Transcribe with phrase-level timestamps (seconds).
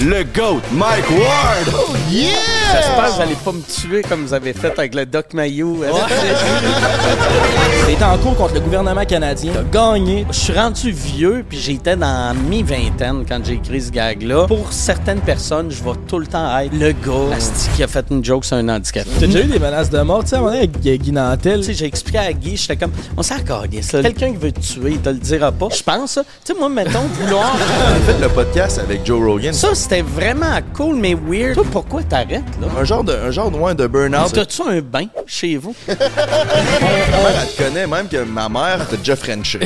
[0.00, 1.74] le GOAT, Mike Ward!
[1.74, 5.34] Oh, J'espère que vous allez pas me tuer comme vous avez fait avec le Doc
[5.34, 5.82] Mayou.
[7.86, 9.52] T'étais en cours contre le gouvernement canadien.
[9.52, 10.26] T'as gagné.
[10.30, 14.46] Je suis rendu vieux, puis j'étais dans mi-vingtaine quand j'ai écrit ce gag-là.
[14.46, 18.06] Pour certaines personnes, je vais tout le temps être le gars asti, qui a fait
[18.10, 19.06] une joke sur un handicap.
[19.18, 21.12] T'as déjà eu des menaces de mort, tu sais, à un moment donné, avec Guy
[21.12, 21.60] Nantel.
[21.60, 24.02] Tu sais, j'ai expliqué à Guy, j'étais comme, on s'en là.
[24.02, 25.68] Quelqu'un qui veut te tuer, il te le dira pas.
[25.76, 26.22] Je pense, ça.
[26.22, 27.56] Tu sais, moi, mettons, vouloir.
[28.06, 29.52] J'ai fait le podcast avec Joe Rogan.
[29.52, 31.54] Ça, c'était vraiment cool, mais weird.
[31.54, 32.68] Toi, pourquoi t'arrêtes, là?
[32.78, 34.32] Un genre de, un genre de, ouais, de burn-out.
[34.32, 35.74] T'as-tu un bain chez vous?
[35.88, 39.58] Ma mère, elle te connaît, même que ma mère t'a déjà Frenché.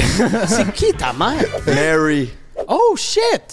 [0.47, 1.45] C'est qui ta mère?
[1.67, 2.31] Mary.
[2.69, 3.43] Oh, shit!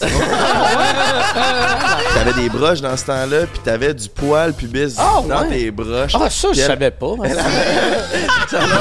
[2.14, 5.48] T'avais des broches dans ce temps-là, puis t'avais du poil pubis Ah, dans ouais.
[5.48, 6.12] tes broches.
[6.14, 7.14] Ah, ça, je elle- savais pas.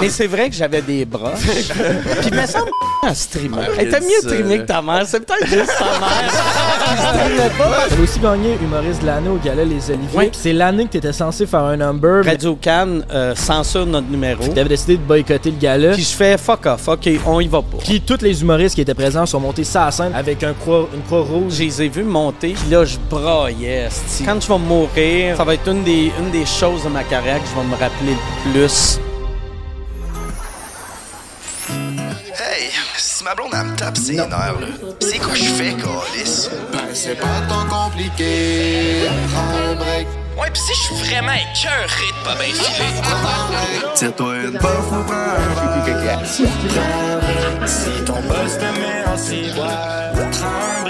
[0.01, 1.31] Mais c'est vrai que j'avais des bras.
[1.41, 2.71] Puis, il me semble
[3.03, 3.61] en streamer.
[3.77, 4.27] Elle était mieux ça.
[4.29, 5.03] trimée que ta mère.
[5.05, 7.85] C'est peut-être juste ta mère pas.
[7.89, 10.09] T'as aussi gagné humoriste de l'année au gala Les Oliviers.
[10.17, 10.29] Oui.
[10.33, 12.25] C'est l'année que t'étais censé faire un number.
[12.25, 14.45] Radio Cannes euh, censure notre numéro.
[14.47, 15.93] T'avais décidé de boycotter le gala.
[15.93, 16.87] Puis je fais fuck off.
[16.87, 17.77] OK, on y va pas.
[17.83, 20.87] Puis tous les humoristes qui étaient présents sont montés ça à scène avec un croix,
[20.93, 21.53] une croix rouge.
[21.53, 23.89] Je les ai vus monter, puis là, je braillais.
[24.23, 27.41] Quand je vais mourir, ça va être une des, une des choses de ma carrière
[27.41, 28.99] que je vais me rappeler le plus.
[32.39, 34.67] Hey, si ma blonde, elle me tape ses nerfs, là,
[34.99, 36.49] c'est quoi je fais, Calis?
[36.71, 39.07] Ben, c'est pas tant compliqué.
[39.33, 40.07] Prends un break.
[40.37, 43.01] Ouais, pis si je suis vraiment écœuré de pas bien filer.
[43.95, 46.25] Tire-toi une bof ou prends un.
[47.67, 50.83] Si ton boss te met en ciboire, prends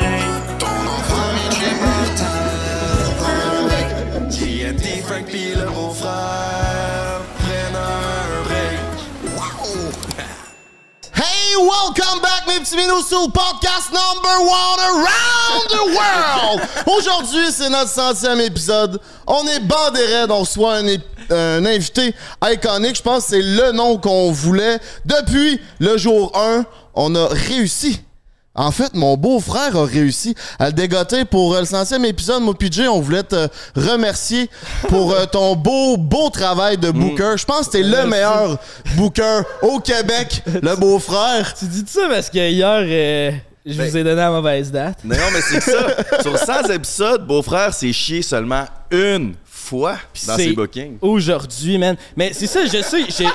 [11.57, 16.61] welcome back, mes petits minous, sur podcast number one around the world!
[16.87, 18.99] Aujourd'hui, c'est notre centième épisode.
[19.27, 20.87] On est bandéré, on reçoit un,
[21.29, 22.95] un invité iconique.
[22.95, 24.79] Je pense que c'est le nom qu'on voulait.
[25.05, 28.01] Depuis le jour 1, on a réussi.
[28.53, 32.43] En fait, mon beau-frère a réussi à le dégoter pour euh, le centième épisode.
[32.43, 33.47] Moi, PJ, on voulait te
[33.77, 34.49] remercier
[34.89, 37.35] pour euh, ton beau, beau travail de booker.
[37.37, 38.57] Je pense que t'es le meilleur
[38.97, 41.53] booker au Québec, le beau-frère.
[41.57, 43.31] Tu dis ça parce que hier, euh,
[43.65, 44.99] je Ben- vous ai donné la mauvaise date.
[45.05, 45.87] Non, non, mais c'est ça.
[46.21, 49.93] Sur 100 épisodes, Beau-frère s'est chié seulement une fois
[50.27, 50.97] dans c'est ses bookings.
[51.01, 51.95] Aujourd'hui, man.
[52.17, 53.27] Mais c'est ça, je sais, j'ai.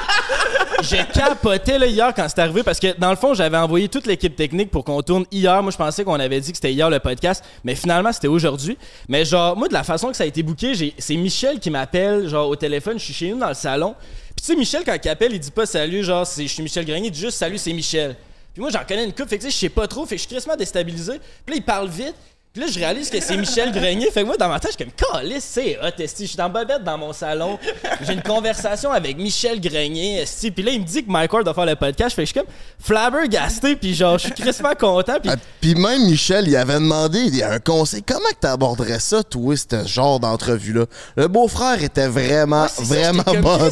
[0.83, 4.07] J'ai capoté là, hier quand c'est arrivé parce que dans le fond, j'avais envoyé toute
[4.07, 5.63] l'équipe technique pour qu'on tourne hier.
[5.63, 8.77] Moi, je pensais qu'on avait dit que c'était hier le podcast, mais finalement, c'était aujourd'hui.
[9.09, 12.29] Mais genre, moi, de la façon que ça a été booké, c'est Michel qui m'appelle,
[12.29, 12.99] genre, au téléphone.
[12.99, 13.95] Je suis chez nous dans le salon.
[14.37, 16.85] Puis tu sais, Michel, quand il appelle, il dit pas salut, genre, je suis Michel
[16.85, 18.17] Grenier, il dit juste salut, c'est Michel.
[18.53, 20.57] Puis moi, j'en connais une coupe, fait je sais pas trop, fait je suis crissement
[20.57, 21.15] déstabilisé.
[21.45, 22.15] Puis là, il parle vite.
[22.57, 24.11] Puis là, je réalise que c'est Michel Grenier.
[24.11, 26.23] Fait que moi, dans ma tête, je suis comme, calisse, c'est hot, esti.
[26.23, 27.59] Je suis dans bobette dans mon salon.
[28.01, 30.51] J'ai une conversation avec Michel Grenier, esti.
[30.51, 32.17] Puis là, il me dit que Mike Ward va faire le podcast.
[32.17, 32.49] Fait que je suis comme
[32.83, 33.77] flabbergasté.
[33.77, 35.21] Puis genre, je suis crissement content.
[35.21, 38.03] Puis Ah, Puis même Michel, il avait demandé il y a un conseil.
[38.03, 40.87] Comment que t'aborderais ça, toi, ce genre d'entrevue-là?
[41.17, 43.23] Le beau-frère était vraiment, Ouais, vraiment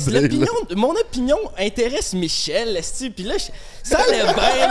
[0.07, 0.47] l'opinion-
[0.77, 3.09] Mon opinion intéresse Michel, esti.
[3.09, 3.37] Puis là,
[3.83, 4.69] ça allait bien.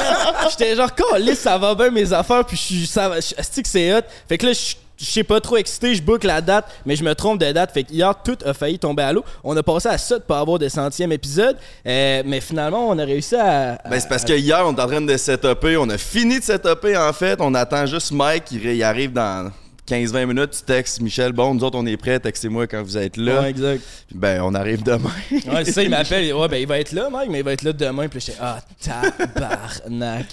[0.51, 2.45] J'étais genre, calisse, ça va bien mes affaires.
[2.45, 3.23] Puis je suis, ça va, que
[3.67, 4.02] c'est hot.
[4.27, 7.03] Fait que là, je je suis pas trop excité, je book la date, mais je
[7.03, 7.71] me trompe de date.
[7.73, 9.25] Fait que hier, tout a failli tomber à l'eau.
[9.43, 11.57] On a passé à ça de pas avoir de centième épisode.
[11.85, 13.73] Euh, mais finalement, on a réussi à.
[13.73, 15.75] à- Ben, c'est parce que hier, on est en train de setuper.
[15.77, 17.39] On a fini de setuper, en fait.
[17.41, 18.51] On attend juste Mike.
[18.51, 19.51] Il, arrive dans
[19.89, 20.51] 15-20 minutes.
[20.51, 21.33] Tu textes Michel.
[21.33, 22.19] Bon, nous autres, on est prêts.
[22.19, 23.41] Textez-moi quand vous êtes là.
[23.41, 23.81] Ouais, exact.
[24.07, 25.09] Puis Ben, on arrive demain.
[25.31, 26.31] Ouais, c'est ça, il m'appelle.
[26.33, 28.07] Ouais, ben, il va être là, Mike, mais il va être là demain.
[28.07, 30.27] Puis j'étais, ah, tabarnak.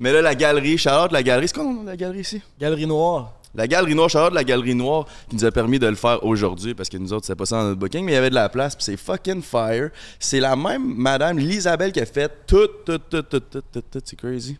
[0.00, 2.42] Mais là, la galerie, Charlotte, la galerie, c'est quoi le nom de la galerie ici?
[2.60, 3.32] Galerie Noire.
[3.56, 6.74] La Galerie Noire, Charlotte, la Galerie Noire, qui nous a permis de le faire aujourd'hui
[6.74, 8.34] parce que nous autres, c'est pas ça dans notre booking, mais il y avait de
[8.34, 9.90] la place, puis c'est fucking fire.
[10.18, 14.00] C'est la même madame Lisabelle qui a fait tout, tout, tout, tout, tout, tout, tout,
[14.04, 14.58] c'est crazy.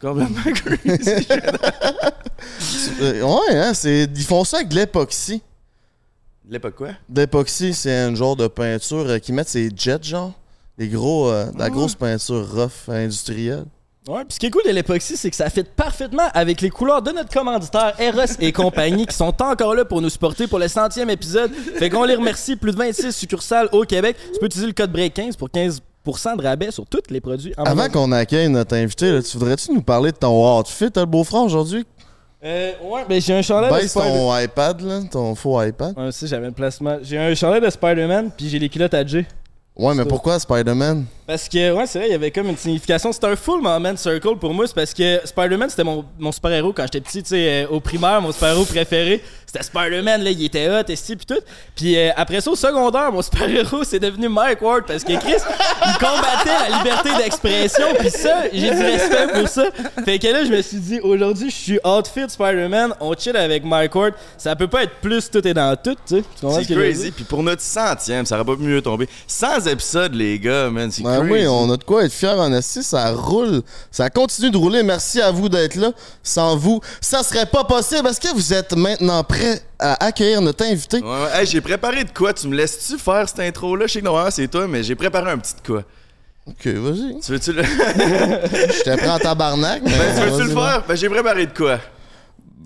[0.00, 1.26] Complètement crazy.
[3.00, 5.42] Euh, ouais, hein, c'est, ils font ça avec de l'époxy.
[6.48, 6.88] L'époque quoi?
[7.08, 10.32] De L'époxy, c'est un genre de peinture euh, qu'ils mettent ces jets, genre.
[10.76, 13.64] Des gros, euh, de la grosse peinture rough industrielle.
[14.06, 16.68] Ouais, puis ce qui est cool de l'époxy, c'est que ça fit parfaitement avec les
[16.68, 20.58] couleurs de notre commanditaire Eros et compagnie qui sont encore là pour nous supporter pour
[20.58, 21.50] le centième épisode.
[21.54, 22.56] Fait qu'on les remercie.
[22.56, 24.16] Plus de 26 succursales au Québec.
[24.34, 27.54] Tu peux utiliser le code BREAK15 pour 15% de rabais sur tous les produits.
[27.56, 31.00] en Avant qu'on accueille notre invité, là, tu voudrais-tu nous parler de ton outfit, t'as
[31.00, 31.86] le beau-frère aujourd'hui?
[32.44, 35.98] Euh, ouais, ben j'ai un chandail de Baisse Spider- ton iPad, là, ton faux iPad.
[35.98, 36.98] Ouais, ça, j'avais le placement.
[37.00, 39.24] J'ai un chandail de Spider-Man, puis j'ai les culottes à J.
[39.76, 41.04] Ouais, mais pourquoi Spider-Man?
[41.26, 43.10] Parce que, ouais, c'est vrai, il y avait comme une signification.
[43.10, 44.66] C'était un full moment circle pour moi.
[44.66, 47.80] C'est parce que Spider-Man, c'était mon, mon super-héros quand j'étais petit, tu sais, euh, au
[47.80, 49.22] primaire, mon super-héros préféré.
[49.46, 51.40] C'était Spider-Man, là, il était hot, esti, pis tout.
[51.74, 55.40] Puis euh, après ça, au secondaire, mon super-héros, c'est devenu Mike Ward parce que Chris,
[55.86, 57.86] il combattait la liberté d'expression.
[57.98, 59.64] Puis ça, j'ai du respect pour ça.
[60.04, 63.64] Fait que là, je me suis dit, aujourd'hui, je suis outfit Spider-Man, on chill avec
[63.64, 64.14] Mike Ward.
[64.36, 66.24] Ça peut pas être plus tout est dans tout, tu sais.
[66.64, 67.10] C'est crazy.
[67.12, 69.08] Puis pour notre centième, ça aurait pas mieux tomber.
[69.64, 70.90] 100 épisodes, les gars, man.
[70.90, 71.32] C'est Ben crazy.
[71.32, 73.62] oui, on a de quoi être fiers en esti, ça roule.
[73.90, 74.82] Ça continue de rouler.
[74.82, 75.90] Merci à vous d'être là.
[76.22, 78.06] Sans vous, ça serait pas possible.
[78.08, 80.98] Est-ce que vous êtes maintenant prêts à accueillir notre invité?
[80.98, 81.40] Ouais, ouais.
[81.40, 82.32] Hey, j'ai préparé de quoi?
[82.32, 83.86] Tu me laisses-tu faire cette intro-là?
[83.86, 85.82] Je sais que normalement c'est toi, mais j'ai préparé un petit de quoi.
[86.46, 87.20] Ok, vas-y.
[87.20, 89.82] Tu veux-tu le, Je t'ai pris en tabarnak.
[89.82, 90.82] mais ben, tu veux-tu le faire?
[90.86, 91.78] Ben, j'ai préparé de quoi?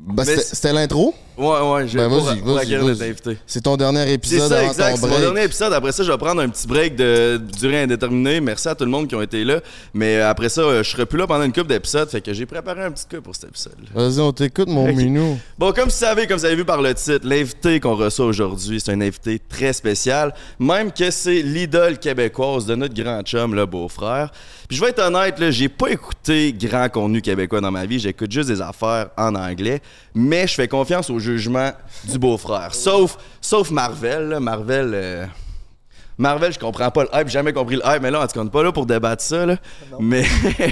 [0.09, 1.15] Ben, c'était l'intro?
[1.39, 3.15] Ouais, ouais, j'ai Ben, pour, vas-y, pour vas-y, vas-y.
[3.47, 4.91] C'est ton dernier C'est épisode ça, avant exact.
[4.91, 5.73] ton C'est mon dernier épisode.
[5.73, 8.41] Après ça, je vais prendre un petit break de durée indéterminée.
[8.41, 9.61] Merci à tout le monde qui ont été là.
[9.95, 12.09] Mais après ça, euh, je serai plus là pendant une couple d'épisodes.
[12.09, 13.89] Fait que j'ai préparé un petit coup pour cet épisode-là.
[13.95, 15.39] Vas-y, on t'écoute, mon minou.
[15.57, 18.81] Bon, comme vous savez, comme vous avez vu par le titre, l'invité qu'on reçoit aujourd'hui,
[18.81, 20.35] c'est un invité très spécial.
[20.59, 24.33] Même que c'est l'idole québécoise de notre grand chum, le beau-frère.
[24.69, 27.99] Puis je vais être honnête, là, j'ai pas écouté grand contenu québécois dans ma vie.
[28.01, 29.81] J'écoute juste des affaires en anglais.
[30.15, 31.73] Mais je fais confiance au jugement
[32.05, 32.75] du beau-frère.
[32.75, 34.29] Sauf, sauf Marvel.
[34.29, 34.41] là.
[34.41, 34.93] Marvel.
[34.95, 35.27] euh,
[36.17, 38.51] Marvel, je comprends pas le hype, j'ai jamais compris le hype, mais là, on n'est
[38.51, 39.57] pas là pour débattre ça, là.
[40.01, 40.25] Mais,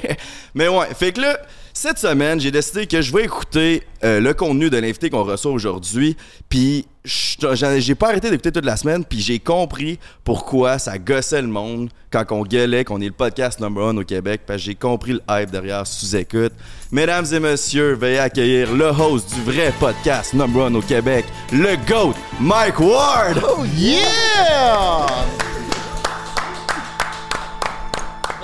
[0.55, 1.39] mais ouais, fait que là,
[1.77, 5.53] cette semaine, j'ai décidé que je vais écouter euh, le contenu de l'invité qu'on reçoit
[5.53, 6.17] aujourd'hui,
[6.49, 11.49] puis j'ai pas arrêté d'écouter toute la semaine, puis j'ai compris pourquoi ça gossait le
[11.49, 14.75] monde quand on gueulait qu'on est le podcast number one au Québec, parce que j'ai
[14.75, 16.55] compris le hype derrière sous-écoute.
[16.93, 21.77] Mesdames et messieurs, veuillez accueillir le host du vrai podcast number one au Québec, le
[21.87, 23.37] GOAT, Mike Ward!
[23.77, 25.56] Yeah!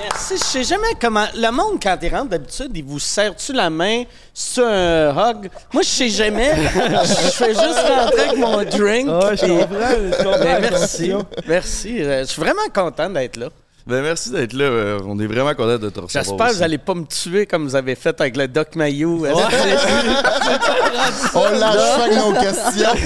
[0.03, 0.35] Merci.
[0.37, 1.27] Je sais jamais comment.
[1.35, 4.03] Le monde, quand il rentre, d'habitude, il vous serre-tu la main
[4.35, 5.49] sur un hug?
[5.73, 6.53] Moi, je sais jamais.
[6.65, 9.09] Je fais juste rentrer avec mon drink.
[9.09, 11.13] Ouais, je puis- comprends, je comprends la merci.
[11.47, 12.03] Merci.
[12.03, 13.49] Euh, Je suis vraiment content d'être là.
[13.87, 14.65] Ben merci d'être là.
[14.65, 16.25] euh, on est vraiment content de te recevoir.
[16.25, 19.27] J'espère que vous n'allez pas me tuer comme vous avez fait avec le Doc Mayou.
[21.35, 22.93] On lâche pas nos questions.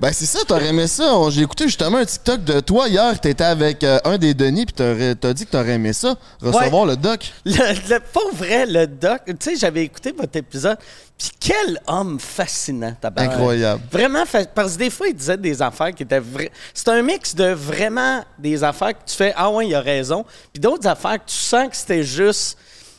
[0.00, 1.12] Ben c'est ça, t'aurais aimé ça.
[1.30, 3.18] J'ai écouté justement un TikTok de toi hier.
[3.20, 6.96] T'étais avec euh, un des Denis puis t'as dit que t'aurais aimé ça, recevoir le
[6.96, 7.32] doc.
[7.44, 9.20] Le, le- pas vrai, le doc.
[9.26, 10.76] Tu sais, j'avais écouté votre épisode.
[11.18, 13.32] Puis quel homme fascinant, tabarnak.
[13.34, 13.82] Incroyable.
[13.90, 14.22] Vraiment,
[14.54, 16.52] parce que des fois, il disait des affaires qui étaient vraies.
[16.72, 20.24] C'est un mix de vraiment des affaires que tu fais, ah ouais, il a raison.
[20.52, 22.56] Puis d'autres affaires que tu sens que c'était juste.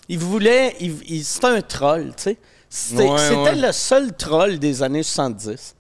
[0.10, 0.76] Il voulait.
[0.82, 2.38] Il, il- c'était un troll, tu sais.
[2.70, 3.56] C'était Ouais, c'était ouais.
[3.56, 5.76] le seul troll des années 70.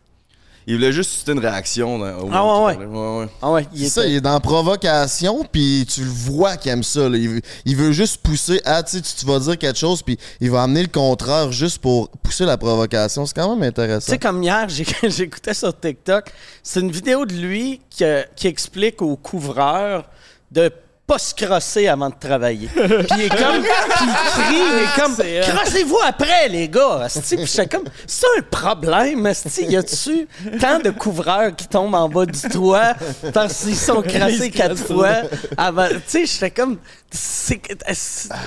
[0.69, 1.98] Il voulait juste susciter une réaction.
[1.98, 2.86] dans- au Ah, ouais, ouais,
[3.21, 3.27] ouais.
[3.42, 6.71] Ah ouais, il C'est ça, était- il est dans provocation, puis tu le vois qu'il
[6.71, 7.10] aime ça.
[7.10, 7.18] là.
[7.18, 8.62] Il, veut- il veut juste pousser.
[8.66, 11.80] Ah, tu tu tu vas dire quelque chose, puis il va amener le contraire juste
[11.80, 13.25] pour pousser la provocation.
[13.25, 14.12] C'est quand même Tu intéressant.
[14.12, 14.68] sais, comme hier,
[15.04, 16.31] j'écoutais sur TikTok,
[16.62, 18.04] c'est une vidéo de lui qui,
[18.36, 20.06] qui explique aux couvreurs
[20.51, 20.72] de
[21.09, 22.67] pas se crosser avant de travailler.
[22.75, 22.85] Puis
[23.17, 27.01] il est comme, puis il crie, il est comme, C'est, euh, crossez-vous après, les gars.
[27.06, 27.35] asti.
[27.35, 29.65] Puis j'étais comme, c'est un problème, asti.
[29.65, 30.27] Y a-tu
[30.61, 32.94] tant de couvreurs qui tombent en bas du toit
[33.33, 35.23] parce qu'ils sont crassés quatre fois
[35.57, 35.88] avant?
[35.88, 36.77] Tu sais, j'étais comme,
[37.12, 37.59] c'est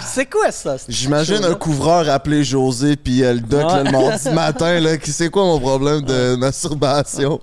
[0.00, 0.76] c'est quoi ça?
[0.88, 3.66] J'imagine un couvreur appelé José, puis euh, le doc Ouais.
[3.74, 7.40] là, le mardi matin, là, qui sait quoi mon problème de masturbation?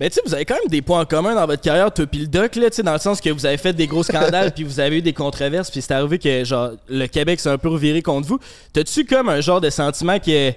[0.00, 2.06] Mais tu sais, vous avez quand même des points en commun dans votre carrière, toi
[2.06, 4.02] puis le doc, là, tu sais, dans le sens que vous avez fait des gros
[4.02, 7.48] scandales, puis vous avez eu des controverses, puis c'est arrivé que, genre, le Québec s'est
[7.48, 8.38] un peu reviré contre vous.
[8.72, 10.56] T'as-tu comme un genre de sentiment qui est,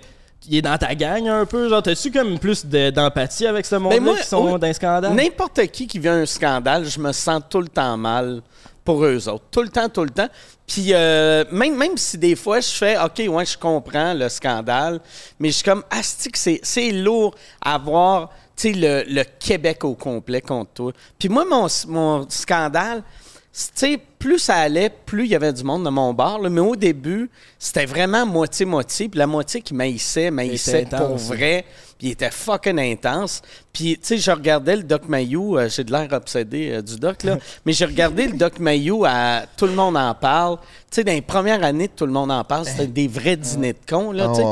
[0.62, 1.70] dans ta gang un peu?
[1.70, 4.60] Genre, t'as-tu comme plus de- d'empathie avec ce monde-là Ben, qui sont oui.
[4.60, 5.14] dans un scandale?
[5.14, 8.42] N'importe qui qui vit un scandale, je me sens tout le temps mal
[8.86, 9.44] pour eux autres.
[9.52, 10.30] Tout le temps, tout le temps.
[10.66, 15.00] Puis euh, même, même si des fois je fais OK, ouais, je comprends le scandale,
[15.40, 19.94] mais je suis comme Asti que c'est lourd à voir sais, le, le Québec au
[19.96, 20.92] complet contre toi.
[21.20, 23.04] Puis moi, mon, mon scandale,
[23.52, 26.40] sais, plus ça allait, plus il y avait du monde dans mon bar.
[26.40, 26.50] là.
[26.50, 29.10] Mais au début, c'était vraiment moitié-moitié.
[29.10, 31.24] Puis la moitié qui maïssait, maïssait pour intense.
[31.28, 31.66] vrai.
[31.98, 33.42] Puis il était fucking intense.
[33.74, 35.58] Puis, tu sais, je regardais le Doc Mayou.
[35.58, 37.38] euh, J'ai de l'air obsédé euh, du Doc, là.
[37.66, 40.58] mais j'ai regardé le Doc Mayou à Tout le monde en parle.
[40.92, 43.38] Tu sais, dans les premières années de Tout le monde en parle, c'était des vrais
[43.38, 44.44] dîners de cons, là, tu sais.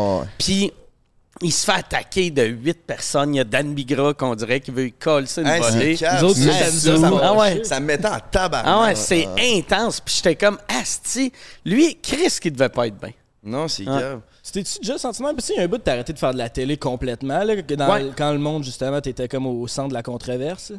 [1.40, 3.34] Puis il se fait attaquer de huit personnes.
[3.36, 5.98] Il y a Dan Bigra qu'on dirait qu'il veut y coller une Hey, volée.
[6.22, 7.64] Nous autres, ça, ça ça, ça me- Ah ouais.
[7.66, 8.64] ça me mettait en tabac.
[8.66, 10.00] Ah ouais, c'est intense.
[10.00, 11.34] Puis j'étais comme, Asti,
[11.66, 13.12] lui, Chris qui devait pas être bien.
[13.44, 14.00] Non, c'est Ah.
[14.00, 14.22] grave.
[14.44, 15.36] Tu t'es-tu déjà senti mal?
[15.36, 17.62] Parce qu'il y a un bout de t'arrêter de faire de la télé complètement, là,
[17.62, 18.06] que dans- Ouais.
[18.18, 20.72] quand le monde, justement, t'étais comme au centre de la controverse.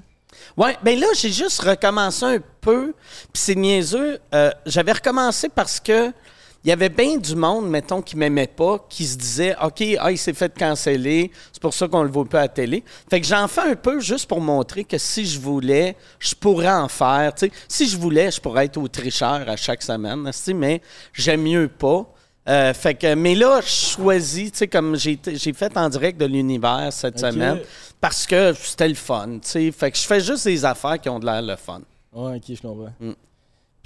[0.57, 2.95] Ouais, ben là, j'ai juste recommencé un peu.
[3.33, 4.19] Puis c'est niaiseux.
[4.35, 6.13] euh, J'avais recommencé parce que
[6.67, 10.11] il y avait bien du monde, mettons, qui m'aimait pas, qui se disait OK, ah,
[10.11, 12.83] il s'est fait canceller, c'est pour ça qu'on le voit pas à la télé.
[13.09, 16.73] Fait que j'en fais un peu juste pour montrer que si je voulais, je pourrais
[16.73, 17.35] en faire.
[17.69, 20.83] Si je voulais, je pourrais être au tricheur à chaque semaine, mais
[21.13, 22.05] j'aime mieux pas.
[22.49, 26.27] Euh, fait que, mais là, je choisis, tu sais, comme j'ai fait en direct de
[26.27, 27.61] l'univers cette semaine,
[28.01, 29.71] parce que c'était le fun, tu sais.
[29.71, 31.83] Fait que je fais juste des affaires qui ont de l'air le fun.
[32.13, 32.93] Ouais, ok, je comprends.
[32.99, 33.13] Mm.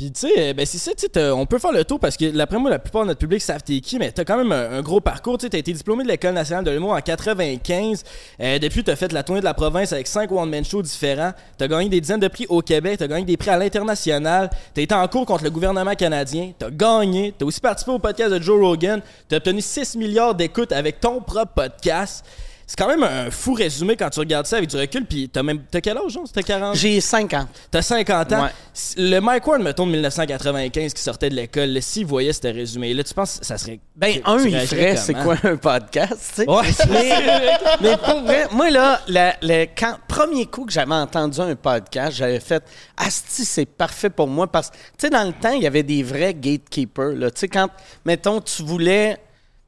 [0.01, 2.59] Puis tu sais, ben c'est ça, tu on peut faire le tour parce que d'après
[2.59, 4.81] moi, la plupart de notre public savent t'es qui, mais t'as quand même un, un
[4.81, 5.37] gros parcours.
[5.37, 8.03] Tu sais, t'as été diplômé de l'École nationale de l'humour en 95.
[8.41, 11.33] Euh, depuis, t'as fait la tournée de la province avec cinq one-man shows différents.
[11.59, 14.49] T'as gagné des dizaines de prix au Québec, t'as gagné des prix à l'international.
[14.73, 16.53] T'as été en cours contre le gouvernement canadien.
[16.59, 17.35] T'as gagné.
[17.39, 19.03] T'as aussi participé au podcast de Joe Rogan.
[19.29, 22.25] T'as obtenu 6 milliards d'écoutes avec ton propre podcast.
[22.71, 25.05] C'est quand même un fou résumé quand tu regardes ça avec du recul.
[25.05, 25.59] Puis t'as même.
[25.69, 26.25] T'as quel âge, Jean?
[26.25, 26.77] C'était 40?
[26.77, 27.49] J'ai 5 ans.
[27.69, 28.45] T'as 50 ans.
[28.45, 28.51] Ouais.
[28.97, 33.13] Le Mike Ward, mettons, de 1995, qui sortait de l'école, s'il voyait ce résumé-là, tu
[33.13, 33.81] penses que ça serait.
[33.97, 36.49] Ben, tu- un, tu il ferait, c'est quoi un podcast, tu sais?
[36.49, 39.67] Ouais, c'est mais, mais pour vrai, moi, là, le,
[40.07, 42.63] premier coup que j'avais entendu un podcast, j'avais fait
[42.97, 44.47] Asti, c'est parfait pour moi.
[44.47, 47.33] Parce que, tu sais, dans le temps, il y avait des vrais gatekeepers, là.
[47.33, 47.69] Tu sais, quand,
[48.05, 49.19] mettons, tu voulais.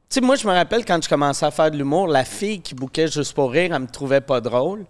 [0.09, 2.61] Tu sais, moi, je me rappelle quand je commençais à faire de l'humour, la fille
[2.61, 4.85] qui bouquait juste pour rire, elle me trouvait pas drôle.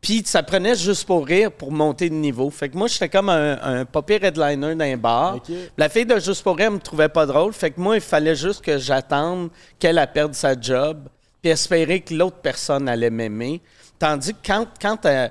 [0.00, 2.50] Puis ça prenait juste pour rire pour monter de niveau.
[2.50, 5.38] Fait que moi, j'étais comme un, un pas pire headliner d'un bar.
[5.78, 7.54] La fille de Juste pour rire me trouvait pas drôle.
[7.54, 11.08] Fait que moi, il fallait juste que j'attende qu'elle a perdu sa job
[11.40, 13.62] puis espérer que l'autre personne allait m'aimer.
[13.98, 15.28] Tandis que quand, quand, euh,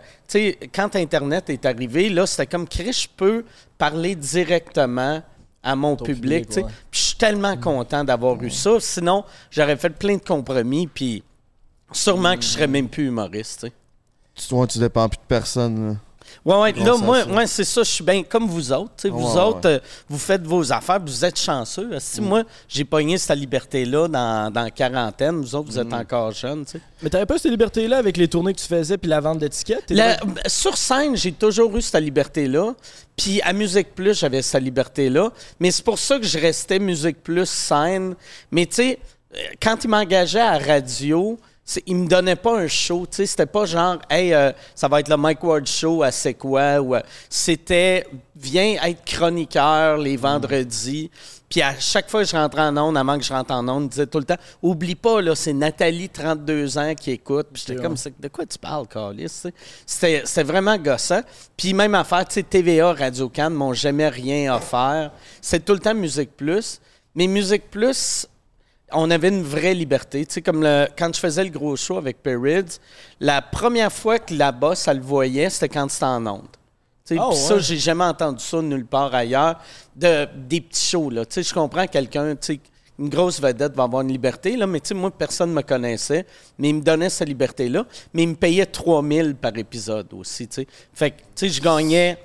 [0.74, 3.46] quand Internet est arrivé, là, c'était comme, Chris, je peux
[3.78, 5.22] parler directement
[5.62, 6.16] à mon public.
[6.16, 6.64] public, tu sais.
[6.64, 6.72] ouais.
[6.90, 8.82] Puis tellement content d'avoir eu ça.
[8.82, 11.24] Sinon, j'aurais fait plein de compromis, puis
[11.94, 13.66] sûrement que je serais même plus humoriste.
[14.36, 15.98] tu toi, tu dépends plus de personne.
[16.46, 19.08] Ouais, ouais, là, moi, moi, c'est ça, je suis bien comme vous autres.
[19.10, 19.76] vous Ouais, autres, ouais.
[19.76, 21.90] euh, vous faites vos affaires, puis vous êtes chanceux.
[22.00, 25.88] Si moi, j'ai pogné cette liberté-là dans, dans la quarantaine, vous autres, vous Mm.
[25.88, 26.66] êtes encore jeunes.
[27.02, 29.90] Mais t'avais pas cette liberté-là avec les tournées que tu faisais puis la vente d'étiquettes?
[29.90, 32.74] La- sur scène, j'ai toujours eu cette liberté-là.
[33.16, 35.30] Puis à Musique Plus, j'avais cette liberté-là.
[35.60, 38.16] Mais c'est pour ça que je restais Musique Plus scène.
[38.52, 39.00] Mais tu sais,
[39.36, 43.06] euh, quand ils m'engageaient à radio, c'est- ils me donnaient pas un show.
[43.10, 46.12] Tu sais, c'était pas genre, hey, euh, ça va être le Mike Ward Show à
[46.12, 46.80] C'est quoi?
[46.82, 48.06] Ou, euh, c'était,
[48.36, 51.10] viens être chroniqueur les vendredis.
[51.50, 53.84] Puis à chaque fois que je rentrais en onde, avant que je rentre en onde,
[53.84, 57.48] ils disaient tout le temps, oublie pas, là, c'est Nathalie, 32 ans, qui écoute.
[57.54, 59.44] Puis j'étais comme, C'est- de quoi tu parles, Carlis?
[59.86, 61.22] C'était c'était vraiment gossant.
[61.56, 65.12] Puis même affaire, tu sais, TVA, Radio-Can m'ont jamais rien offert.
[65.42, 66.80] C'est tout le temps Musique Plus.
[67.14, 68.26] Mais Musique Plus,
[68.92, 70.26] on avait une vraie liberté.
[70.26, 72.80] Tu sais, comme le- quand je faisais le gros show avec Perrids,
[73.20, 76.48] la première fois que là-bas, ça le voyait, c'était quand c'était en onde.
[77.06, 79.60] Tu sais, Ah ça, j'ai jamais entendu ça nulle part ailleurs.
[79.96, 81.26] De, des petits shows, là.
[81.26, 82.60] Tu sais, je comprends quelqu'un, tu sais,
[83.00, 85.62] une grosse vedette va avoir une liberté, là, mais tu sais, moi, personne ne me
[85.64, 86.26] connaissait,
[86.60, 90.56] mais il me donnait cette liberté-là, mais il me payait 3000 par épisode aussi, tu
[90.62, 90.68] sais.
[90.94, 92.18] Fait que, tu sais, je gagnais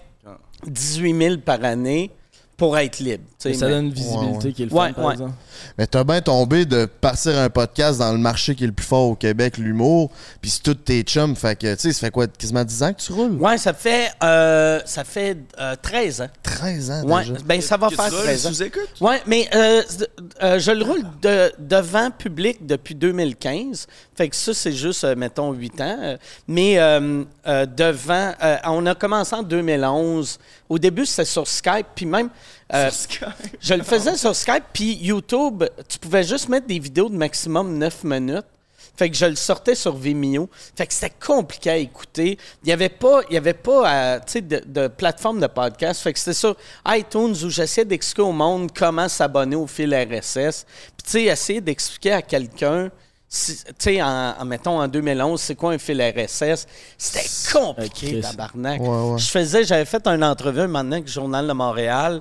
[0.66, 2.10] 18 000 par année
[2.58, 3.22] pour être libre.
[3.38, 5.12] Ça mais- donne une visibilité Ouais, qui est le Ouais, fun, par ouais.
[5.12, 5.32] exemple.
[5.78, 8.84] Mais t'as bien tombé de partir un podcast dans le marché qui est le plus
[8.84, 10.10] fort au Québec, l'humour,
[10.42, 11.36] puis c'est tous tes chums.
[11.36, 13.36] Fait que, tu sais, ça fait quoi, quasiment 10 ans que tu roules?
[13.40, 16.28] Ouais, ça fait, euh, ça fait euh, 13 ans.
[16.42, 17.34] 13 ans Ouais, déjà.
[17.46, 18.52] ben ça va Que faire tu roules 13 ans.
[18.52, 18.88] sous-écoute?
[19.00, 19.82] Ouais, mais euh,
[20.42, 23.86] euh, je le roule de- devant public depuis 2015.
[24.16, 25.96] Fait que ça, c'est juste, euh, mettons, 8 ans.
[26.02, 26.16] Euh,
[26.48, 30.40] Mais euh, euh, devant, euh, on a commencé en 2011.
[30.68, 32.30] Au début, c'était sur Skype, puis même...
[32.74, 32.90] euh,
[33.60, 37.78] je le faisais sur Skype, puis YouTube, tu pouvais juste mettre des vidéos de maximum
[37.78, 38.44] 9 minutes.
[38.96, 40.48] Fait que je le sortais sur Vimeo.
[40.74, 42.36] Fait que c'était compliqué à écouter.
[42.64, 45.46] Il n'y avait pas, il y avait pas euh, tu sais, de, de plateforme de
[45.46, 46.02] podcast.
[46.02, 46.56] Fait que c'était sur
[46.88, 50.66] iTunes où j'essayais d'expliquer au monde comment s'abonner au fil RSS.
[50.96, 52.90] Puis tu sais, essayer d'expliquer à quelqu'un,
[53.28, 56.66] si- tu sais, en, en, mettons en 2011, c'est quoi un fil RSS?
[56.98, 58.20] C'était compliqué, Chris.
[58.20, 58.80] tabarnak.
[58.80, 59.18] Ouais, ouais.
[59.18, 62.20] Je faisais, j'avais fait une entrevue un moment donné avec le Journal de Montréal.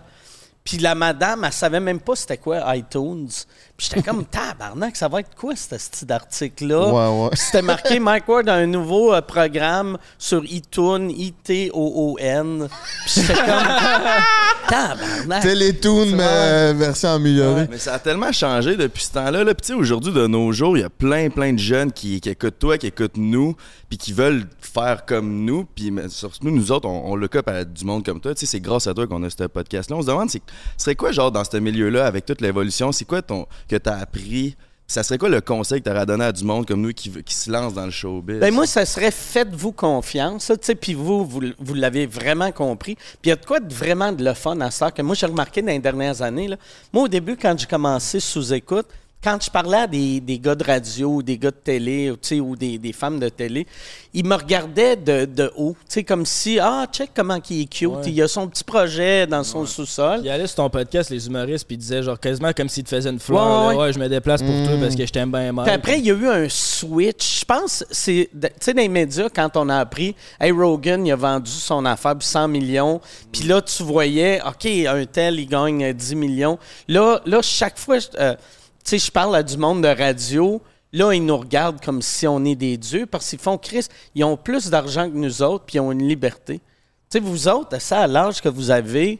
[0.68, 3.30] Puis la madame, elle savait même pas c'était quoi iTunes.
[3.78, 6.88] Puis j'étais comme, tabarnak, ça va être quoi ce style d'article-là?
[6.88, 7.30] Ouais, ouais.
[7.34, 12.68] C'était marqué Mike Ward a un nouveau euh, programme sur iTunes, I-T-O-O-N.
[13.06, 13.46] Puis j'étais comme,
[14.68, 15.44] tabarnak.
[15.44, 17.68] Télétoon, mais euh, version améliorée.
[17.70, 19.44] Mais ça a tellement changé depuis ce temps-là.
[19.44, 19.54] Là.
[19.54, 22.20] Puis tu sais, aujourd'hui, de nos jours, il y a plein, plein de jeunes qui,
[22.20, 23.56] qui écoutent toi, qui écoutent nous,
[23.90, 25.66] puis qui veulent faire comme nous.
[25.76, 28.34] Puis surtout, nous autres, on, on le coupe à du monde comme toi.
[28.34, 29.96] Tu sais, c'est grâce à toi qu'on a ce podcast-là.
[29.96, 30.42] On se demande, c'est
[30.78, 33.98] serait quoi, genre, dans ce milieu-là, avec toute l'évolution, c'est quoi ton que tu as
[34.00, 34.56] appris
[34.90, 37.12] Ça serait quoi le conseil que tu aurais donné à du monde comme nous qui,
[37.24, 38.40] qui se lance dans le showbiz?
[38.40, 40.50] Ben moi, ça serait faites-vous confiance.
[40.80, 42.96] Puis vous, vous, vous l'avez vraiment compris.
[42.96, 45.14] Puis il y a de quoi de vraiment de le fun à ça que moi,
[45.14, 46.50] j'ai remarqué dans les dernières années.
[46.94, 48.88] Moi, au début, quand j'ai commencé sous-écoute,
[49.24, 52.56] quand je parlais à des, des gars de radio ou des gars de télé ou,
[52.56, 53.66] des, des femmes de télé,
[54.14, 55.76] ils me regardaient de, de haut.
[55.82, 57.90] tu sais, Comme si, ah, check comment il est cute.
[57.90, 58.02] Ouais.
[58.06, 60.22] Il a son petit projet dans son sous-sol.
[60.24, 62.90] Il allait sur ton podcast, les humoristes, puis il disait genre quasiment comme s'il te
[62.90, 63.68] faisait une fleur.
[63.68, 65.66] Ouais, là, je me déplace pour toi parce que je t'aime bien mal.
[65.66, 67.40] Puis après, il y a eu un switch.
[67.42, 71.12] Je pense, c'est, tu sais, dans les médias, quand on a appris, hey, Rogan, il
[71.12, 73.02] a vendu son affaire pour 100 millions.
[73.32, 76.58] Puis là, tu voyais, OK, un tel, il gagne euh, 10 millions.
[76.88, 78.36] Là, là chaque fois, je- euh,
[78.90, 80.62] sais, je parle à du monde de radio.
[80.94, 84.24] Là, ils nous regardent comme si on est des dieux parce qu'ils font Chris, ils
[84.24, 86.60] ont plus d'argent que nous autres, puis ils ont une liberté.
[86.60, 86.64] Tu
[87.10, 89.20] sais, vous autres, à ça, à l'âge que vous avez,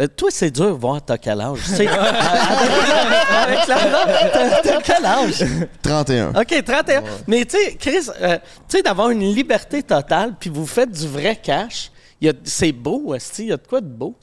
[0.00, 1.58] euh, toi, c'est dur de voir t'as quel âge.
[1.64, 3.76] Tu sais, avec la-
[4.62, 5.44] t'as- quel âge?
[5.82, 6.30] 31.
[6.40, 7.02] OK, 31.
[7.26, 11.06] Mais tu sais, Chris, euh, tu sais, d'avoir une liberté totale, puis vous faites du
[11.06, 14.14] vrai cash, il y a- c'est beau, il y a de quoi de beau.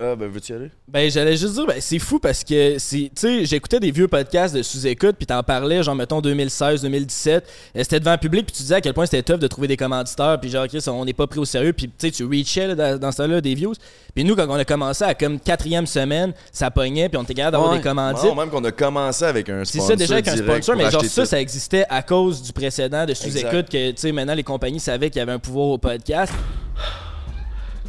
[0.00, 0.70] Ah, ben, veux-tu y aller?
[0.86, 4.06] Ben, j'allais juste dire, ben, c'est fou parce que, c'est- tu sais, j'écoutais des vieux
[4.06, 7.44] podcasts de sous-écoute, puis t'en parlais, genre, mettons, 2016, 2017.
[7.74, 9.66] Euh, C'était devant le public, puis tu disais à quel point c'était tough de trouver
[9.66, 12.24] des commanditaires, puis genre, Chris, on n'est pas pris au sérieux, puis tu sais, tu
[12.24, 13.74] reachais là, dans, dans ce temps-là des views.
[14.14, 17.34] Puis nous, quand on a commencé à comme quatrième semaine, ça pognait, puis on était
[17.34, 17.78] capable d'avoir Ouais.
[17.78, 18.24] des commandites.
[18.24, 19.88] Non, même qu'on a commencé avec un C'est sponsor.
[19.90, 21.26] ça déjà avec un direct sponsor, mais genre ça, tout.
[21.28, 25.10] ça existait à cause du précédent de sous-écoute que, tu sais, maintenant les compagnies savaient
[25.10, 26.32] qu'il y avait un pouvoir au podcast.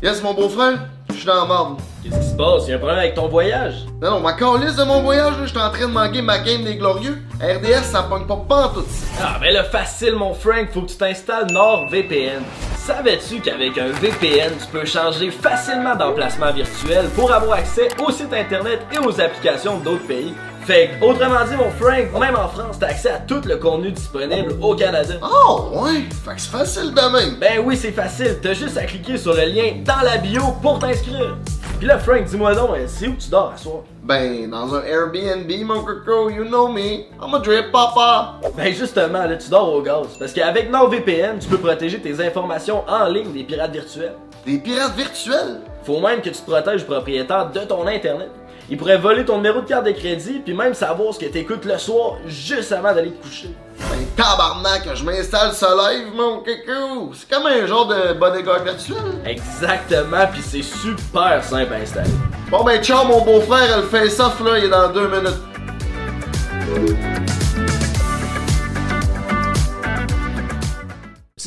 [0.02, 0.88] Yes, mon beau-frère,
[1.20, 1.80] je suis dans la marde.
[2.02, 2.64] Qu'est-ce qui se passe?
[2.66, 3.86] Il y a un problème avec ton voyage?
[4.02, 6.64] Non, non, ma calisse de mon voyage, là, j'étais en train de manquer ma game
[6.64, 7.18] des glorieux.
[7.42, 8.88] RDS, ça pogne pas pantoute.
[9.22, 12.42] Ah, ben là, facile, mon Frank, faut que tu t'installes NordVPN.
[12.78, 18.34] Savais-tu qu'avec un VPN, tu peux changer facilement d'emplacement virtuel pour avoir accès aux sites
[18.34, 20.34] internet et aux applications d'autres pays?
[20.70, 23.92] Fait que, autrement dit, mon Frank, même en France, t'as accès à tout le contenu
[23.92, 25.16] disponible au Canada.
[25.24, 27.38] Oh, ouais, fait que c'est facile de même.
[27.40, 30.78] Ben oui, c'est facile, t'as juste à cliquer sur le lien dans la bio pour
[30.78, 31.36] t'inscrire.
[31.80, 33.78] Puis là, Frank, dis-moi donc, euh, c'est où tu dors à soir?
[34.04, 37.06] Ben, dans un Airbnb, mon coco, you know me.
[37.20, 38.36] I'm a drip papa.
[38.56, 40.18] Ben justement, là, tu dors au gaz.
[40.20, 44.14] Parce qu'avec NordVPN, tu peux protéger tes informations en ligne des pirates virtuels.
[44.46, 45.62] Des pirates virtuels?
[45.84, 48.30] Faut même que tu te protèges le propriétaire de ton internet.
[48.72, 51.66] Il pourrait voler ton numéro de carte de crédit, puis même savoir ce que t'écoutes
[51.66, 53.50] le soir juste avant d'aller te coucher.
[53.80, 57.12] Ben, tabarnak, je m'installe ce live, mon coco.
[57.16, 58.98] C'est comme un genre de bodyguard virtuel.
[59.26, 62.12] Exactement, puis c'est super simple à installer.
[62.52, 65.40] Bon, ben, ciao, mon beau-frère, le face-off, là, il est dans deux minutes.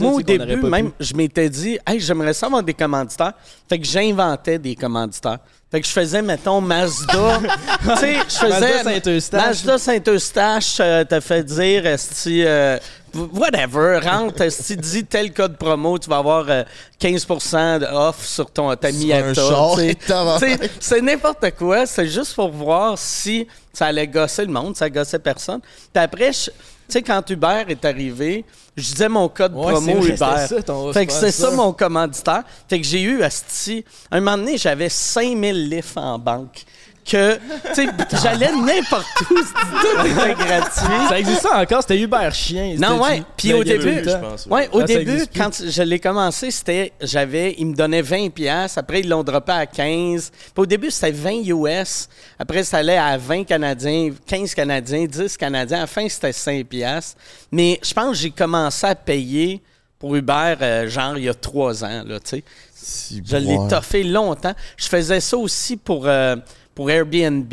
[0.00, 3.34] Moi, au début, même, je m'étais dit, hey, j'aimerais ça avoir des commanditaires.
[3.68, 5.38] Fait que j'inventais des commanditaires.
[5.72, 7.40] Fait que je faisais, mettons, Mazda.
[7.80, 8.60] tu sais, je faisais.
[8.60, 9.46] Mazda Saint-Eustache.
[9.46, 12.78] Mazda Saint-Eustache euh, te fait dire, esti, euh,
[13.32, 16.62] whatever, rentre, esti, dis tel code promo, tu vas avoir euh,
[17.00, 19.32] 15% de off sur ton, ta Miata.
[19.76, 19.96] tu.
[20.38, 21.86] Tu C'est n'importe quoi.
[21.86, 25.60] C'est juste pour voir si ça allait gosser le monde, ça gossait personne.
[25.60, 26.52] Puis après, je- tu
[26.92, 28.44] sais, quand Uber est arrivé,
[28.76, 30.16] je disais mon code Ouais, promo Uber.
[30.16, 32.42] ça, ton fait que c'est ça mon commanditaire.
[32.68, 36.64] Fait que j'ai eu, asti, un moment donné, j'avais 5000 livres en banque.
[37.04, 37.88] Que, tu sais,
[38.22, 41.08] j'allais n'importe où, tout était gratuit.
[41.08, 42.76] Ça existe ça encore, c'était Uber Chien.
[42.78, 43.24] Non, ouais.
[43.36, 47.66] Puis au début, je pense, ouais, au début, quand je l'ai commencé, c'était, j'avais, ils
[47.66, 48.78] me donnaient 20 pièces.
[48.78, 50.30] Après, ils l'ont droppé à 15.
[50.30, 52.08] Puis au début, c'était 20 US.
[52.38, 55.78] Après, ça allait à 20 Canadiens, 15 Canadiens, 10 Canadiens.
[55.78, 57.16] À la fin, c'était 5 pièces.
[57.50, 59.60] Mais je pense que j'ai commencé à payer
[59.98, 63.22] pour Uber, euh, genre, il y a trois ans, là, tu sais.
[63.24, 64.54] Je l'ai toffé longtemps.
[64.76, 66.34] Je faisais ça aussi pour, euh,
[66.74, 67.52] pour Airbnb.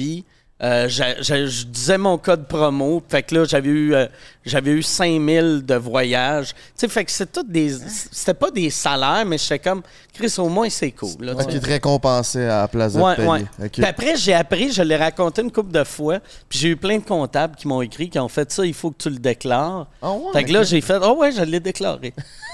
[0.62, 3.02] Euh, je disais mon code promo.
[3.08, 4.08] Fait que là, j'avais eu, euh,
[4.46, 6.50] j'avais eu 5000 de voyages.
[6.54, 7.76] Tu sais, fait que c'est tout des.
[8.12, 9.82] C'était pas des salaires, mais j'étais comme,
[10.14, 11.10] Chris, au moins, c'est cool.
[11.20, 11.46] Là, sais.
[11.48, 13.28] qu'il te récompensait à la place de Ouais, payer.
[13.28, 13.70] ouais.
[13.72, 16.98] Puis après, j'ai appris, je l'ai raconté une couple de fois, puis j'ai eu plein
[16.98, 19.88] de comptables qui m'ont écrit, qui ont fait ça, il faut que tu le déclares.
[20.02, 22.14] Ah ouais, fait que là, j'ai fait, oh ouais, je l'ai déclaré.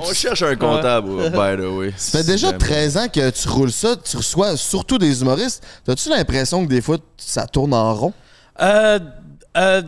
[0.00, 1.92] On cherche un comptable, by the way.
[1.96, 5.62] Ça fait déjà 13 ans que tu roules ça, tu reçois surtout des humoristes.
[5.84, 8.12] T'as-tu l'impression que des fois, ça tourne en rond?
[8.60, 8.98] Euh,
[9.56, 9.82] euh,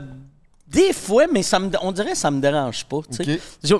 [0.74, 2.98] des fois, mais ça me, on dirait que ça me dérange pas.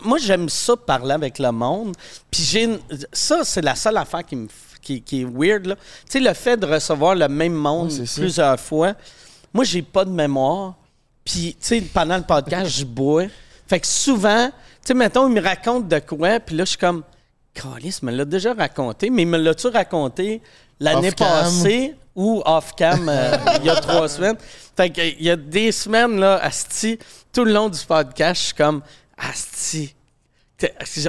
[0.05, 1.95] moi, j'aime ça parler avec le monde.
[2.31, 2.79] Puis j'ai
[3.13, 4.49] ça, c'est la seule affaire qui me
[4.81, 5.67] qui, qui est weird.
[5.67, 5.77] là.
[6.15, 8.95] Le fait de recevoir le même monde plusieurs fois.
[9.53, 10.75] Moi, j'ai pas de mémoire.
[11.25, 11.57] Puis,
[11.93, 13.25] pendant le podcast, je bois.
[13.67, 16.79] Fait que souvent, tu sais, mettons, il me raconte de quoi, puis là, je suis
[16.79, 17.03] comme,
[17.55, 20.43] Calice, me l'a déjà raconté, mais me l'as-tu raconté
[20.79, 21.95] l'année passée?
[22.15, 24.37] Ou off-cam euh, il y a trois semaines.
[24.77, 26.99] Fait que, il y a des semaines, là, Asti,
[27.33, 28.83] tout le long du podcast, je suis comme,
[29.17, 29.95] Asti,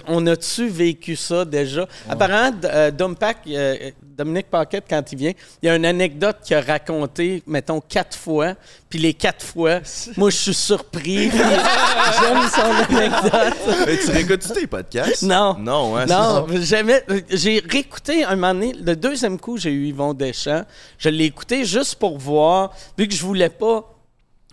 [0.07, 1.87] on a-tu vécu ça déjà?
[2.09, 6.37] Apparemment, D- euh, Dompac, euh, Dominique Paquette, quand il vient, il y a une anecdote
[6.43, 8.53] qu'il a racontée, mettons, quatre fois.
[8.89, 9.79] Puis les quatre fois,
[10.17, 11.29] moi, je suis surpris.
[11.29, 13.53] J'aime son anecdote.
[13.85, 15.23] Mais tu réécoutes tes podcasts?
[15.23, 15.57] Non.
[15.59, 17.03] Non, ouais, c'est Non, jamais.
[17.29, 20.63] J'ai réécouté un moment donné, le deuxième coup, j'ai eu Yvon Deschamps.
[20.97, 23.94] Je l'ai écouté juste pour voir, vu que je voulais pas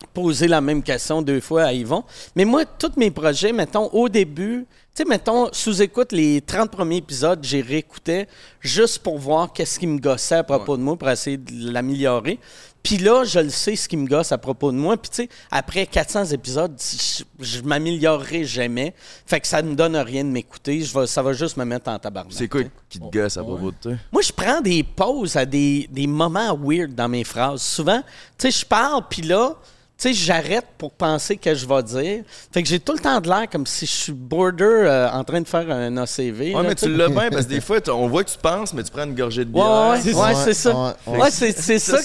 [0.06, 2.04] poser la même question deux fois à Yvon.
[2.36, 6.96] Mais moi, tous mes projets, mettons, au début, tu sais, mettons, sous-écoute les 30 premiers
[6.98, 8.26] épisodes, j'ai réécouté
[8.60, 12.38] juste pour voir qu'est-ce qui me gossait à propos de moi, pour essayer de l'améliorer.
[12.82, 14.96] Puis là, je le sais, ce qui me gosse à propos de moi.
[14.96, 18.92] Puis tu sais, après 400 épisodes, je, je m'améliorerai jamais.
[19.24, 20.80] Fait que ça ne me donne rien de m'écouter.
[20.82, 22.32] Je vais- Ça va juste me mettre en tabarnak.
[22.34, 23.92] C'est quoi qui te gosse à propos de toi?
[24.10, 27.62] Moi, je prends des pauses à des, des moments weird dans mes phrases.
[27.62, 28.00] Souvent,
[28.36, 29.54] tu sais, je parle, puis là,
[30.02, 32.24] sais, j'arrête pour penser que je vais dire.
[32.52, 35.24] Fait que j'ai tout le temps de l'air comme si je suis border euh, en
[35.24, 36.54] train de faire un ACV.
[36.54, 38.30] Ouais, là, mais tu tu l'as bien parce que des fois, tu- on voit que
[38.30, 39.90] tu penses, mais tu prends une gorgée de bière.
[39.90, 40.44] ouais, C'est ouais, ça.
[40.44, 40.96] c'est ça.
[41.06, 41.98] Ouais, c'est, Ça,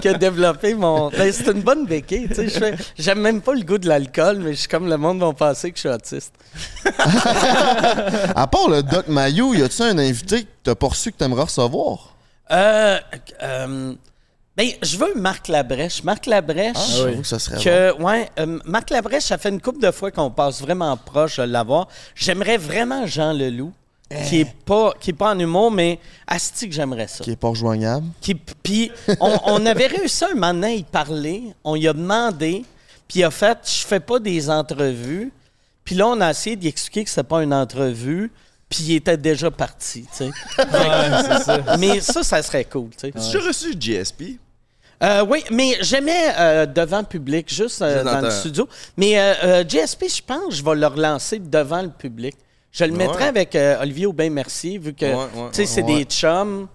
[0.00, 1.10] qui, a, développé mon.
[1.10, 2.28] Ben, c'est une bonne béquille.
[2.28, 5.18] Tu sais, j'aime même pas le goût de l'alcool, mais je suis comme le monde
[5.20, 6.32] va penser que je suis autiste.
[8.34, 11.44] À part le Doc Mayou, y a-tu un invité que t'as pas reçu que t'aimerais
[11.44, 12.14] recevoir?
[12.50, 12.98] Euh,
[13.42, 13.94] euh,
[14.56, 16.02] ben, je veux Marc Labrèche.
[16.02, 16.76] Marc Labrèche.
[16.76, 17.62] Ah, que ça serait bon.
[17.62, 21.36] Que, ouais, euh, Marc Labrèche, ça fait une couple de fois qu'on passe vraiment proche
[21.38, 21.88] de l'avoir.
[22.14, 23.72] J'aimerais vraiment Jean Leloup,
[24.28, 27.22] qui est pas qui est pas en humour, mais asti que j'aimerais ça.
[27.24, 28.06] Qui est pas rejoignable.
[28.20, 28.90] Qui- Puis
[29.20, 32.64] on, on avait réussi un moment donné à y parler, on lui a demandé,
[33.08, 35.32] puis il a fait, je fais pas des entrevues.
[35.84, 38.32] Puis là, on a essayé d'y expliquer que c'était pas une entrevue,
[38.68, 40.30] puis il était déjà parti, tu sais.
[41.78, 43.10] Mais ça, ça serait cool, tu sais.
[43.12, 44.38] Déjà reçu GSP?
[45.02, 48.66] Euh, oui, mais jamais euh, devant le public, juste euh, dans dans le studio.
[48.96, 52.34] Mais euh, euh, GSP, je pense, je vais le relancer devant le public.
[52.72, 53.28] Je le mettrai Ouais.
[53.28, 56.66] avec euh, Olivier Aubin-Mercier, vu que Ouais, ouais, tu sais, c'est des chums.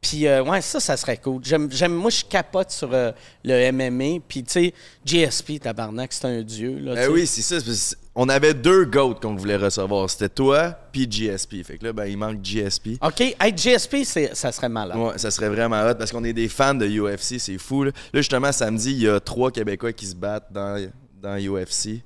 [0.00, 1.40] Puis, euh, ouais, ça, ça serait cool.
[1.44, 3.10] J'aime, j'aime- moi, je capote sur euh,
[3.44, 4.20] le MMA.
[4.28, 6.78] Puis, tu sais, GSP, tabarnak, c'est un dieu.
[6.78, 7.08] Là, Eh sais.
[7.08, 7.56] oui, c'est ça.
[7.60, 10.10] c'est On avait deux goats qu'on voulait recevoir.
[10.10, 11.62] C'était toi puis GSP.
[11.64, 12.98] Fait que là, ben, il manque GSP.
[13.00, 13.98] OK, hey, GSP,
[14.34, 14.98] ça serait malade.
[14.98, 17.84] Ouais, ça serait vraiment hot parce qu'on est des fans de UFC, c'est fou.
[17.84, 20.84] Là, Là, justement, samedi, il y a trois Québécois qui se battent dans,
[21.22, 22.02] dans UFC.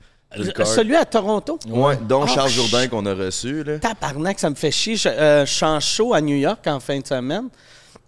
[0.64, 1.58] Celui à Toronto?
[1.68, 3.62] Ouais, dont Ah, Charles ch- Jourdain qu'on a reçu.
[3.64, 3.78] Là.
[3.78, 4.96] Tabarnak, ça me fait chier.
[4.96, 7.48] Je, euh, je suis en show à New York en fin de semaine.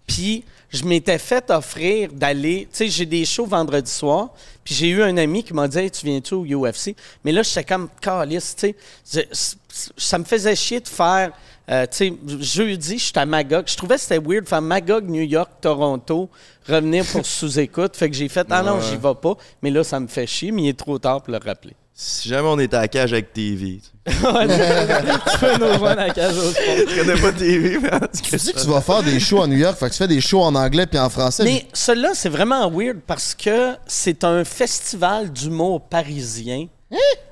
[0.07, 2.67] Puis je m'étais fait offrir d'aller.
[2.71, 4.29] Tu sais, j'ai des shows vendredi soir.
[4.63, 7.43] Puis j'ai eu un ami qui m'a dit Hey, Tu viens-tu au UFC Mais là,
[7.43, 8.55] j'étais comme calice.
[8.55, 9.55] Tu sais, Je-
[9.97, 11.31] ça me faisait chier de faire.
[11.69, 13.65] euh, tu sais, jeudi, j'étais à Magog.
[13.67, 16.29] Je trouvais que c'était weird de faire Magog, New York, Toronto,
[16.67, 17.95] revenir pour sous-écoute.
[17.97, 19.35] Fait que j'ai fait Ah non, j'y vais pas.
[19.63, 21.73] Mais là, ça me fait chier, mais il est trop tard pour le rappeler.
[21.97, 23.79] Si jamais on était à la cage avec TV.
[24.05, 24.17] tu sais.
[24.19, 26.75] tu peux nous rejoindre à la cage au sport.
[26.89, 29.41] Je connais pas TV, mais en tout Tu dis que tu vas faire des shows
[29.43, 31.45] à New York, fait que tu fais des shows en anglais puis en français.
[31.45, 36.67] Mais celui-là, c'est vraiment weird parce que c'est un festival d'humour parisien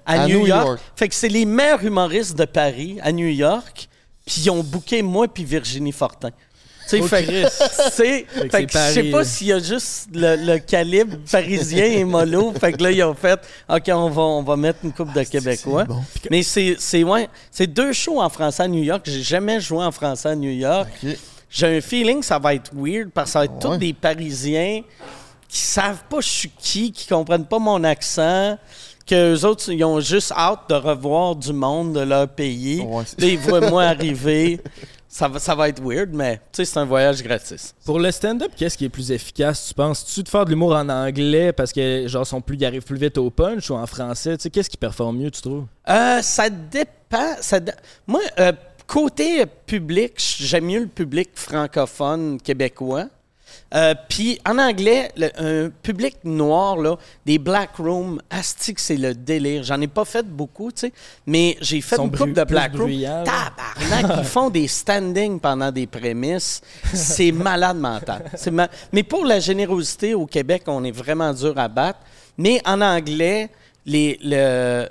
[0.05, 0.65] à, À New, New York.
[0.65, 0.79] York.
[0.95, 3.89] Fait que c'est les meilleurs humoristes de Paris à New York,
[4.25, 6.29] puis ils ont booké moi puis Virginie Fortin.
[7.01, 7.07] Tu
[7.91, 12.03] sais, Oh, c'est- je sais pas s'il y a juste le, le calibre parisien et
[12.03, 12.53] mollo.
[12.59, 15.23] fait que là, ils ont fait OK, on va, on va mettre une coupe de
[15.23, 15.85] Québécois.
[15.85, 16.03] bon?
[16.31, 19.01] Mais c'est ouais, c'est deux shows en français à New York.
[19.05, 20.89] J'ai jamais joué en français à New York.
[21.49, 23.93] J'ai un feeling que ça va être weird parce que ça va être tous des
[23.93, 24.81] Parisiens
[25.47, 28.57] qui savent pas je suis qui, qui comprennent pas mon accent,
[29.05, 32.79] que autres, ils ont juste hâte de revoir du monde de leur pays.
[32.81, 34.59] Ouais, Là, ils voient moi arriver.
[35.15, 37.75] Ça va, ça va être weird, mais tu sais, c'est un voyage gratis.
[37.85, 40.89] Pour le stand-up, qu'est-ce qui est plus efficace, tu penses-tu, de faire de l'humour en
[40.89, 44.35] anglais parce que, genre, sont plus, ils arrivent plus vite au punch ou en français?
[44.37, 45.65] Tu sais, qu'est-ce qui performe mieux, tu trouves?
[45.87, 47.35] Euh, ça dépend.
[47.41, 47.73] Ça dé-
[48.07, 48.53] Moi, euh,
[48.87, 53.05] côté public, j'aime mieux le public francophone québécois.
[53.73, 55.31] Euh, Puis en anglais, le-
[55.65, 59.63] un public noir, là, des black rooms, astique, c'est le délire.
[59.63, 60.93] J'en ai pas fait beaucoup, tu sais,
[61.25, 62.87] mais j'ai fait une couple bru- de black rooms.
[63.23, 66.61] Tabarnak, ils font des standings pendant des prémices.
[66.93, 68.25] C'est malade mental.
[68.91, 71.99] Mais pour la générosité au Québec, on est vraiment dur à battre.
[72.37, 73.49] Mais en anglais,
[73.85, 74.87] les, le,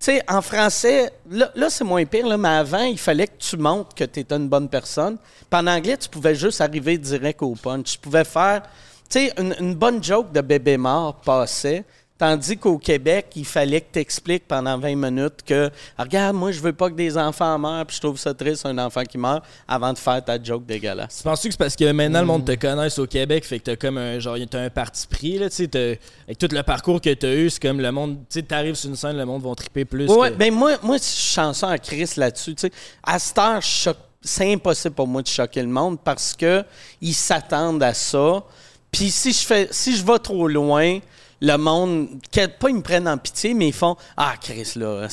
[0.00, 3.38] tu sais, en français, là, là, c'est moins pire, là, mais avant, il fallait que
[3.38, 5.16] tu montres que tu étais une bonne personne.
[5.50, 7.92] Puis en anglais, tu pouvais juste arriver direct au punch.
[7.92, 8.62] Tu pouvais faire,
[9.10, 11.84] tu sais, une, une bonne joke de bébé mort passait,
[12.18, 16.58] Tandis qu'au Québec, il fallait que tu expliques pendant 20 minutes que, regarde, moi, je
[16.60, 19.44] veux pas que des enfants meurent, puis je trouve ça triste, un enfant qui meurt,
[19.68, 21.18] avant de faire ta joke dégueulasse.
[21.18, 23.64] Tu penses que c'est parce que maintenant le monde te connaisse au Québec, fait que
[23.66, 27.00] t'as comme un genre t'as un parti pris là, tu sais, avec tout le parcours
[27.00, 29.42] que t'as eu, c'est comme le monde, tu sais, t'arrives sur une scène, le monde
[29.42, 30.08] va triper plus.
[30.10, 32.56] Ouais, que- ben moi, moi, je suis chanceux à Chris là-dessus.
[32.56, 32.72] tu sais.
[33.04, 36.64] À cette heure, je choque- c'est impossible pour moi de choquer le monde parce que
[37.00, 38.42] ils s'attendent à ça.
[38.90, 40.98] Puis si je fais, si je vais trop loin,
[41.40, 45.06] le monde, que- pas ils me prennent en pitié, mais ils font Ah, Chris, là,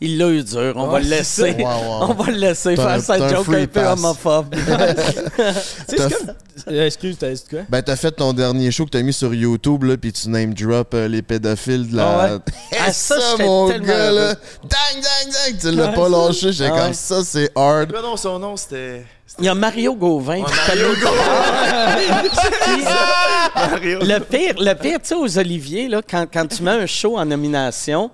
[0.00, 1.56] il l'a eu dur, on va le laisser.
[1.64, 4.54] On va le laisser faire sa un joke un peu homophobe.
[5.96, 6.34] Comme.
[6.68, 7.60] Euh, excuse, t'as dit quoi?
[7.68, 10.54] Ben, t'as fait ton dernier show que t'as mis sur YouTube, là, puis tu name
[10.54, 12.04] drop euh, les pédophiles de la.
[12.08, 12.40] Ah ouais?
[12.78, 14.34] Ah, ça, ça, mon tellement gars, là.
[14.62, 15.58] Dang, dang, dang.
[15.60, 16.52] Tu l'as pas lâché.
[16.52, 16.92] J'étais Ah comme ouais.
[16.94, 17.90] ça, c'est hard.
[17.90, 19.04] Quoi non, son nom, c'était.
[19.38, 20.40] Il y a Mario Gauvin.
[20.40, 20.86] Mario
[22.64, 22.84] Puis,
[23.54, 23.98] Mario.
[24.02, 27.16] Le pire, le pire, tu sais, aux Oliviers, là, quand, quand tu mets un show
[27.18, 28.10] en nomination,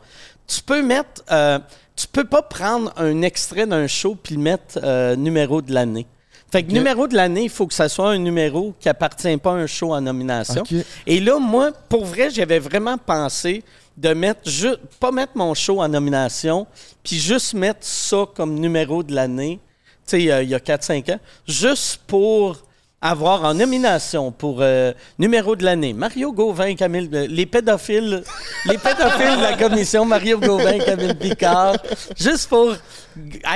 [0.46, 1.23] tu peux mettre.
[1.31, 1.59] euh,
[1.96, 6.07] tu peux pas prendre un extrait d'un show puis le mettre euh, numéro de l'année.
[6.51, 9.51] Fait que numéro de l'année, il faut que ça soit un numéro qui appartient pas
[9.53, 10.64] à un show en nomination.
[11.07, 13.62] Et là, moi, pour vrai, j'avais vraiment pensé
[13.96, 16.66] de mettre ju- pas mettre mon show en nomination,
[17.05, 19.61] puis juste mettre ça comme numéro de l'année,
[20.07, 22.63] sais, il y a 4-5 ans, juste pour
[23.03, 28.23] avoir en nomination pour euh, numéro de l'année Mario Gauvin, Camille, euh, les pédophiles,
[28.67, 31.77] les pédophiles de la commission Mario Gauvin, Camille Picard,
[32.19, 32.75] juste pour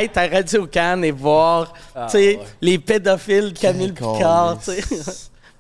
[0.01, 4.59] être à Radio Cannes et voir, tu sais, les pédophiles Camille Picard.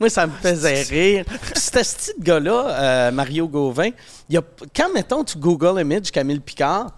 [0.00, 1.24] Moi, ça me faisait rire.
[1.26, 3.90] Puis ce petit gars-là, euh, Mario Gauvin,
[4.28, 4.42] il y a,
[4.74, 6.90] quand, mettons, tu Google Image Camille Picard,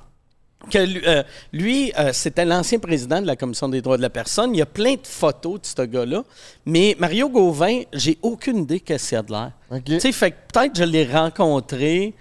[0.71, 4.11] que lui, euh, lui, euh, c'était l'ancien président de la Commission des droits de la
[4.11, 4.55] personne.
[4.55, 6.25] Il y a plein de photos de ce gars-là.
[6.65, 9.53] Mais Mario Gauvin, j'ai aucune idée qu'est-ce qu'il a de l'air.
[9.85, 12.15] Tu sais, fait que peut-être je l'ai rencontré,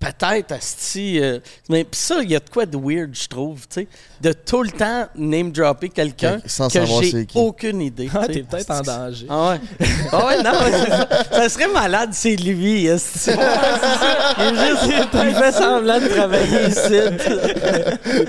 [0.00, 1.20] peut-être, asti.
[1.20, 3.88] euh, mais pis ça, il y a de quoi de weird, je trouve, tu sais,
[4.20, 7.38] de tout le temps name-dropper quelqu'un Sans que savoir j'ai c'est qui.
[7.38, 8.08] aucune idée.
[8.14, 9.26] Ah, t'es peut-être en danger.
[9.28, 9.60] Ah ouais.
[10.12, 11.08] Ah ouais, non, mais c'est ça.
[11.32, 12.86] ça serait malade, c'est lui.
[12.86, 13.30] esti.
[14.38, 17.98] Il, juste, il fait semblant de travailler ici.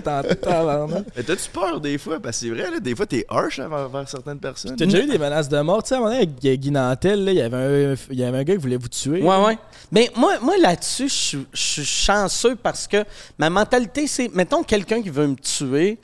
[1.15, 2.19] Mais t'as-tu peur des fois?
[2.19, 4.75] Parce que c'est vrai, là, des fois, t'es harsh envers, certaines personnes.
[4.75, 6.71] T'as déjà eu des menaces de mort, tu sais, à un moment donné, avec Guy
[6.71, 9.21] Nantel, là, il y avait un, il y avait un gars qui voulait vous tuer.
[9.21, 9.57] Ouais, ouais.
[9.91, 13.03] Mais moi, moi là-dessus, je suis- je suis chanceux parce que
[13.37, 15.99] ma mentalité, c'est, mettons, quelqu'un qui veut me tuer,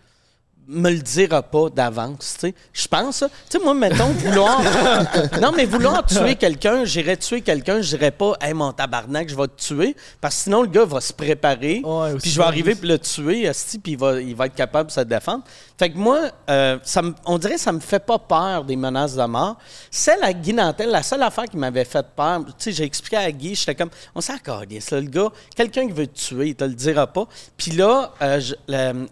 [0.68, 2.56] me le dira pas d'avance, tu sais.
[2.74, 3.28] Je pense, ça.
[3.50, 4.62] tu sais, moi, mettons, vouloir...
[5.42, 9.36] non, mais vouloir tuer quelqu'un, j'irais tuer quelqu'un, je dirais pas «Hey, mon tabarnak, je
[9.36, 12.46] vais te tuer», parce que sinon, le gars va se préparer, Ouais, puis je vais
[12.46, 13.52] arriver puis le tuer,
[13.84, 15.44] puis il va, il va être capable de se défendre.
[15.78, 18.76] Fait que moi, euh, ça me- on dirait que ça me fait pas peur des
[18.78, 19.58] menaces de mort.
[19.92, 23.18] Celle à Guy Nantel, la seule affaire qui m'avait fait peur, tu sais, j'ai expliqué
[23.18, 26.56] à Guy, j'étais comme, on s'en calisse, le gars, quelqu'un qui veut te tuer, il
[26.56, 27.28] te le dira pas.
[27.58, 28.56] Puis là, euh, je-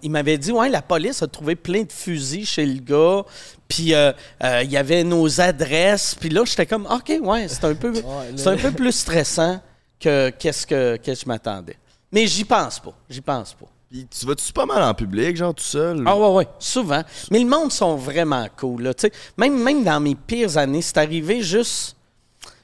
[0.02, 3.23] il m'avait dit, ouais, la police a trouvé plein de fusils chez le gars,
[3.67, 4.12] puis euh,
[4.43, 7.93] euh, il y avait nos adresses, puis là, j'étais comme, OK, ouais, c'est un peu,
[8.36, 9.60] c'est un peu plus stressant
[9.99, 11.77] que qu'est-ce que, que je m'attendais.
[12.12, 13.67] Mais j'y pense pas, j'y pense pas.
[13.89, 16.03] Puis tu vas-tu pas mal en public, genre tout seul?
[16.08, 17.03] Ah ouais, ouais, souvent.
[17.29, 18.84] Mais le monde sont vraiment cool.
[18.84, 19.13] Là, tu sais.
[19.38, 21.95] même, même dans mes pires années, c'est arrivé juste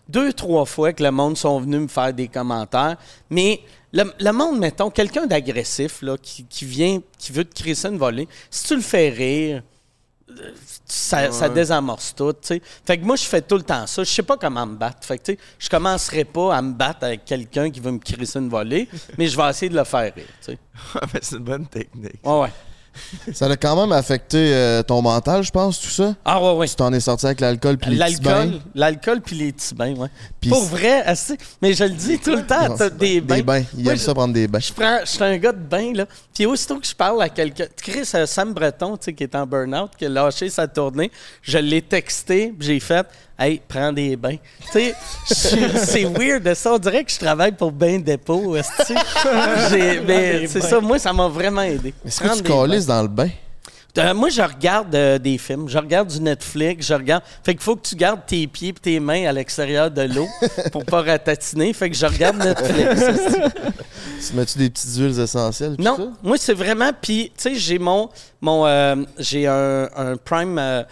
[0.08, 2.98] deux, trois fois que le monde sont venus me faire des commentaires.
[3.30, 3.62] Mais
[3.92, 7.98] le, le monde, mettons, quelqu'un d'agressif là, qui, qui vient, qui veut te crisser une
[7.98, 9.64] volée, si tu le fais rire,
[10.86, 12.62] ça, ça désamorce tout, tu sais.
[12.86, 14.04] Fait que moi, je fais tout le temps ça.
[14.04, 15.06] Je sais pas comment me battre.
[15.06, 18.00] Fait que, tu sais, je commencerai pas à me battre avec quelqu'un qui veut me
[18.00, 20.26] crisser une volée, mais je vais essayer de le faire rire,
[21.22, 22.20] c'est une bonne technique.
[22.24, 22.50] Ouais, ouais.
[23.34, 26.16] Ça a quand même affecté euh, ton mental, je pense, tout ça?
[26.26, 26.68] Ah, ouais, ouais.
[26.68, 28.60] Tu t'en es sorti avec l'alcool puis les petits L'alcool, bains?
[28.76, 30.08] l'alcool puis les petits bains, ouais.
[30.50, 33.36] Pour vrai, assez- mais je le dis tout le temps, t'as des bains.
[33.36, 33.64] Des bains.
[33.78, 34.60] Il Moi, aime je- ça prendre des bains.
[34.60, 36.06] Je prends, je suis un gars de bain, là.
[36.34, 39.36] Puis aussitôt que je parle à quelqu'un, Chris, euh, Sam Breton, tu sais, qui est
[39.36, 43.06] en burn-out, qui a lâché sa tournée, je l'ai texté, j'ai fait,
[43.40, 44.38] hey, prends des bains.
[44.72, 46.74] Tu sais, c'est weird de ça.
[46.74, 48.56] On dirait que je travaille pour Bain Dépôt,
[50.08, 51.94] Mais c'est ça, moi, ça m'a vraiment aidé.
[52.06, 53.30] Est-ce que Prendre tu calisses dans le bain?
[53.98, 57.24] Euh, moi, je regarde euh, des films, je regarde du Netflix, je regarde.
[57.44, 60.28] Fait qu'il faut que tu gardes tes pieds et tes mains à l'extérieur de l'eau
[60.72, 61.74] pour pas ratatiner.
[61.74, 63.02] Fait que je regarde Netflix.
[64.28, 65.76] Tu mets-tu des petites huiles essentielles?
[65.78, 65.82] ça?
[65.84, 66.90] non, moi, c'est vraiment.
[67.02, 68.10] Puis, tu sais, j'ai mon.
[68.42, 70.60] mon euh, j'ai un, un Prime.
[70.60, 70.84] euh,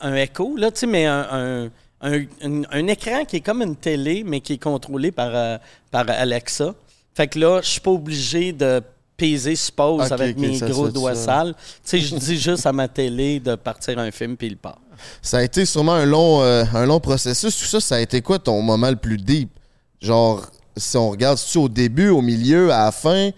[0.00, 1.26] un Echo, là, tu sais, mais un.
[1.30, 1.70] un
[2.04, 5.56] un, un- un écran qui est comme une télé, mais qui est contrôlé par, euh,
[5.92, 6.74] par Alexa.
[7.14, 8.82] Fait que là, je suis pas obligé de
[9.22, 9.54] peser
[10.06, 11.24] Ok, avec mes gros doigts ça.
[11.24, 11.54] sales.
[11.54, 14.78] Tu sais, je dis juste à ma télé de partir un film, puis il part.
[15.20, 17.56] Ça a été sûrement un long, euh, un long processus.
[17.56, 19.50] Tout ça, ça a été quoi ton moment le plus deep?
[20.00, 20.44] Genre,
[20.76, 23.30] si on regarde tu au début, au milieu, à la fin?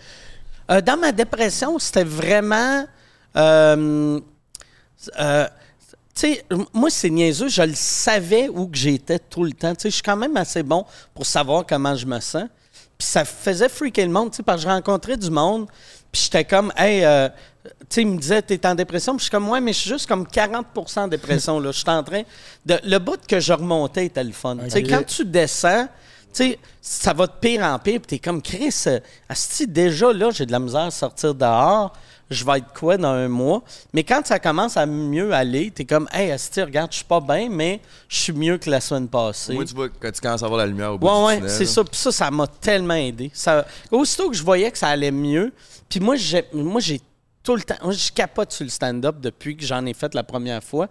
[0.70, 2.86] Euh, dans ma dépression, c'était vraiment.
[3.36, 4.18] euh,
[5.04, 5.10] tu
[6.14, 7.48] sais, m- moi, c'est niaiseux.
[7.48, 9.74] Je le savais où que j'étais tout le temps.
[9.74, 12.44] Tu sais, je suis quand même assez bon pour savoir comment je me sens.
[12.98, 15.66] Puis ça faisait freaker le monde, tu sais, parce que je rencontrais du monde.
[16.12, 17.28] Puis j'étais comme, hey, euh,
[17.64, 19.14] tu sais, il me disait, t'es en dépression.
[19.14, 21.72] Puis je suis comme, ouais, mais je suis juste comme 40% en dépression, là.
[21.72, 22.22] Je suis en train
[22.64, 22.78] de.
[22.84, 24.56] Le bout que je remontais était le fun.
[24.56, 25.88] Tu sais, quand tu descends,
[26.32, 30.12] tu sais, ça va de pire en pire, puis t'es comme Chris, euh, asti, déjà
[30.12, 31.92] là, j'ai de la misère à sortir dehors,
[32.30, 33.62] je vais être quoi dans un mois.
[33.92, 37.20] Mais quand ça commence à mieux aller, t'es comme, hey, asti, regarde, je suis pas
[37.20, 39.54] bien, mais je suis mieux que la semaine passée.
[39.54, 41.48] Moi, tu vois, quand tu commences à voir la lumière au bout Ouais, du ouais,
[41.48, 41.84] c'est ça.
[41.84, 43.30] Puis ça, ça m'a tellement aidé.
[43.34, 45.52] Ça, aussitôt que je voyais que ça allait mieux,
[45.88, 47.00] puis moi, j'ai, moi, j'ai
[47.42, 47.76] tout le temps.
[47.82, 50.88] Moi, je capote sur le stand-up depuis que j'en ai fait la première fois.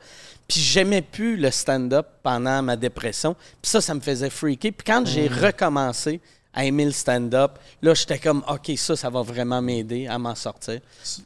[0.47, 3.35] Puis j'aimais plus le stand-up pendant ma dépression.
[3.59, 4.71] Puis ça, ça me faisait freaker.
[4.71, 5.33] Puis quand j'ai Mm.
[5.45, 6.21] recommencé
[6.53, 10.35] à aimer le stand-up, là, j'étais comme, OK, ça, ça va vraiment m'aider à m'en
[10.35, 10.79] sortir.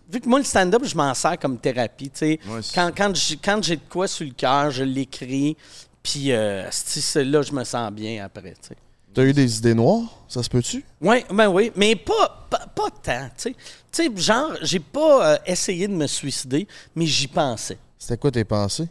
[0.09, 2.09] Vu que moi, le stand-up, je m'en sers comme thérapie.
[2.09, 2.39] tu sais.
[2.47, 5.57] Ouais, quand, quand, j'ai, quand j'ai de quoi sur le cœur, je l'écris.
[6.01, 6.63] Puis euh,
[7.15, 8.53] là, je me sens bien après.
[8.61, 8.77] tu sais.
[9.13, 10.03] T'as eu des idées noires?
[10.27, 10.85] Ça se peut-tu?
[11.01, 13.55] Oui, ben oui, mais pas, pas, pas tant, tu sais.
[13.91, 17.77] Tu sais, genre, j'ai pas euh, essayé de me suicider, mais j'y pensais.
[17.97, 18.87] C'était quoi tes pensées?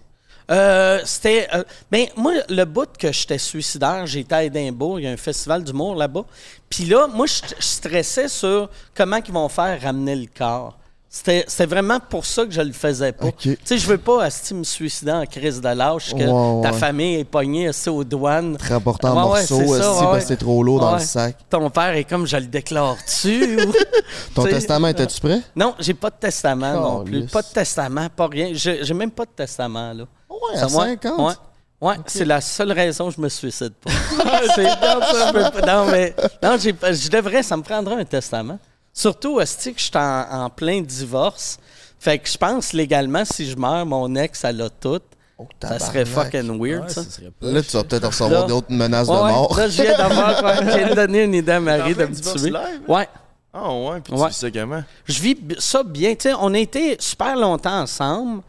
[0.51, 1.49] Euh, c'était.
[1.55, 5.17] euh, ben, moi, le bout que j'étais suicidaire, j'étais à Édimbourg, il y a un
[5.17, 6.25] festival d'humour là-bas.
[6.71, 10.77] Puis là, moi, je je stressais sur comment ils vont faire ramener le corps.
[11.09, 13.33] C'était vraiment pour ça que je le faisais pas.
[13.33, 16.73] Tu sais, je veux pas asti, me suicider en crise de lâche, que Ouais, ta
[16.73, 16.79] ouais.
[16.79, 18.59] famille est pognée asti, aux douanes.
[18.59, 20.81] Te rapporter en Ouais, ouais, morceaux, c'est ça, esti, ouais, parce que c'est trop lourd
[20.81, 21.37] dans le sac.
[21.49, 23.57] Ton père est comme, je le déclare-tu?
[24.35, 25.41] Ton testament, étais-tu prêt?
[25.55, 27.25] Non, j'ai pas de testament non plus.
[27.27, 28.51] Pas de testament, pas rien.
[28.53, 30.05] J'ai même pas de testament, là.
[30.51, 31.19] Ouais, Ça, à ouais, 50.
[31.21, 33.91] Ouais, ouais c'est la seule raison que je me suicide pas.
[34.55, 37.97] C'est- non, ça, je peux pas- non, mais non, j'ai je devrais, ça me prendrait
[37.97, 38.59] un testament.
[38.93, 41.59] Surtout, Asti, que je suis en, en plein divorce.
[41.99, 45.01] Fait que je pense légalement, si je meurs, mon ex, elle a tout.
[45.39, 47.03] Oh, Ça serait fucking weird, Ouais, ça.
[47.43, 49.55] Là, tu vas peut-être recevoir d'autres menaces Ouais, de mort.
[49.59, 52.15] Là, je viens d'avoir, ouais, je viens de donner une idée à Marie de me
[52.15, 52.51] tuer.
[52.51, 52.81] live?
[52.89, 53.07] Ouais.
[53.53, 54.29] Ah ouais, puis tu Ouais.
[54.29, 54.83] vis ça comment?
[55.07, 56.15] je vis ça bien.
[56.15, 58.43] Tu sais, on a été super longtemps ensemble,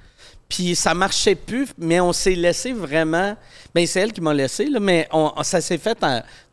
[0.50, 3.36] puis ça marchait plus, mais on s'est laissé vraiment.
[3.76, 5.98] Ben c'est elle qui m'a laissé, mais on, ça s'est fait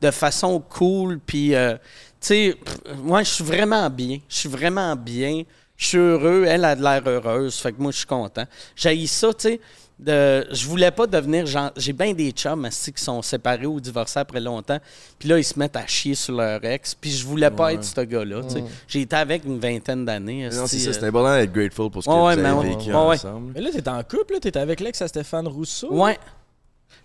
[0.01, 1.75] de façon cool, puis euh,
[2.21, 2.57] tu sais,
[2.97, 4.19] moi je suis vraiment bien.
[4.29, 5.45] Je suis vraiment bien.
[5.77, 6.45] Je suis heureux.
[6.47, 8.45] Elle a de l'air heureuse, fait que moi je suis content.
[8.77, 9.61] J'ai ça, tu sais.
[9.97, 11.71] De, je voulais pas devenir genre.
[11.77, 14.79] J'ai bien des chums asti, qui sont séparés ou divorcés après longtemps.
[15.21, 16.97] Puis là, ils se mettent à chier sur leur ex.
[16.97, 18.43] Puis je voulais pas être ce gars-là.
[18.43, 18.65] tu sais.
[18.89, 20.49] J'ai été avec une vingtaine d'années.
[20.53, 22.49] Non, c'est ça, euh, c'est important d'être grateful pour ce que Ouais, ouais, vous mais
[22.49, 22.77] avez ouais.
[22.77, 23.15] vécu Ouais, ouais.
[23.15, 23.53] ensemble.
[23.55, 25.93] Mais là, t'es en couple, là, t'es avec l'ex à Stéphane Rousseau.
[25.93, 26.19] Ouais.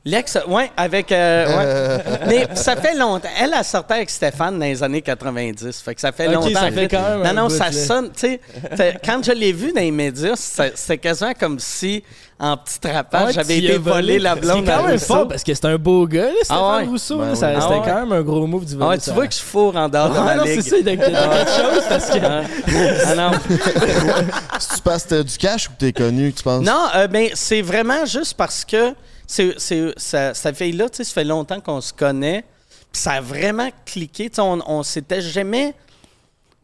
[0.06, 1.12] L'ex, ouais, avec.
[1.12, 2.04] euh, ouais.
[2.28, 3.28] Mais ça fait longtemps.
[3.38, 5.82] Elle a sorti avec Stéphane dans les années 90.
[5.82, 6.60] Fait que ça fait Ok, longtemps.
[6.62, 8.10] ça fait quand même Non, non, ça sonne.
[8.12, 8.40] Tu sais,
[8.74, 12.02] t'sais, quand je l'ai vu dans les médias, c'était quasiment comme si,
[12.40, 15.28] en petit trapage, Ouais, j'avais tu y été volé la blonde C'est quand même fort
[15.28, 16.86] parce que c'est un beau gars, là, Stéphane Ah ouais.
[16.86, 17.18] Rousseau.
[17.18, 17.40] Ben oui.
[17.42, 17.82] Ah C'était ouais.
[17.86, 20.10] quand même un gros move du Ah ouais, tu vois que je fourre en dehors
[20.12, 22.20] de Ah ma non, c'est ça, il y a quelque chose parce que.
[23.06, 23.32] Ah non.
[24.60, 26.64] Si tu passes t'as du cash ou que t'es connu, tu penses?
[26.66, 28.94] Non, euh, ben, c'est vraiment juste parce que
[29.30, 32.44] c'est, ça, cette fille-là, ça fait longtemps qu'on se connaît.
[32.92, 34.32] Puis ça a vraiment cliqué.
[34.40, 35.74] On, on s'était jamais.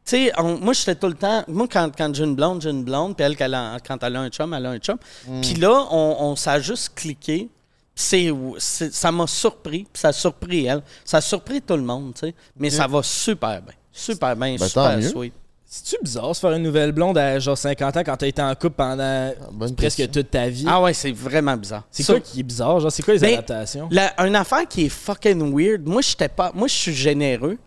[0.04, 1.43] Tu sais, moi, j'étais tout le temps.
[1.47, 3.15] Moi, quand, quand j'ai une blonde, j'ai une blonde.
[3.15, 4.97] Puis elle, quand elle a, quand elle a un chum, elle a un chum.
[5.41, 7.49] Puis là, on, on ça a juste cliqué.
[7.93, 9.84] C'est, ça m'a surpris.
[9.91, 10.82] Puis ça a surpris elle.
[11.04, 12.36] Ça a surpris tout le monde, tu sais.
[12.58, 13.75] Mais ça va super bien.
[13.91, 15.34] Super bien, Ben, super sweet.
[15.83, 18.55] C'est-tu bizarre se faire une nouvelle blonde à genre 50 ans quand t'as été en
[18.55, 20.21] couple pendant bonne presque question.
[20.21, 20.63] toute ta vie?
[20.67, 21.83] Ah ouais, c'est vraiment bizarre.
[21.91, 22.79] c'est Ça- quoi qui est bizarre?
[22.79, 23.89] Genre, c'est quoi les Ben, adaptations?
[23.91, 25.85] La, une affaire qui est fucking weird.
[25.85, 26.51] Moi, j'étais pas.
[26.55, 27.57] Moi, je suis généreux.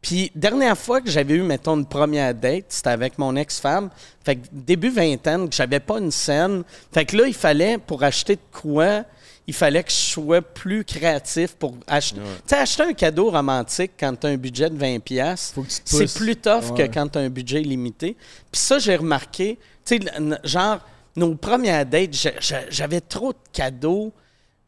[0.00, 3.90] Puis, dernière fois que j'avais eu, mettons, une première date, c'était avec mon ex-femme.
[4.24, 6.62] Fait que début vingtaine, que j'avais pas une scène.
[6.92, 9.02] Fait que là, il fallait, pour acheter de quoi,
[9.48, 12.20] il fallait que je sois plus créatif pour acheter.
[12.20, 15.62] Tu sais, acheter un cadeau romantique quand tu as un budget de 20$, piastres, Faut
[15.62, 16.86] que tu te c'est plus tough Ouais.
[16.86, 18.14] que quand tu as un budget limité.
[18.52, 20.78] Puis ça, j'ai remarqué, tu sais, genre,
[21.16, 24.12] nos premières dates, j'a- j'a- j'avais trop de cadeaux.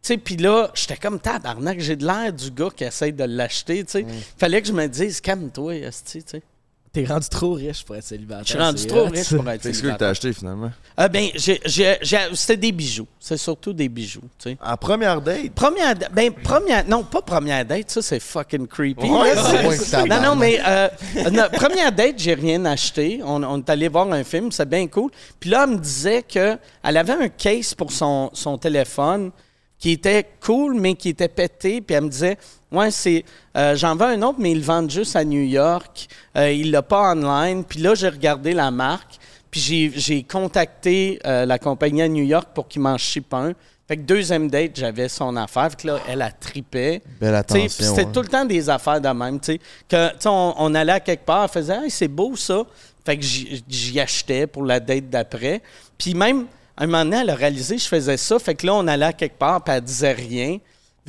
[0.03, 3.25] Tu sais, puis là, j'étais comme tabarnak, j'ai de l'air du gars qui essaye de
[3.25, 4.07] l'acheter, tu sais.
[4.39, 6.43] Fallait que je me dise, calme-toi, esti, tu sais.
[6.93, 8.45] T'es rendu trop riche pour être célibataire.
[8.45, 10.09] Je suis rendu trop riche pour être que c'est quoi que t'as célibataire.
[10.09, 10.73] acheté finalement?
[10.97, 13.07] Ah ben, j'ai- j'ai- j'ai- c'était des bijoux.
[13.21, 14.57] C'est surtout des bijoux, tu sais.
[14.61, 15.51] En première date?
[15.55, 19.09] Première, da- ben, première, non, pas première date, ça c'est fucking creepy.
[19.09, 19.33] Ouais,
[19.69, 20.89] ouais, non, non, mais euh,
[21.31, 23.21] non, première date, j'ai rien acheté.
[23.25, 25.13] On, on est allé voir un film, c'est bien cool.
[25.39, 29.31] Puis là, elle me disait que elle avait un case pour son, son téléphone
[29.79, 31.81] qui était cool, mais qui était pété.
[31.81, 32.37] Puis elle me disait,
[32.73, 33.25] Ouais, c'est.
[33.57, 36.07] euh, J'en veux un autre, mais ils le vendent juste à New York.
[36.37, 37.65] Euh, il l'a pas online.
[37.65, 39.17] Puis là, j'ai regardé la marque.
[39.51, 43.53] Puis j'ai- contacté euh, la compagnie à New York pour qu'ils m'en chipent un.
[43.89, 45.69] Fait que deuxième date, j'avais son affaire.
[45.71, 47.03] Fait que là, elle a tripé.
[47.21, 48.13] Belle attention, C'était ouais.
[48.13, 49.41] tout le temps des affaires de même.
[49.41, 49.61] tu sais.
[49.89, 52.63] Que, on, on allait à quelque part, elle faisait hey, c'est beau ça.
[53.05, 55.61] Fait que j'y achetais pour la date d'après.
[55.99, 56.47] Puis même,
[56.77, 58.39] un moment donné, elle a réalisé que je faisais ça.
[58.39, 60.59] Fait que là, on allait à quelque part, puis elle disait rien,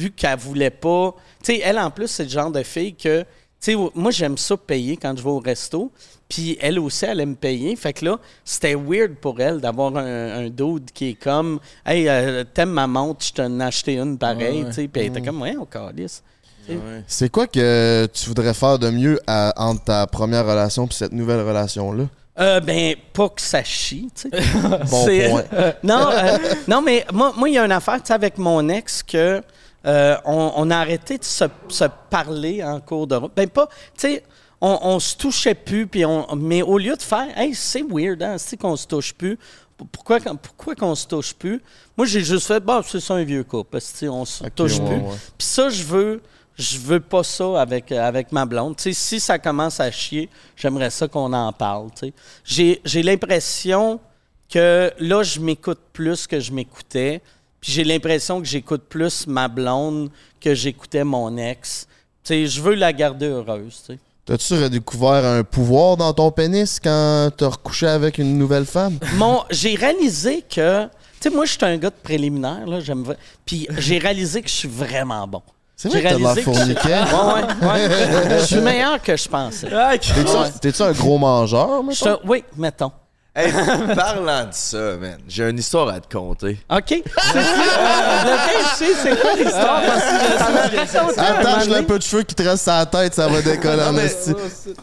[0.02, 1.14] vu qu'elle voulait pas.
[1.44, 3.22] Tu sais, elle, en plus, c'est le genre de fille que.
[3.64, 5.92] Tu sais, moi, j'aime ça payer quand je vais au resto.
[6.28, 7.76] Puis elle aussi, elle aime payer.
[7.76, 12.08] Fait que là, c'était weird pour elle d'avoir un, un dude qui est comme Hey,
[12.10, 14.64] euh, t'aimes ma montre, je t'en ai acheté une pareille.
[14.68, 14.88] tu sais.
[14.88, 16.24] Puis elle était comme Ouais, on calisse.
[17.08, 21.12] C'est quoi que tu voudrais faire de mieux à- entre ta première relation et cette
[21.12, 22.06] nouvelle relation-là?
[22.40, 24.44] Euh, ben, pas que ça chie, tu sais.
[24.90, 25.44] Bon C'est- point.
[25.84, 26.38] non, euh,
[26.68, 29.42] non, mais moi, moi, il y a une affaire, tu sais, avec mon ex que
[29.86, 33.32] euh, on, on a arrêté de se, se parler en cours de route.
[33.36, 34.24] Ben, pas, tu sais,
[34.60, 38.22] on, on se touchait plus, puis on, mais au lieu de faire, hey, c'est weird,
[38.22, 39.38] hein, c'est qu'on se touche plus.
[39.92, 41.60] Pourquoi, qu'on- pourquoi qu'on se touche plus?
[41.98, 44.78] Moi, j'ai juste fait, bon, c'est ça un vieux couple, parce que, on se touche
[44.80, 45.02] ouais, plus.
[45.38, 46.22] Puis ça, je veux,
[46.56, 48.76] je veux pas ça avec, avec ma blonde.
[48.76, 51.90] Tu sais, si ça commence à chier, j'aimerais ça qu'on en parle.
[51.96, 52.14] tu sais.
[52.44, 54.00] J'ai, j'ai l'impression
[54.48, 57.22] que là, je m'écoute plus que je m'écoutais.
[57.62, 60.10] Puis j'ai l'impression que j'écoute plus ma blonde
[60.40, 61.88] que j'écoutais mon ex.
[62.24, 63.82] Tu sais, je veux la garder heureuse.
[63.86, 64.00] tu sais.
[64.26, 68.98] T'as-tu redécouvert un pouvoir dans ton pénis quand t'as recouché avec une nouvelle femme?
[69.16, 70.90] Mon, j'ai réalisé que, tu
[71.22, 73.04] sais, moi, je suis un gars de préliminaire, là, j'aime
[73.46, 75.42] Puis j'ai réalisé que je suis vraiment bon.
[75.76, 77.02] C'est vrai J'ai que t'as de la réalisé que je- fourniquet.
[77.64, 78.40] Ouais, ouais, ouais.
[78.42, 79.68] Je suis meilleur que je pensais.
[79.74, 79.98] Ah.
[79.98, 82.18] T'es-tu un- T'es-tu un gros mangeur, Je mettons?
[82.18, 82.92] te- oui, mettons.
[83.34, 83.50] Hey,
[83.96, 86.60] parlant de ça, man, j'ai une histoire à te conter.
[86.70, 86.84] OK.
[86.88, 87.04] C'est
[87.40, 89.82] je sais, c'est quoi l'histoire?
[89.86, 93.42] Parce que Attache le peu de cheveux qui te reste sur la tête, ça va
[93.42, 94.34] décoller en mais- esti.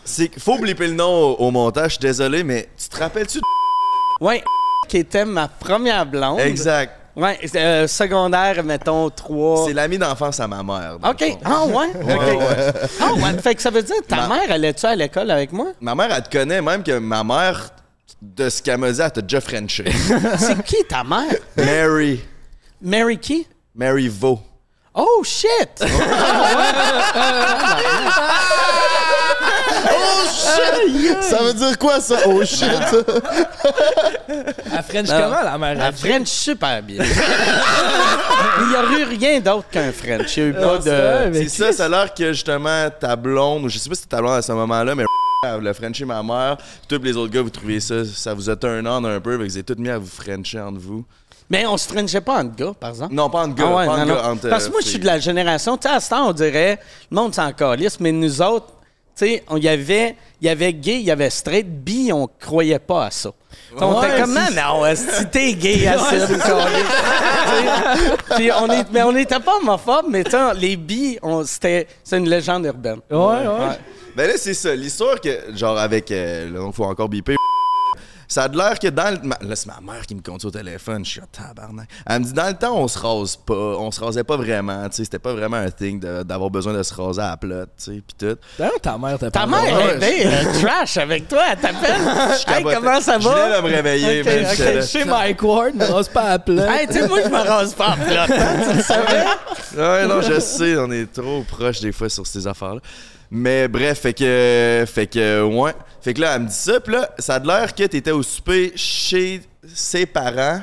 [0.03, 2.99] C'est qu'il faut blipper le nom au, au montage, je suis désolé, mais tu te
[2.99, 3.45] rappelles-tu de...
[4.25, 4.43] Ouais,
[4.89, 6.41] qui était ma première blonde.
[6.41, 6.95] Exact.
[7.17, 9.67] Ouais, euh, secondaire, mettons, 3.
[9.67, 10.97] C'est l'ami d'enfance à ma mère.
[11.07, 11.37] OK.
[11.45, 11.75] Ah, ouais?
[11.75, 12.21] Ouais, OK.
[12.41, 12.73] ouais.
[13.01, 13.43] Ah, ouais.
[13.43, 15.67] Fait que ça veut dire que ta Ma- mère, allait-tu à l'école avec moi?
[15.81, 17.71] Ma mère, elle te connaît, même que ma mère,
[18.21, 19.85] de ce qu'elle m'a dit, elle t'a déjà frenché.
[20.39, 21.35] C'est qui ta mère?
[21.57, 22.21] Mary.
[22.81, 23.47] Mary qui?
[23.75, 24.41] Mary Vaux.
[24.95, 25.79] Oh, shit!
[31.21, 32.17] Ça veut dire quoi, ça?
[32.27, 32.69] Oh shit!
[34.73, 35.21] À French Non.
[35.23, 35.75] comment, la mère?
[35.77, 37.05] La French super bien.
[38.61, 40.37] Il n'y a eu rien d'autre qu'un French.
[40.37, 41.35] Il n'y a eu pas c'est vrai, de.
[41.35, 44.17] C'est ça, ça a l'air que justement ta blonde, ou je sais pas si c'était
[44.17, 45.05] ta blonde à ce moment-là, mais
[45.47, 46.57] voulait frencher ma mère.
[46.89, 49.45] Tous les autres gars, vous trouviez ça, ça vous a turn on un peu, fait
[49.45, 51.05] que vous êtes tous mis à vous frencher entre vous.
[51.51, 53.15] Mais on se frenchait pas entre gars, par exemple?
[53.15, 54.89] Non, pas entre gars, Ah ouais, pas entre non, gars, entre, Parce que moi, je
[54.89, 56.79] suis de la génération, tu sais, à ce temps, on dirait,
[57.11, 58.67] le monde s'en calisse, mais nous autres,
[59.17, 62.29] tu sais, on- il y avait, y avait gay, il y avait straight, bi, on
[62.41, 63.31] croyait pas à ça.
[63.81, 66.53] On était comme, c'est- non, si t'es gay, assez, tu sais.
[68.37, 72.19] Puis on est, mais on n'était pas homophobes, mais tu sais, les bi, c'était, c'est
[72.19, 72.99] une légende urbaine.
[73.11, 73.79] Ouais, ouais.
[74.19, 74.75] Ben là, c'est ça.
[74.75, 76.11] L'histoire que, genre, avec.
[76.11, 77.37] Euh, là, faut encore biper.
[78.31, 79.27] Ça a de l'air que dans le.
[79.27, 81.03] ma- Là, c'est ma mère qui me compte au téléphone.
[81.05, 81.89] Je suis en tabarnak.
[82.05, 83.55] Elle me dit, dans le temps, on se rase pas.
[83.55, 84.87] On se rasait pas vraiment.
[84.89, 87.71] Tu sais, c'était pas vraiment un thing d'avoir besoin de se raser à la plotte,
[87.79, 88.37] tu sais, pis tout.
[88.59, 92.01] D'ailleurs, ta mère t'a Ta mère euh, trash avec toi, elle t'appelle.
[92.49, 93.35] Hey, comment ça Je va?
[93.47, 94.51] venais de me réveiller, Ok, man, ok.
[94.57, 94.83] j'étais là.
[94.87, 96.77] Chez Mike Ward, ne rase pas à plat.
[96.81, 99.25] Hey, tu sais, moi, je me rase pas en plate, hein, tu le savais?
[99.77, 102.81] Ouais, non, je sais, on est trop proches des fois sur ces affaires-là.
[103.31, 104.85] Mais bref, fait que.
[104.87, 105.73] Fait que, ouais.
[106.01, 108.23] Fait que là, elle me dit ça, pis là, ça a l'air que t'étais au
[108.23, 109.43] souper chez
[109.75, 110.61] ses parents,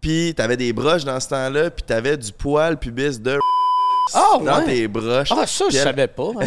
[0.00, 3.38] pis t'avais des broches dans ce temps-là, pis t'avais du poil pubis de.
[4.14, 4.64] Ah, dans ouais.
[4.64, 5.28] tes broches.
[5.30, 6.30] Ah, ça, Puis je elle- savais pas.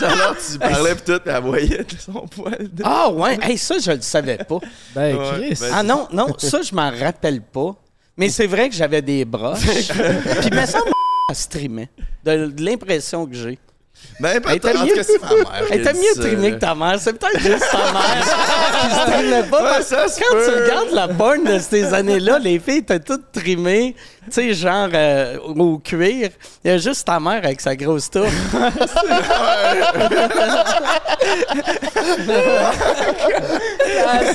[0.00, 2.82] Alors, tu parlais pis tout, pis elle voyait son poil de.
[2.84, 3.38] Ah, ouais.
[3.40, 4.58] Hey, ça, je le savais pas.
[4.94, 5.58] Ben, Ouais, Chris.
[5.60, 7.76] ben- Ah, non, non, ça, je m'en rappelle pas.
[8.16, 9.60] Mais c'est vrai que j'avais des broches.
[9.90, 10.80] Puis, mais ça,
[11.30, 11.88] elle streamait.
[12.24, 13.58] De, de l'impression que j'ai.
[14.20, 14.40] Ben,
[14.86, 15.46] mieux, cas, c'est ma mère.
[15.70, 16.14] elle a était dit mieux
[16.50, 16.50] là.
[16.52, 16.96] que ta mère.
[17.00, 18.24] C'est peut-être juste ta mère
[18.80, 19.62] qui streamait pas.
[19.62, 22.78] Ouais, parce ça que se quand tu regardes la porn de ces années-là, les filles
[22.78, 23.96] étaient toutes trimées,
[24.26, 26.30] tu sais, genre euh, au cuir.
[26.64, 28.32] Il y a juste ta mère avec sa grosse touffe.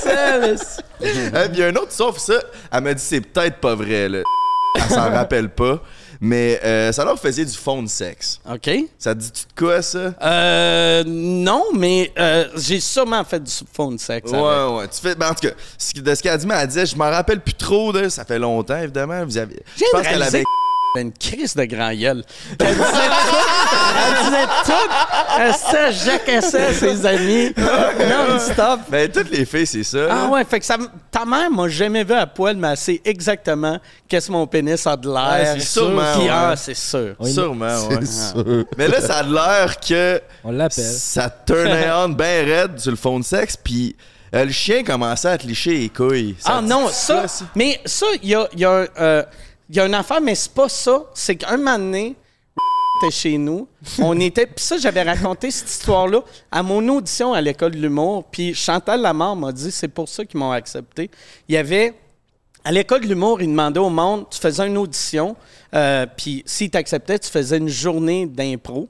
[0.02, 1.08] C'est- Eh,
[1.48, 2.34] puis il y a un autre sauf ça.
[2.72, 4.18] Elle m'a dit c'est peut-être pas vrai, là.
[4.76, 5.80] Elle s'en rappelle pas.
[6.20, 8.40] Mais euh, ça leur faisait du fond de sexe.
[8.50, 8.70] OK?
[8.98, 10.12] Ça te dit-tu de quoi, ça?
[10.22, 14.30] Euh, non, mais euh, j'ai sûrement fait du phone sexe.
[14.30, 14.44] avec.
[14.44, 14.88] Ouais, ouais.
[14.88, 16.96] Tu fais, ben, en tout cas, de ce qu'elle a dit, mais elle disait, je
[16.96, 18.10] m'en rappelle plus trop, là.
[18.10, 19.24] Ça fait longtemps, évidemment.
[19.24, 20.44] Vous avez, je pense qu'elle avait.
[20.98, 22.24] Une crise de grand gueule.
[22.58, 23.36] Elle disait tout.
[25.38, 26.04] Elle disait tout.
[26.04, 28.80] Jacassait ses amis non-stop.
[28.88, 30.08] Ben, toutes les filles, c'est ça.
[30.10, 30.76] Ah ouais, fait que ça,
[31.10, 33.78] ta mère m'a jamais vu à poil, mais elle sait exactement
[34.08, 35.54] qu'est-ce que mon pénis a de l'air.
[35.54, 37.14] Ouais, c'est sûrement, Puis, ah, c'est sûr.
[37.24, 37.98] Sûrement, ouais.
[38.00, 38.64] C'est sûr.
[38.76, 40.84] Mais là, ça a l'air que On l'appelle.
[40.84, 43.94] ça turnait on bien raide sur le fond de sexe, puis
[44.34, 46.34] euh, le chien commençait à te licher les couilles.
[46.40, 47.44] Ça Ah non, ça, ça?
[47.54, 49.22] mais ça, il y a, il y, a, euh,
[49.70, 51.04] il y a une affaire, mais c'est pas ça.
[51.14, 52.16] C'est qu'un moment donné,
[53.02, 53.68] était chez nous.
[54.00, 54.46] On était.
[54.46, 58.24] Puis ça, j'avais raconté cette histoire-là à mon audition à l'école de l'humour.
[58.24, 61.08] Puis Chantal Lamar m'a dit c'est pour ça qu'ils m'ont accepté.
[61.48, 61.94] Il y avait.
[62.62, 65.34] À l'école de l'humour, ils demandaient au monde tu faisais une audition,
[65.74, 68.86] euh, puis s'ils t'acceptaient, tu faisais une journée d'impro.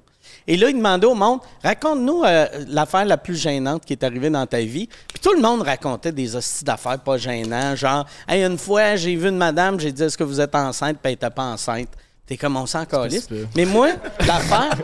[0.51, 4.30] Et là, ils demandaient au monde raconte-nous euh, l'affaire la plus gênante qui est arrivée
[4.30, 4.88] dans ta vie.
[5.07, 9.14] Puis tout le monde racontait des hosties d'affaires pas gênants, genre hey, une fois, j'ai
[9.14, 11.90] vu une madame, j'ai dit est-ce que vous êtes enceinte, puis elle était pas enceinte.
[12.26, 13.28] T'es comme on s'en calisse.
[13.55, 13.90] Mais moi,
[14.26, 14.76] l'affaire,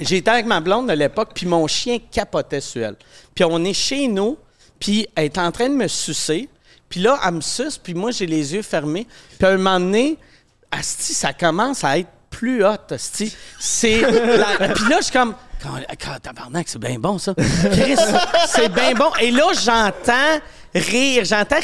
[0.00, 2.96] j'étais avec ma blonde de l'époque, puis mon chien capotait sur elle.
[3.34, 4.38] Puis on est chez nous,
[4.80, 6.48] puis elle est en train de me sucer.
[6.88, 9.06] Puis là, elle me suce, puis moi, j'ai les yeux fermés.
[9.38, 10.16] Puis à un moment donné,
[10.70, 12.08] asti, ça commence à être
[12.38, 13.34] plus hot, asti.
[13.58, 14.00] C'est...
[14.00, 15.34] la- Puis là, je suis comme...
[15.62, 17.34] Quand, quand, tabarnak, c'est bien bon, ça.
[17.72, 17.96] Chris,
[18.48, 19.10] c'est bien bon.
[19.20, 20.38] Et là, j'entends
[20.74, 21.56] rire, j'entends...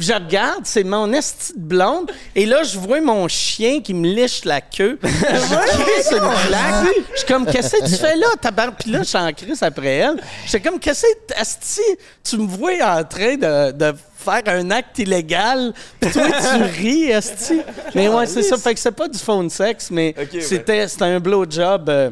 [0.00, 4.08] Je regarde, c'est mon esti de blonde, et là, je vois mon chien qui me
[4.08, 4.98] liche la queue.
[5.04, 6.86] Je crie sur une claque.
[7.12, 8.78] Je suis comme, qu'est-ce que tu fais là, tabarnak?
[8.80, 10.16] Puis là, je suis en crise après elle.
[10.46, 11.80] J'étais comme, qu'est-ce que, asti,
[12.24, 13.94] tu me vois en train de, de
[14.24, 17.60] faire un acte illégal, puis toi, tu ris, asti.
[17.94, 18.56] Mais ouais, c'est ça.
[18.56, 22.10] Fait que c'est pas du phone sexe, mais c'était, c'était un blowjob euh,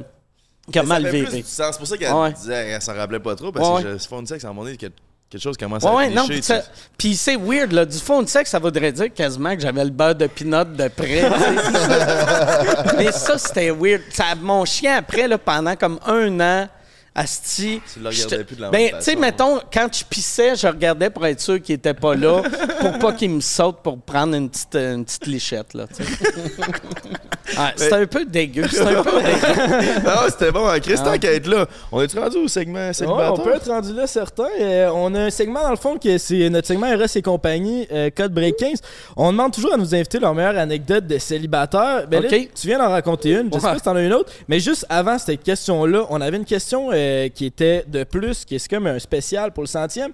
[0.71, 1.05] qui a mal
[1.45, 1.73] sens.
[1.73, 2.33] C'est pour ça qu'elle Ouais.
[2.33, 4.65] disait qu'elle s'en rappelait pas trop, parce Ouais, que ce phone sexe, à un moment
[4.65, 4.87] donné, que-
[5.31, 6.63] quelque chose commence Ouais, à non, ça-
[6.99, 7.85] puis c'est weird, là.
[7.87, 10.89] Du fond de sexe, ça voudrait dire quasiment que j'avais le beurre de pinot de
[10.89, 11.23] près.
[12.99, 14.03] Mais ça, c'était weird.
[14.13, 16.69] Ça, mon chien, après, là, pendant comme un an,
[17.15, 17.81] Asti.
[17.93, 21.11] Tu le regardais plus de la Ben, tu sais, mettons, quand je pissais, je regardais
[21.11, 22.43] pour être sûr qu'il était pas là,
[22.81, 25.87] pour pas qu'il me saute pour prendre une petite, une petite lichette, là,
[27.77, 28.65] C'était un peu dégueu.
[28.69, 30.01] C'était un peu dégueu.
[30.05, 30.67] Non, c'était bon.
[30.81, 31.67] Christian qui est là.
[31.91, 33.35] On est rendu au segment Ouais, célibataire?
[33.35, 34.49] on peut être rendu là, certains.
[34.61, 37.87] Euh, on a un segment, dans le fond, que c'est notre segment RS et compagnie,
[37.93, 38.81] euh, Code Break 15.
[39.17, 42.07] On demande toujours à nous inviter leur meilleure anecdote de célibataire.
[42.09, 43.49] Ben là, tu viens d'en raconter une.
[43.53, 44.33] Je sais pas si t'en as une autre.
[44.49, 48.57] Mais juste avant cette question-là, on avait une question euh, qui était de plus, qui
[48.57, 50.13] est comme un spécial pour le centième.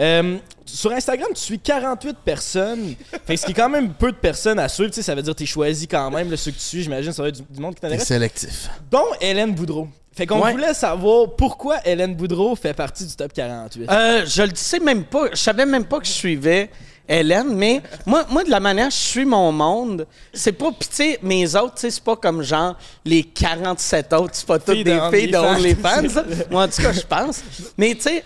[0.00, 2.94] Euh, sur Instagram, tu suis 48 personnes.
[3.26, 4.90] Fait que ce qui est quand même peu de personnes à suivre.
[4.90, 6.82] Tu sais, ça veut dire que tu choisi quand même là, ceux que tu suis.
[6.82, 8.70] J'imagine ça va être du, du monde qui C'est t'intéresse sélectif.
[8.90, 9.88] dont Hélène Boudreau.
[10.12, 10.52] Fait qu'on Ouais.
[10.52, 13.88] voulait savoir pourquoi Hélène Boudreau fait partie du top 48.
[13.90, 15.28] Euh, je le sais même pas.
[15.32, 16.70] Je savais même pas que je suivais
[17.08, 20.70] Hélène, mais moi, moi de la manière que je suis mon monde, c'est pas.
[20.78, 24.46] Puis, tu sais, mes autres, tu sais, c'est pas comme genre les 47 autres, c'est
[24.46, 25.98] pas toutes Filles des de filles de OnlyFans.
[26.00, 26.22] OnlyFans.
[26.50, 27.40] Moi, en tout cas, je pense.
[27.78, 28.24] Mais, tu sais,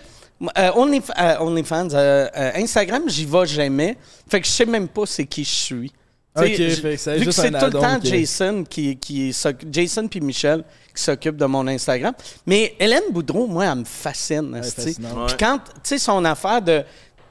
[0.57, 3.97] euh, Onlyf- euh, OnlyFans, euh, euh, Instagram, j'y vais jamais.
[4.29, 5.89] Fait que je sais même pas c'est qui je suis.
[6.35, 7.99] Tu sais, Ok, j- fait que c'est vu que juste c'est un tout le temps
[7.99, 10.63] qui- Jason qui, qui s'oc- Jason puis Michel
[10.95, 12.13] qui s'occupent de mon Instagram.
[12.47, 14.55] Mais Hélène Boudreau, moi, elle me fascine.
[14.55, 14.95] esti.
[15.27, 16.83] Puis quand, tu sais, son affaire de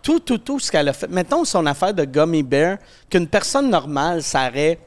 [0.02, 1.08] tout, tout, tout ce qu'elle a fait.
[1.08, 2.78] Mettons son affaire de Gummy Bear,
[3.10, 4.78] qu'une personne normale, ça aurait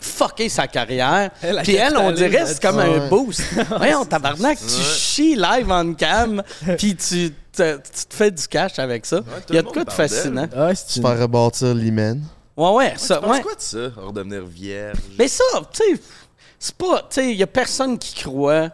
[0.00, 1.30] fucké sa carrière.
[1.62, 3.42] Puis elle, on dirait, c'est comme un boost.
[3.76, 6.42] Voyons, tabarnak, tu chies live on cam,
[6.78, 9.20] puis tu, te- tu te fais du cash avec ça.
[9.48, 10.48] Il y a de quoi de fascinant.
[10.56, 12.22] Ah, c'est Se une- faire rebâtir l'hymen.
[12.56, 13.40] Ouais, ouais, ça, ouais.
[13.40, 14.98] quoi de ça, redevenir vierge?
[15.18, 16.00] Mais ça, tu sais,
[16.58, 16.98] c'est pas.
[17.02, 18.68] Tu sais, il y a personne qui croit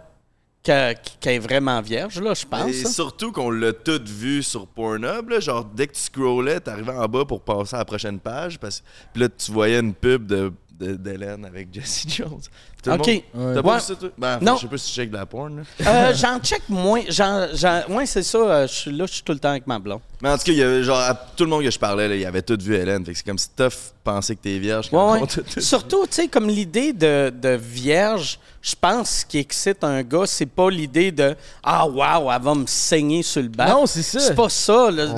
[0.63, 0.97] qu'elle
[1.27, 2.69] est vraiment vierge, là, je pense.
[2.75, 2.91] Et hein.
[2.91, 7.07] surtout qu'on l'a tout vu sur Pornhub, là, genre dès que tu scrollais, t'arrivais en
[7.07, 10.53] bas pour passer à la prochaine page, parce puis là tu voyais une pub de-
[10.79, 12.41] d'Hélène avec Jesse Jones.
[12.91, 13.23] Tout le Ok.
[13.35, 13.63] monde- T'as Ouais.
[13.63, 14.09] pas vu ça, toi?
[14.19, 14.57] Ben, Non.
[14.57, 15.65] je sais pas si tu check de la porn.
[15.87, 17.03] Euh, j'en check moins.
[17.09, 18.39] J'en, j'en- ouais, c'est ça.
[18.39, 20.01] euh, je suis là, je suis tout le temps avec ma blonde.
[20.23, 22.09] Mais en tout cas, il y avait, genre, à tout le monde que je parlais,
[22.09, 23.05] là, il avait tout vu Hélène.
[23.05, 23.73] Fait que c'est comme si Tough
[24.03, 24.89] pensait que t'es vierge.
[24.93, 25.21] Ouais,
[25.59, 30.25] Surtout, tu sais, comme l'idée de, de vierge, je pense ce qui excite un gars,
[30.27, 33.69] c'est pas l'idée de Ah, wow, elle va me saigner sur le bas.
[33.69, 34.19] Non, c'est ça.
[34.21, 35.09] C'est pas ça, le.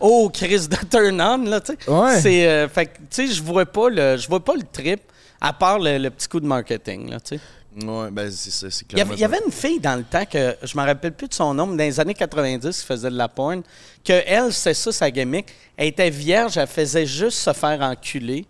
[0.00, 1.90] Oh, Chris de turn on, là, tu sais.
[1.90, 2.20] Ouais.
[2.20, 5.00] C'est, euh, fait que, tu sais, je vois pas le, je vois pas le trip,
[5.40, 7.40] à part le, le petit coup de marketing, là, tu sais.
[7.84, 9.96] Ouais, ben c'est ça, c'est Il y, avait, clairement il y avait une fille dans
[9.96, 12.80] le temps que je me rappelle plus de son nom, mais dans les années 90
[12.80, 13.62] qui faisait de la porn,
[14.02, 15.46] que elle, c'est ça sa gimmick.
[15.76, 18.46] Elle était vierge, elle faisait juste se faire enculer.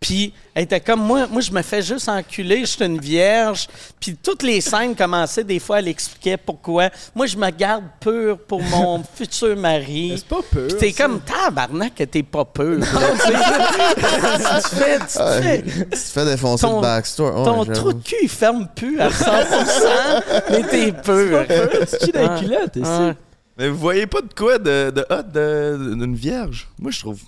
[0.00, 3.66] Puis elle était comme moi, moi je me fais juste enculer, je suis une vierge.
[4.00, 6.88] Puis toutes les scènes commençaient des fois, elle expliquait pourquoi.
[7.14, 10.14] Moi je me garde pure pour mon futur mari.
[10.16, 10.68] C'est pas peur.
[10.68, 11.04] Puis t'es ça.
[11.04, 12.78] comme tabarnak que t'es pas peur.
[12.78, 14.70] là, tu sais.
[14.70, 17.36] tu fais, tu te fais- Tu te fais défoncer Ton- le backstore.
[17.38, 21.46] Ouais, ton trou de cul il ferme plus à 100%, mais t'es peur.
[21.46, 23.18] Tu chies dans les culottes, ici.
[23.58, 26.68] Mais vous voyez pas de quoi de, de hot de- d'une vierge?
[26.78, 27.20] Moi, je trouve.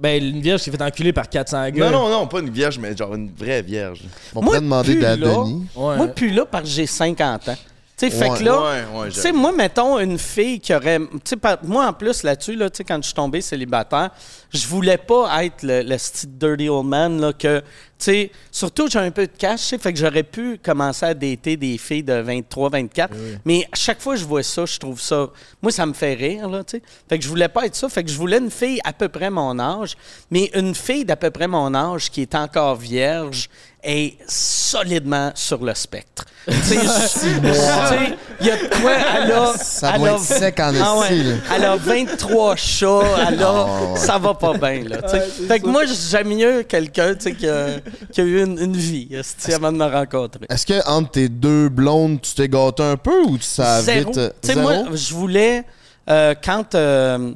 [0.00, 1.90] Ben, une vierge qui s'est fait enculer par 400 gars.
[1.90, 4.02] Non, non, non, pas une vierge, mais genre une vraie vierge.
[4.34, 5.16] On Moi, pourrait demander là.
[5.16, 5.96] Ouais.
[5.96, 7.56] Moi, plus là, parce que j'ai 50 ans.
[7.98, 11.00] Tu sais, fait que là, tu sais, moi, mettons une fille qui aurait.
[11.24, 14.10] Tu sais, moi, en plus, là-dessus, là, tu sais, quand je suis tombé célibataire,
[14.50, 17.58] je voulais pas être le, le style dirty old man, là, que.
[17.98, 21.06] Tu sais, surtout, j'ai un peu de cash, tu sais, fait que j'aurais pu commencer
[21.06, 23.12] à dater des filles de 23, 24.
[23.44, 25.30] Mais à chaque fois que je vois ça, je trouve ça.
[25.60, 26.82] Moi, ça me fait rire, là, tu sais.
[27.08, 27.88] Fait que je voulais pas être ça.
[27.88, 29.96] Fait que je voulais une fille à peu près mon âge,
[30.30, 33.48] mais une fille d'à peu près mon âge qui est encore vierge
[33.82, 36.24] est solidement sur le spectre.
[36.48, 39.52] Tu sais, je- tu sais, il y a de quoi, elle a...
[39.58, 41.08] Ça elle doit a- être sec en Ah ouais.
[41.54, 43.66] Elle a 23 chats, elle a...
[43.96, 45.02] Ça va pas bien, là.
[45.02, 45.46] tu sais.
[45.46, 47.66] fait que moi, j'aime mieux quelqu'un, tu sais, qui a,
[48.10, 49.08] qui a eu une, une vie,
[49.54, 50.46] avant de me rencontrer.
[50.48, 54.08] Est-ce que entre tes deux blondes, tu t'es gâté un peu ou tu ça Zéro.
[54.08, 54.16] vite?
[54.18, 54.66] euh, Tu sais, zéro?
[54.66, 55.64] moi, je voulais,
[56.08, 57.32] euh, quand euh,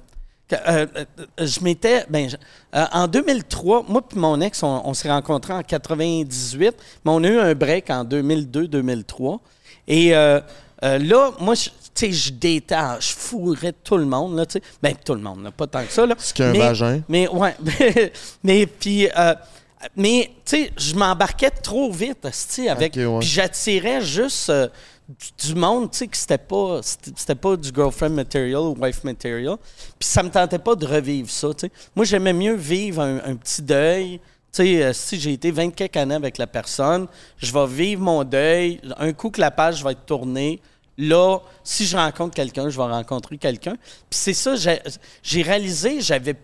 [0.69, 2.05] euh, euh, je m'étais.
[2.11, 2.29] Ben,
[2.75, 6.75] euh, en 2003, moi et mon ex, on, on s'est rencontrés en 98,
[7.05, 9.39] mais on a eu un break en 2002-2003.
[9.89, 10.41] Et euh,
[10.83, 14.55] là, moi, je- tu sais, je datais, en- je fourrais tout le monde, là, tu
[14.55, 14.63] sais.
[14.83, 16.15] Ben, tout le monde, là, pas tant que ça, là.
[16.19, 17.03] C'est qu'un vagin.
[17.09, 17.55] Mais, ouais.
[18.43, 19.35] mais, puis, euh,
[19.97, 22.95] mais, tu sais, je m'embarquais trop vite, esti, avec.
[22.97, 23.19] Ouais.
[23.21, 24.69] Puis j'attirais juste euh,
[25.45, 29.57] du, monde, tu sais, que c'était pas, c'était pas du girlfriend material ou wife material.
[29.99, 31.73] Puis ça me tentait pas de revivre ça, tu sais.
[31.95, 34.21] Moi, j'aimais mieux vivre un, petit deuil.
[34.53, 37.07] Tu sais, euh, si j'ai été 24 années avec la personne,
[37.39, 38.81] je vais vivre mon deuil.
[38.99, 40.61] Un coup que la page va être tournée,
[40.99, 43.77] là, si je rencontre quelqu'un, je vais rencontrer quelqu'un.
[44.11, 44.55] Puis c'est ça,
[45.23, 46.37] j'ai réalisé, j'avais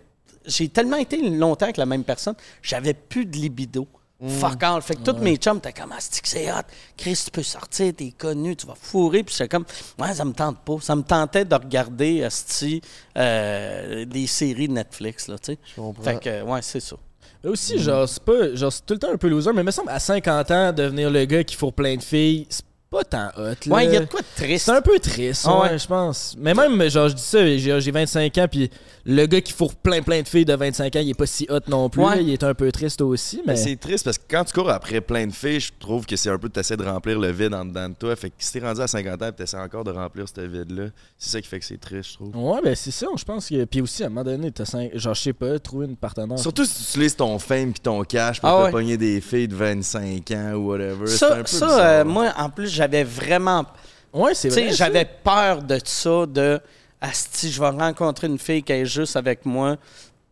[0.45, 3.87] j'ai tellement été longtemps avec la même personne, j'avais plus de libido.
[4.27, 4.81] Fuck all.
[4.81, 6.63] Fait que tous mes chums étaient comme, ah, c'est que c'est hot?
[6.97, 9.23] Chris, tu peux sortir, t'es connu, tu vas fourrer.
[9.23, 9.65] Puis j'étais comme,
[9.97, 10.75] ouais, ça me tente pas.
[10.81, 12.81] Ça me tentait de regarder, asti,
[13.17, 15.59] euh, des séries de Netflix, là, tu sais.
[16.03, 16.97] Fait que, ouais, c'est ça.
[17.43, 18.53] Mais aussi, genre, c'est pas.
[18.55, 20.73] Genre, c'est tout le temps un peu loser, mais il me semble à 50 ans,
[20.73, 23.75] devenir le gars qui fourre plein de filles, c'est pas tant hot, là.
[23.75, 24.65] Ouais, il y a de quoi de triste.
[24.65, 25.77] C'est un peu triste, Ah ouais, ouais.
[25.77, 26.35] je pense.
[26.39, 28.69] Mais même, genre, je dis ça, j'ai j'ai 25 ans, puis
[29.05, 31.45] le gars qui fourre plein plein de filles de 25 ans, il est pas si
[31.49, 32.01] hot non plus.
[32.03, 32.15] Ouais.
[32.15, 33.53] là, il est un peu triste aussi, mais.
[33.53, 36.15] Mais c'est triste parce que quand tu cours après plein de filles, je trouve que
[36.15, 38.15] c'est un peu t'essaies de remplir le vide en dedans de toi.
[38.15, 40.85] Fait que si t'es rendu à 50 ans et t'essaies encore de remplir ce vide-là,
[41.17, 42.35] c'est ça qui fait que c'est triste, je trouve.
[42.35, 43.65] Ouais, ben c'est ça, je pense que.
[43.65, 44.91] Puis aussi, à un moment donné, t'as cinq...
[44.95, 46.39] genre, je sais pas, trouver une partenaire.
[46.39, 48.71] Surtout si tu utilises ton fame puis ton cash pour Ah te ouais.
[48.71, 51.05] pogner des filles de 25 ans ou whatever.
[51.07, 53.65] c'est un Ça, peu ça euh, moi, en plus, j'avais vraiment
[54.13, 54.71] Ouais, c'est vrai.
[54.73, 56.59] j'avais peur de ça, de
[57.01, 59.75] Asti, je vais rencontrer une fille qui est juste avec moi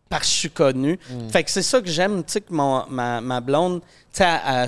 [0.08, 0.98] parce que je suis connu.
[1.30, 3.80] Fait que c'est ça que j'aime, tu sais, que mon- ma, ma blonde,
[4.12, 4.66] tu sais, elle,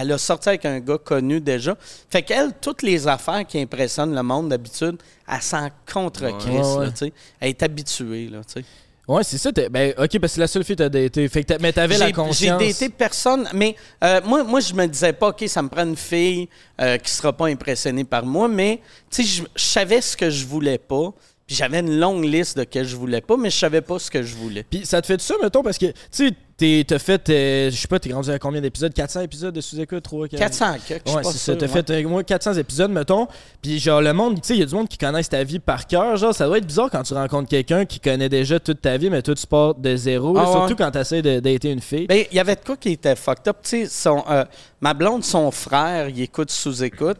[0.00, 1.76] elle a sorti avec un gars connu déjà.
[2.10, 4.96] Fait qu'elle, toutes les affaires qui impressionnent le monde d'habitude,
[5.30, 6.32] elle s'en contre Ouais,
[6.78, 6.90] ouais.
[6.90, 7.12] tu sais.
[7.40, 8.64] Elle est habituée, là, tu sais.
[9.08, 9.50] Ouais, c'est ça.
[9.50, 11.26] t'es- Ben, ok, parce que c'est la seule fille que t'as daté.
[11.28, 12.60] Fait que mais t'avais la conscience.
[12.62, 15.84] J'ai daté personne, mais euh, moi, moi, je me disais pas, OK, ça me prend
[15.84, 16.48] une fille
[16.80, 18.80] euh, qui sera pas impressionnée par moi, mais
[19.10, 21.12] tu sais, je, je savais ce que je voulais pas,
[21.48, 23.98] puis j'avais une longue liste de ce que je voulais pas, mais je savais pas
[23.98, 24.64] ce que je voulais.
[24.70, 27.76] Puis ça te fait ça, mettons, parce que, tu sais, t'es- t'as fait, euh, je
[27.76, 28.92] sais pas, t'es rendu à combien d'épisodes?
[28.92, 31.56] 400 épisodes de sous-écoute 3 400 que, je suis Ouais, c'est ça.
[31.56, 31.72] T'as ouais.
[31.72, 33.28] fait, euh, moi, 400 épisodes, mettons.
[33.62, 35.58] Puis, genre, le monde, tu sais, il y a du monde qui connaissent ta vie
[35.58, 36.18] par cœur.
[36.18, 39.08] Genre, ça doit être bizarre quand tu rencontres quelqu'un qui connaît déjà toute ta vie,
[39.08, 40.36] mais toi, tu pars de zéro.
[40.36, 40.52] Ah ouais.
[40.52, 42.06] surtout quand t'essaies de dater une fille.
[42.08, 43.56] Ben, il y avait de quoi qui était fucked up.
[43.62, 44.44] Tu sais, son, euh,
[44.82, 47.16] ma blonde, son frère, il écoute sous-écoute.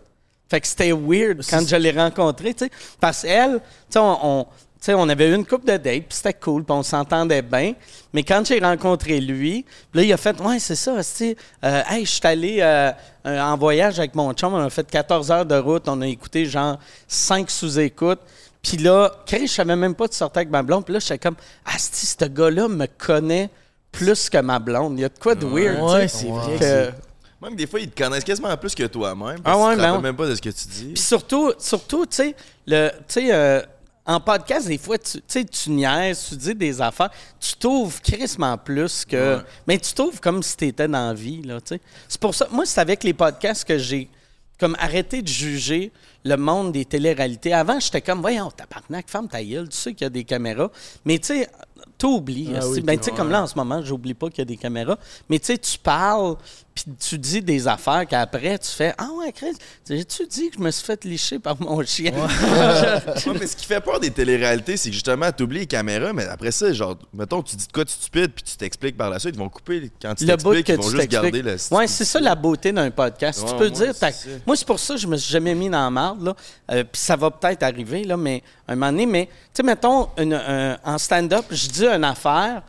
[0.49, 2.71] Fait que c'était weird quand je l'ai rencontré, tu sais.
[3.01, 4.47] Parce qu'elle, tu sais, on, on-
[4.81, 7.43] tu sais, on avait eu une couple de dates, puis c'était cool, puis on s'entendait
[7.43, 7.75] bien.
[8.13, 11.83] Mais quand j'ai rencontré lui, là, il a fait, ouais, c'est ça, tu sais, euh,
[11.91, 12.93] hey, je suis allé euh,
[13.25, 16.47] en voyage avec mon chum, on a fait 14 heures de route, on a écouté
[16.47, 16.79] genre
[17.09, 18.21] 5 sous-écoutes.
[18.63, 20.85] Puis là, je savais même pas de sortir avec ma blonde.
[20.85, 23.51] Puis là, j'étais comme, ah, si, ce gars-là me connaît
[23.91, 24.97] plus que ma blonde.
[24.99, 26.57] Il y a de quoi de weird, Ouais, tu sais, c'est vrai.
[26.59, 26.93] que-
[27.41, 29.39] Même des fois, ils te connaissent quasiment plus que toi-même.
[29.45, 30.93] Ah ouais, tu te ben même pas de ce que tu dis.
[30.95, 32.37] Puis surtout, surtout tu sais,
[32.67, 33.63] le- tu sais, euh,
[34.05, 38.01] en podcast, des fois, tu tu sais, tu niaises, tu dis des affaires, tu t'ouvres
[38.03, 39.37] crissement plus que.
[39.37, 39.43] Ouais.
[39.67, 41.81] Mais tu t'ouvres comme si tu étais dans la vie, là, tu sais.
[42.09, 44.09] C'est pour ça, moi, c'est avec les podcasts que j'ai
[44.59, 45.93] comme arrêté de juger
[46.25, 47.53] le monde des téléréalités.
[47.53, 50.71] Avant, j'étais comme, voyons, tabarnak, ferme ta gueule, tu sais qu'il y a des caméras.
[51.05, 51.49] Mais tu sais,
[51.97, 52.53] T'oublies.
[52.57, 54.45] Ah oui, ben, tu sais, comme là, en ce moment, j'oublie pas qu'il y a
[54.45, 54.97] des caméras.
[55.29, 56.37] Mais tu sais, tu parles,
[56.85, 59.53] puis tu dis des affaires qu'après, tu fais Ah ouais, Chris,
[59.89, 62.13] j'ai-tu dit que je me suis fait licher par mon chien?
[63.27, 66.25] Ouais, mais ce qui fait peur des téléréalités, c'est que justement, t'oublies les caméras, mais
[66.27, 69.19] après ça, genre, mettons, tu dis de quoi de stupide, puis tu t'expliques par la
[69.19, 72.05] suite, ils vont couper quand tu t'expliques, ils vont tu juste garder le Ouais, c'est
[72.05, 73.45] ça la beauté d'un podcast.
[73.47, 73.93] tu peux ouais, dire,
[74.47, 76.35] moi c'est pour ça que je me suis jamais mis dans la marde là.
[76.71, 80.09] Euh, Puis ça va peut-être arriver là, mais un moment donné, mais tu sais, mettons
[80.19, 82.63] une- un- en stand-up, je dis une affaire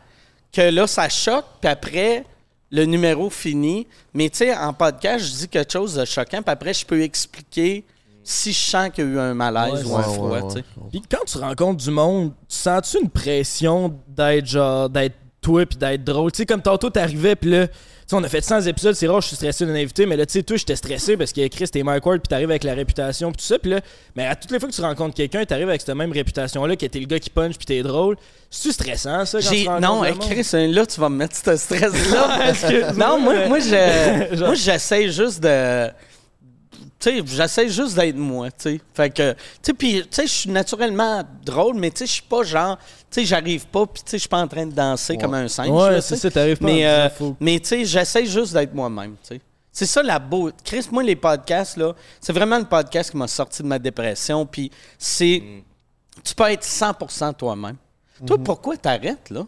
[0.52, 2.24] que là ça choque, puis après
[2.70, 3.86] le numéro finit.
[4.14, 7.02] Mais tu sais, en podcast, je dis quelque chose de choquant, puis après je peux
[7.02, 7.84] expliquer
[8.22, 10.28] si je sens qu'il y a eu un malaise Ouais, ou un froid.
[10.30, 10.64] ouais, ouais.
[10.90, 15.78] Puis quand tu rencontres du monde, tu sens-tu une pression d'être genre, d'être toi puis
[15.78, 16.30] d'être drôle?
[16.32, 17.66] Tu sais, comme tantôt t'arrivais puis là,
[18.10, 20.26] sais, on a fait 100 épisodes, c'est rare, je suis stressé d'un invité, mais là,
[20.26, 22.74] tu sais, toi, j'étais stressé parce que Chris, t'es Mike Ward puis t'arrives avec la
[22.74, 23.80] réputation puis tout ça, puis là,
[24.16, 26.86] mais à toutes les fois que tu rencontres quelqu'un, t'arrives avec cette même réputation-là, que
[26.86, 28.16] t'es le gars qui punch puis t'es drôle.
[28.50, 30.18] C'est-tu stressant, ça, quand tu non, monde?
[30.18, 32.92] Chris, là, tu vas me mettre ce stress-là.
[32.96, 35.88] Non, moi, moi, j'essaie juste de.
[37.00, 38.80] Tu sais, j'essaie juste d'être moi, tu sais.
[38.92, 42.12] Fait que, tu sais, puis, tu sais, je suis naturellement drôle, mais tu sais, je
[42.12, 44.66] suis pas genre, tu sais, j'arrive pas, puis tu sais, je suis pas en train
[44.66, 45.70] de danser comme un singe.
[45.70, 47.08] Ouais, c'est ça, t'arrives pas Mais, euh,
[47.40, 49.40] mais tu sais, j'essaie juste d'être moi-même, tu sais.
[49.72, 50.50] C'est ça la beau.
[50.62, 54.44] Chris, moi, les podcasts, là, c'est vraiment le podcast qui m'a sorti de ma dépression,
[54.44, 55.42] puis c'est.
[56.22, 57.76] Tu peux être 100% toi-même.
[58.26, 59.46] Toi, pourquoi t'arrêtes, là?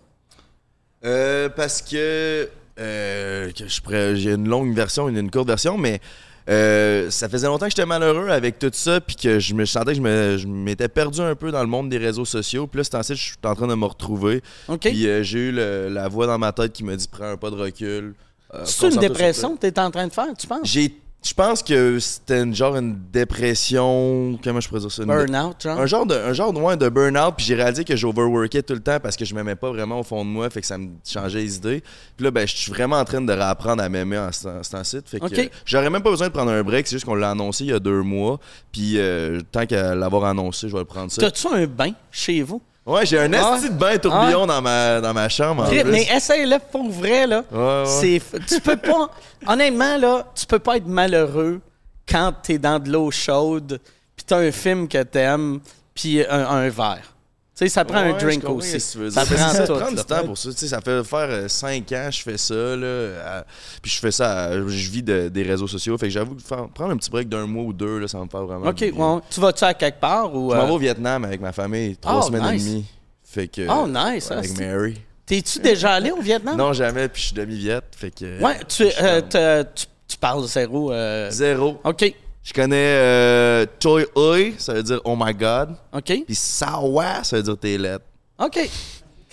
[1.05, 2.49] Euh, parce que,
[2.79, 6.01] euh, que je pourrais- j'ai une longue version et une courte version, mais
[6.49, 9.95] euh, ça faisait longtemps que j'étais malheureux avec tout ça, puis que je me sentais
[9.95, 12.67] que je m'étais perdu un peu dans le monde des réseaux sociaux.
[12.67, 14.43] Puis là, c'est ainsi, je suis en train de me retrouver.
[14.69, 14.81] OK?
[14.81, 17.37] Puis euh, j'ai eu le- la voix dans ma tête qui me dit prends un
[17.37, 18.15] pas de recul.
[18.55, 20.61] euh, C'est une dépression que tu es en train de faire, tu penses?
[20.65, 20.95] J'ai,
[21.25, 24.39] je pense que c'était une genre une dépression.
[24.43, 25.05] Comment je pourrais dire ça?
[25.05, 25.79] Burnout, genre?
[25.79, 28.75] un genre de un genre de, ouais, de burn-out puis j'ai réalisé que j'overworkais tout
[28.75, 30.79] le temps parce que je m'aimais pas vraiment au fond de moi fait que ça
[30.79, 31.83] me changeait les idées
[32.17, 34.99] puis là ben je suis vraiment en train de réapprendre à m'aimer en ce temps-ci
[35.05, 37.31] fait que euh, j'aurais même pas besoin de prendre un break c'est juste qu'on l'a
[37.31, 38.39] annoncé il y a deux mois
[38.73, 42.43] puis euh, tant qu'à l'avoir annoncé je vais le prendre ça T'as-tu un bain chez
[42.43, 42.61] vous?
[42.87, 43.55] Ouais j'ai un Ah.
[43.57, 45.85] esti de bain tourbillon dans ma dans ma chambre en plus.
[45.85, 47.45] Mais essaye-le pour vrai, là.
[47.53, 49.09] Ouais, tu peux pas,
[49.47, 51.61] honnêtement, là, tu peux pas être malheureux
[52.09, 53.81] quand t'es dans de l'eau chaude,
[54.17, 55.61] puis t'as un film que t'aimes,
[55.95, 57.15] puis un, un verre.
[57.55, 58.79] Sais, ça prend un Ouais, drink aussi.
[58.93, 59.75] tu veux Ça prend ça tout.
[59.75, 60.51] prend du temps pour ça.
[60.53, 62.55] Ça fait faire 5 ans que je fais ça.
[62.55, 63.09] Là,
[63.41, 63.45] à-
[63.83, 65.99] puis je fais ça, à- je vis de- des réseaux sociaux.
[65.99, 68.17] Fait que j'avoue que faire- prendre un petit break d'un mois ou deux, là, ça
[68.17, 68.67] va me faire vraiment.
[68.67, 69.15] OK, du bien.
[69.17, 69.21] ouais.
[69.29, 70.51] Tu vas-tu à quelque part ou.
[70.51, 72.63] Je m'en euh, vais au Vietnam avec ma famille, trois Oh, semaines nice.
[72.63, 72.87] et demie.
[73.23, 74.99] Fait que, Oh, nice, hein, avec Mary.
[75.27, 76.57] T'es-tu déjà allé au Vietnam?
[76.57, 77.85] Non, jamais, puis je suis demi-viette.
[77.97, 78.43] Fait que.
[78.43, 80.91] Ouais, tu, euh, tu, tu parles zéro.
[80.91, 81.79] euh, Zéro.
[81.85, 82.15] OK,
[82.45, 85.77] Je connais euh, Choi Oi, ça veut dire Oh my God.
[85.93, 88.05] OK, Puis Sawa, ça veut dire t'es lettre.
[88.39, 88.59] OK.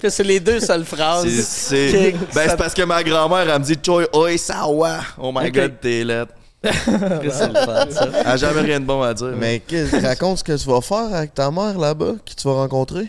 [0.01, 1.27] Que c'est les deux seules phrases.
[1.27, 4.99] C'est- ben, ça- c'est parce que ma grand-mère, elle me dit Choi Oi, Sawa.
[5.17, 5.51] Oh my.
[5.51, 6.33] God, t'es lettre.
[6.61, 6.69] que
[7.31, 8.07] c'est le fun, ça.
[8.19, 9.33] Elle a jamais rien de bon à dire.
[9.37, 9.61] Mais
[10.03, 13.07] raconte ce que tu vas faire avec ta mère là-bas, qui tu vas rencontrer.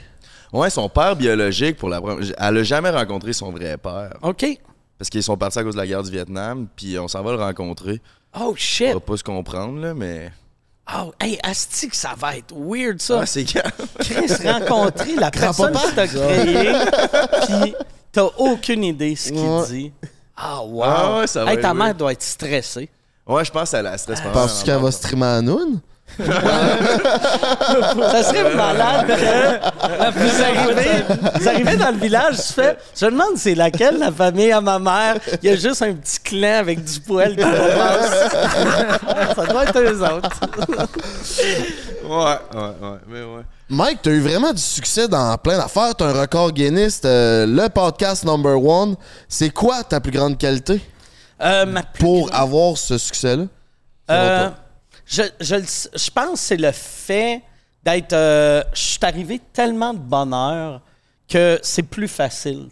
[0.52, 4.14] Ouais, son père biologique, pour la première- elle a jamais rencontré son vrai père.
[4.22, 4.46] OK.
[4.98, 7.32] Parce qu'ils sont partis à cause de la guerre du Vietnam, puis on s'en va
[7.32, 8.00] le rencontrer.
[8.38, 8.92] Oh, On shit.
[8.94, 10.30] va pas se comprendre, là, mais.
[10.96, 13.20] Oh, hey, Asti, que ça va être weird, ça.
[13.22, 13.70] Ah, c'est quand?
[14.00, 15.88] Chris, rencontrer la personne Grand-papa?
[15.88, 16.72] qui t'a créé,
[17.62, 17.74] puis
[18.12, 19.66] t'as aucune idée ce qu'il Ouais.
[19.68, 19.92] dit.
[20.36, 20.82] Ah, wow.
[20.84, 22.88] Ah ouais, ça va Hey, ta mère doit être stressée.
[23.26, 25.80] Ouais, je pense à la stress Penses-tu qu'elle va streamer à Noon?
[26.18, 26.24] Ça
[28.22, 29.12] serait malade que
[30.18, 31.04] vous arrivez,
[31.40, 34.60] vous arrivez dans le village, tu fais Je me demande c'est laquelle la famille à
[34.60, 35.16] ma mère.
[35.42, 38.30] Il y a juste un petit clan avec du poil qui passe.
[39.36, 40.40] Ça doit être eux autres.
[42.04, 43.42] Ouais, ouais, ouais, mais ouais.
[43.68, 45.94] Mike, t'as eu vraiment du succès dans plein d'affaires.
[45.94, 48.96] T'as un record Guinness, le podcast number one.
[49.28, 50.80] C'est quoi ta plus grande qualité?
[51.42, 53.44] Euh, ma plus pour grande- avoir ce succès-là?
[54.10, 54.48] Euh?
[55.10, 55.56] Je, je,
[55.96, 57.42] je pense que c'est le fait
[57.84, 58.12] d'être.
[58.12, 60.80] euh, je suis arrivé tellement de bonheur
[61.28, 62.68] que c'est plus facile.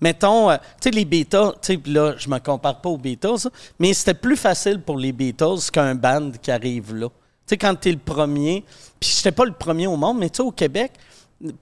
[0.00, 0.56] Mettons, euh,
[0.92, 1.52] les Beatles,
[1.86, 5.94] là, je me compare pas aux Beatles, mais c'était plus facile pour les Beatles qu'un
[5.94, 7.08] band qui arrive là.
[7.46, 8.64] Tu quand tu es le premier,
[9.00, 10.92] puis j'étais pas le premier au monde, mais tu sais, au Québec,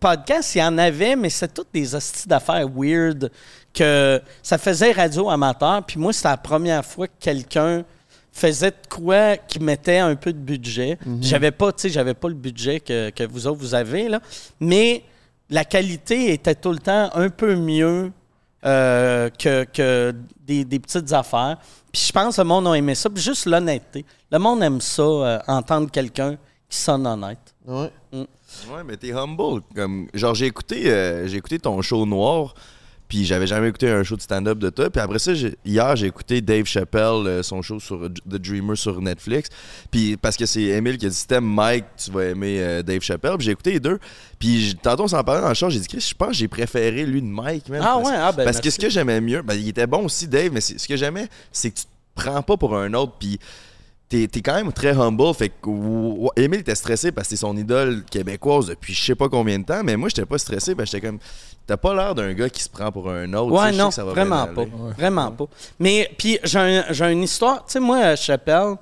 [0.01, 3.31] podcast, il y en avait, mais c'était toutes des hosties d'affaires weird
[3.73, 5.85] que ça faisait radio amateur.
[5.85, 7.85] Puis moi, c'était la première fois que quelqu'un
[8.37, 10.99] faisait de quoi qui mettait un peu de budget.
[11.21, 14.21] J'avais pas, tu sais, j'avais pas le budget que, que vous autres vous avez là,
[14.61, 15.03] mais
[15.49, 18.13] la qualité était tout le temps un peu mieux
[18.65, 20.15] euh, que, que
[20.45, 21.57] des, des petites affaires.
[21.93, 23.09] Puis je pense que le monde a aimé ça.
[23.09, 24.05] Puis juste l'honnêteté.
[24.31, 26.37] Le monde aime ça, euh, entendre quelqu'un
[26.69, 27.55] qui sonne honnête.
[27.67, 27.91] Ouais.
[28.13, 28.27] Ouais,
[28.71, 29.63] Ouais, mais t'es humble.
[29.75, 32.55] Comme, genre, j'ai écouté, euh, j'ai écouté ton show noir,
[33.09, 34.91] puis j'avais jamais écouté un show de stand-up de toi.
[34.91, 35.33] Puis après ça,
[35.65, 39.49] hier, j'ai écouté Dave Chappelle, euh, son show sur The Dreamer sur Netflix.
[39.91, 42.83] Puis parce que c'est Emile qui a dit si t'aimes Mike, tu vas aimer euh,
[42.83, 43.37] Dave Chappelle.
[43.37, 43.99] Puis j'ai écouté les deux.
[44.39, 46.49] Puis tantôt, on s'en parlait dans le show, j'ai dit Chris, je pense que j'ai
[46.49, 47.81] préféré lui de Mike, man.
[47.83, 50.05] Ah Parce- ouais, ah ben Parce que ce que j'aimais mieux, ben, il était bon
[50.05, 53.15] aussi, Dave, mais ce que j'aimais, c'est que tu te prends pas pour un autre.
[53.19, 53.39] Puis
[54.09, 55.35] t'es es quand même très humble.
[55.35, 59.15] Fait que ou- Émile était stressé parce que c'est son idole québécoise depuis je sais
[59.15, 59.83] pas combien de temps.
[59.85, 61.19] Mais moi, j'étais pas stressé parce que j'étais comme.
[61.67, 63.51] T'as pas l'air d'un gars qui se prend pour un autre.
[63.51, 64.65] tu sais, Ouais, non, que ça va vraiment pas.
[64.97, 65.47] Vraiment pas.
[65.81, 67.65] Mais, puis, j'ai un- j'ai une histoire.
[67.67, 68.75] Tu sais, moi, Chappelle,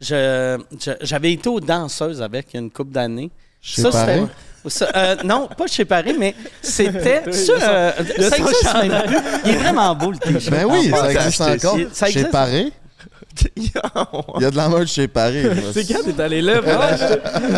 [0.00, 3.30] je- je- j'avais été aux danseuses avec une couple d'années.
[3.60, 4.20] Chez Ça, Paris?
[4.64, 7.22] c'était- ça, euh, non, pas chez Paris, mais c'était.
[7.32, 7.92] ça, euh,
[8.30, 9.16] ça existe même plus.
[9.44, 10.50] Il est vraiment beau, le t-shirt.
[10.50, 11.78] Ben oui, ça existe encore.
[12.10, 12.24] Chez.
[12.24, 12.72] Paris,
[13.56, 15.42] il y a de la mode chez Paris.
[15.72, 16.60] C'est quand t'es allé là?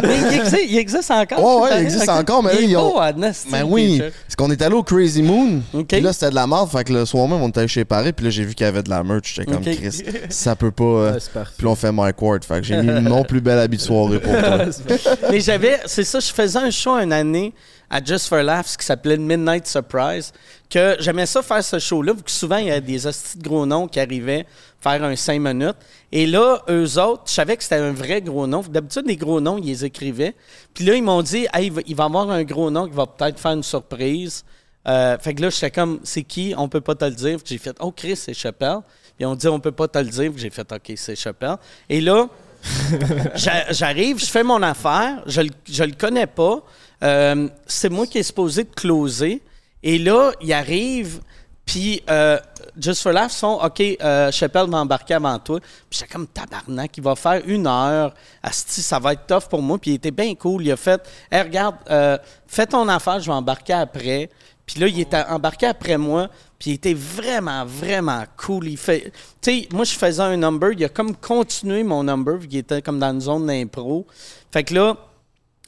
[0.02, 1.62] Mais il existe, il existe encore.
[1.62, 4.50] Ouais, ouais, il existe encore, mais là, ils ont- beau, Adnest, Ben oui, parce qu'on
[4.50, 5.62] est allé au Crazy Moon.
[5.72, 5.86] Ok.
[5.88, 6.70] Puis là, c'était de la merde.
[6.70, 8.12] Fait que le soir même, on était allé chez Paris.
[8.12, 9.34] Puis là, j'ai vu qu'il y avait de la merch.
[9.34, 9.62] J'étais comme.
[9.62, 10.02] Chris.
[10.30, 10.84] Ça peut pas.
[10.84, 11.30] euh, c'est.
[11.32, 12.44] Puis là, on fait Mike Ward.
[12.44, 14.58] Fait que j'ai mis mon plus bel habit de soirée pour toi.
[15.30, 17.52] Mais j'avais, c'est ça, je faisais un show une année
[17.88, 20.32] à Just for Laughs qui s'appelait Midnight Surprise.
[20.70, 23.42] Que j'aimais ça faire ce show-là, vu que souvent il y a des hosties de
[23.42, 24.46] gros noms qui arrivaient
[24.80, 25.74] faire un 5 minutes.
[26.12, 28.62] Et là, eux autres, je savais que c'était un vrai gros nom.
[28.62, 30.34] D'habitude, les gros noms, ils les écrivaient.
[30.72, 32.86] Puis là, ils m'ont dit, hey, il va- il va y avoir un gros nom
[32.86, 34.44] qui va peut-être faire une surprise.
[34.86, 36.54] Euh, fait que là, j'étais comme, c'est qui?
[36.56, 37.38] On peut pas te le dire.
[37.44, 38.78] J'ai fait, oh, Chris, c'est Chappelle.
[39.16, 40.32] Puis on dit, on peut pas te le dire.
[40.36, 41.56] J'ai fait, OK, c'est Chappelle.
[41.88, 42.28] Et là,
[43.34, 46.62] J'a- J'arrive, je fais mon affaire, je, je le connais pas.
[47.02, 49.42] Euh, c'est moi qui est supposé de closer.
[49.82, 51.20] Et là, il arrive,
[51.64, 52.38] puis euh,
[52.78, 55.60] Just for Laugh sont OK, euh, Chappelle va embarquer avant toi.
[55.60, 58.14] Puis j'étais comme tabarnak, il va faire une heure.
[58.42, 59.78] Asti, ça va être tough pour moi.
[59.78, 60.64] Puis il était bien cool.
[60.64, 61.00] Il a fait
[61.30, 64.30] Hey, regarde, euh, fais ton affaire, je vais embarquer après.
[64.66, 66.28] Puis là, il était embarqué après moi,
[66.58, 68.68] puis il était vraiment, vraiment cool.
[68.68, 69.12] Il fait,
[69.42, 72.60] tu sais, moi, je faisais un number, il a comme continué mon number, vu qu'il
[72.60, 74.06] était comme dans une zone d'impro.
[74.52, 74.96] Fait que là,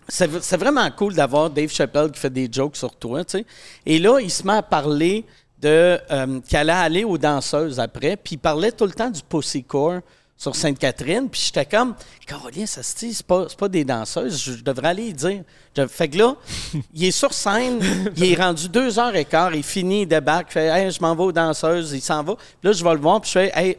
[0.08, 3.46] c'est vraiment cool d'avoir Dave Chappelle qui fait des jokes sur toi, tu sais.
[3.86, 5.24] Et là, il se met à parler
[5.60, 9.20] de euh, qu'il allait aller aux danseuses après, puis il parlait tout le temps du
[9.22, 10.00] Pussy Core
[10.36, 11.94] sur Sainte-Catherine, puis j'étais comme,
[12.26, 15.44] Caroline, ça se dit, c'est pas, pas des danseuses, je, je devrais aller y dire.
[15.76, 16.34] Je- fait que là,
[16.94, 17.78] il est sur scène,
[18.16, 21.00] il est rendu deux heures et quart, il finit, il débarque, il fait, hey, je
[21.00, 22.34] m'en vais aux danseuses, il s'en va.
[22.34, 23.76] Puis là, je vais le voir, puis je fais, hey,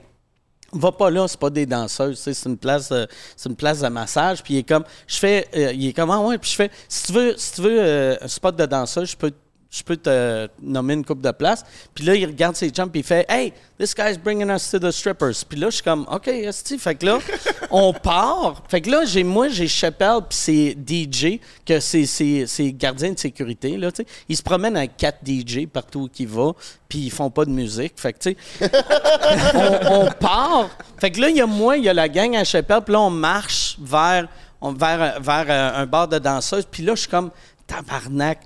[0.74, 3.88] va pas là, c'est pas des danseuses, c'est une place de, c'est une place de
[3.88, 6.55] massage, puis il est comme je fais euh, il est comme ah ouais, puis je
[6.55, 9.32] fais si tu veux si tu veux euh, un spot de danseuse, je peux
[9.76, 11.63] je peux te nommer une coupe de place.
[11.95, 14.78] Puis là, il regarde ses jumps puis il fait Hey, this guy's bringing us to
[14.78, 15.43] the strippers.
[15.49, 16.78] Puis là, je suis comme OK, esti.
[16.78, 17.17] Fait que là,
[17.71, 18.61] on part.
[18.69, 23.13] Fait que là, j'ai moi, j'ai Chappelle puis c'est DJ, que c'est c'est- c'est gardien
[23.13, 23.76] de sécurité.
[23.78, 24.09] Là, tu sais.
[24.30, 26.53] Ils se promènent avec quatre DJ partout où ils vont,
[26.88, 27.93] puis ils font pas de musique.
[27.95, 28.71] Fait que, tu sais,
[29.55, 30.69] on, on part.
[30.99, 32.93] Fait que là, il y a moi, il y a la gang à Chappelle, puis
[32.93, 34.28] là, on marche vers,
[34.61, 36.67] on- vers, vers euh, un bar de danseuses.
[36.69, 37.32] Puis là, je suis comme,
[37.65, 38.39] tabarnak.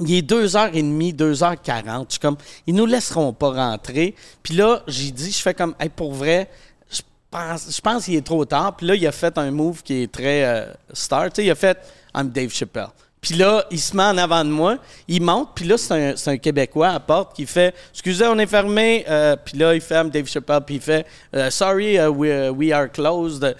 [0.00, 2.04] Il est 2h30, 2h40.
[2.08, 2.36] Je suis comme,
[2.66, 4.14] ils nous laisseront pas rentrer.
[4.42, 6.50] Puis là, j'ai dit, je fais comme, hey, pour vrai,
[6.90, 8.76] je pense, je pense qu'il est trop tard.
[8.76, 11.26] Puis là, il a fait un move qui est très euh, star.
[11.26, 11.78] Tu sais, il a fait,
[12.14, 12.88] I'm Dave Chappelle.
[13.24, 14.76] Puis là, il se met en avant de moi,
[15.08, 18.38] il monte, puis là, c'est un, un Québécois à la porte qui fait Excusez, on
[18.38, 19.02] est fermé.
[19.08, 22.70] Euh, puis là, il ferme Dave Chappelle, puis il fait euh, Sorry, uh, we, we
[22.70, 23.56] are closed.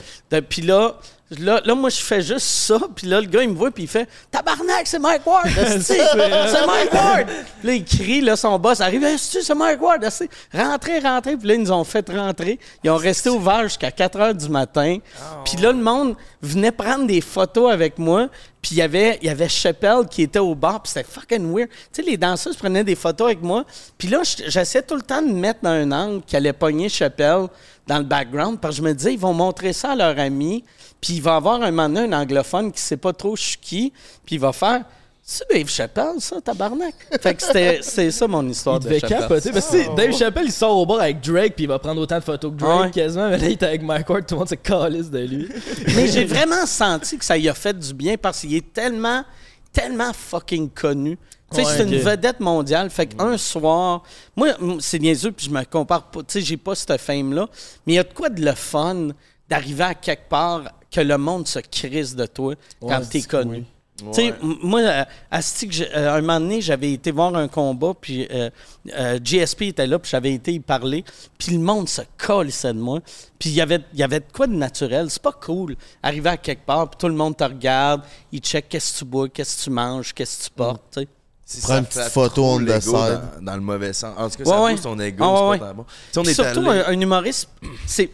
[0.51, 0.97] Puis là,
[1.39, 3.85] là, là, moi, je fais juste ça, puis là, le gars, il me voit, puis
[3.85, 5.49] il fait Tabarnak, c'est Mike Ward,
[5.81, 7.27] c'est Mike Ward!
[7.63, 10.29] Là, il crie, là, son boss arrive c'est Mike Ward, esti!
[10.53, 11.37] rentrez, rentrez.
[11.37, 12.59] Puis là, ils nous ont fait rentrer.
[12.83, 14.99] Ils ont resté ouverts jusqu'à 4 heures du matin.
[15.45, 18.29] Puis là, le monde venait prendre des photos avec moi.
[18.61, 21.55] Puis il y avait, il y avait Chappelle qui était au bar, puis c'était fucking
[21.55, 21.69] weird.
[21.93, 23.65] Tu sais, les danseuses prenaient des photos avec moi.
[23.99, 26.89] Puis là, j'essayais tout le temps de me mettre dans un angle qui allait pogner
[26.89, 27.49] Chappelle
[27.87, 30.65] dans le background, parce que je me disais, ils vont montrer ça à leurs amis,
[31.05, 33.43] puis il va y avoir un moment donné, un anglophone qui sait pas trop je
[33.43, 33.93] suis qui,
[34.25, 34.85] puis il va faire...
[35.27, 36.95] C'est Dave Chappelle, ça, tabarnak?
[37.23, 39.19] Fait que c'était c'est ça mon histoire Il de Chappelle.
[39.21, 39.53] capoter.
[39.53, 41.99] Parce que sais, Dave Chappelle, il sort au bar avec Drake, puis il va prendre
[42.03, 42.91] autant de photos que Drake Ouais.
[42.91, 43.31] quasiment.
[43.31, 45.49] Mais là, il est avec Mike Ward, tout le monde se calisse de lui.
[45.97, 49.25] Mais j'ai vraiment senti que ça y a fait du bien parce qu'il est tellement,
[49.73, 51.17] tellement fucking connu.
[51.51, 52.91] Tu sais, Ouais, c'est une vedette mondiale.
[52.91, 54.03] Fait qu'un soir,
[54.37, 54.49] moi,
[54.81, 56.21] c'est niaiseux, puis je me compare pas.
[56.21, 57.49] Tu sais, j'ai pas cette fame-là.
[57.87, 59.09] Mais il y a de quoi de le fun
[59.49, 63.57] d'arriver à quelque part que le monde se crisse de toi quand Ouais, t'es connu.
[63.59, 63.65] oui.
[64.13, 67.47] Tu sais, moi, euh, asti que j'ai- euh, un moment donné, j'avais été voir un
[67.47, 68.51] combat, puis euh,
[68.93, 71.05] euh, GSP était là, puis j'avais été y parler,
[71.39, 72.99] puis le monde se colissait de moi.
[73.39, 75.11] Puis il y avait, il y avait de quoi de naturel.
[75.11, 75.77] C'est pas cool.
[76.03, 79.05] Arriver à quelque part, puis tout le monde te regarde, il check qu'est-ce que tu
[79.05, 80.99] bois, qu'est-ce que tu manges, qu'est-ce que tu portes.
[81.47, 83.21] Si Prends une petite photo on the l'ego side.
[83.39, 84.15] Dans, dans le mauvais sens.
[84.19, 84.73] En tout cas, Ouais, ça ouais.
[84.73, 85.85] pousse ton ego, Ah, ouais, pas bon.
[86.17, 87.51] On est surtout, allé- un, un humoriste,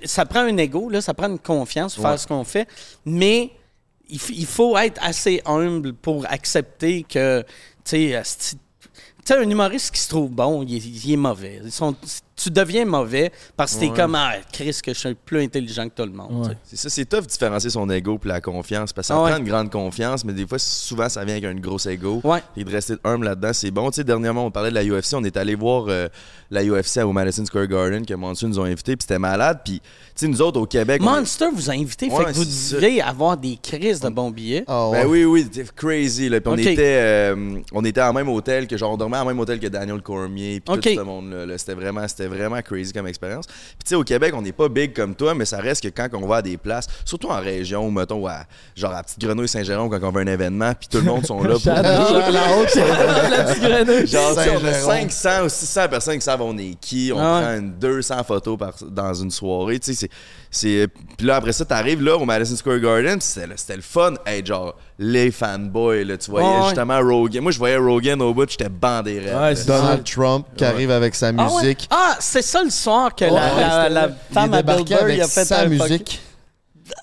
[0.05, 2.67] ça prend un ego, là, ça prend une confiance pour faire ce qu'on fait,
[3.05, 3.53] mais
[4.09, 7.45] il, faut être assez humble pour accepter que,
[7.85, 11.61] tu sais, un humoriste qui se trouve bon, il est, il est mauvais.
[11.65, 11.95] Ils sont-
[12.43, 13.97] tu deviens mauvais parce que t'es Ouais.
[13.97, 16.57] comme, ah, Chris, que je suis plus intelligent que tout le monde.
[16.65, 18.93] C'est ça, c'est tough de différencier son ego puis la confiance.
[18.93, 19.31] Parce que ça Ah ouais.
[19.31, 22.21] prend une grande confiance, mais des fois, souvent, ça vient avec un gros ego.
[22.25, 22.43] Ouais.
[22.57, 23.91] Et de rester humble là-dedans, c'est bon.
[23.91, 25.15] Tu sais, dernièrement, on parlait de la UFC.
[25.15, 26.09] On est allé voir euh,
[26.51, 29.61] la UFC au Madison Square Garden que Monster nous ont invités, puis c'était malade.
[29.65, 29.81] Puis,
[30.17, 31.01] sais, nous autres, au Québec.
[31.03, 34.09] on- Monster vous a invité, Ouais, fait que vous c'est devez avoir des crises de
[34.09, 34.65] bons billets.
[34.67, 35.03] Ah ouais.
[35.03, 36.29] Ben oui, oui, c'était crazy.
[36.29, 36.41] Là.
[36.41, 39.39] Puis on, était, euh, on était en même hôtel que genre on dormait en même
[39.39, 41.59] hôtel que Daniel Cormier puis tout ce monde là.
[41.59, 43.47] C'était vraiment, c'était vraiment crazy comme expérience.
[43.47, 45.89] Puis tu sais au Québec, on n'est pas big comme toi, mais ça reste que
[45.89, 48.45] quand on va à des places, surtout en région, mettons à,
[48.77, 51.27] genre à Petite Grenouille Saint-Jérôme quand on va à un événement, puis tout le monde
[51.27, 52.75] sont là pour J'adore la haute,
[53.31, 54.07] la petite grenouille.
[54.07, 55.11] Genre, on a Saint-Jérôme.
[55.11, 57.11] 500 ou 600 personnes qui savent on est qui.
[57.15, 59.79] On Ah prend une 200 photos par, dans une soirée.
[59.79, 60.00] Tu sais,
[60.51, 60.89] c'est-.
[61.17, 63.21] Puis là, après ça, t'arrives là au Madison Square Garden.
[63.21, 64.15] C'était le- fun.
[64.27, 66.17] Hey, genre, les fanboys, là.
[66.17, 66.65] Tu voyais ouais.
[66.67, 67.43] justement Rogan.
[67.43, 71.29] Moi, je voyais Rogan au bout, j'étais bandé Ouais, Donald Trump qui arrive avec sa
[71.29, 71.63] Ah, ouais?
[71.63, 71.89] musique.
[71.91, 74.75] Ah, c'est ça le soir que la, Ouais, la- c'était- la Il femme à Bill
[74.77, 76.21] débarqué Burr, avec il a fait sa un musique.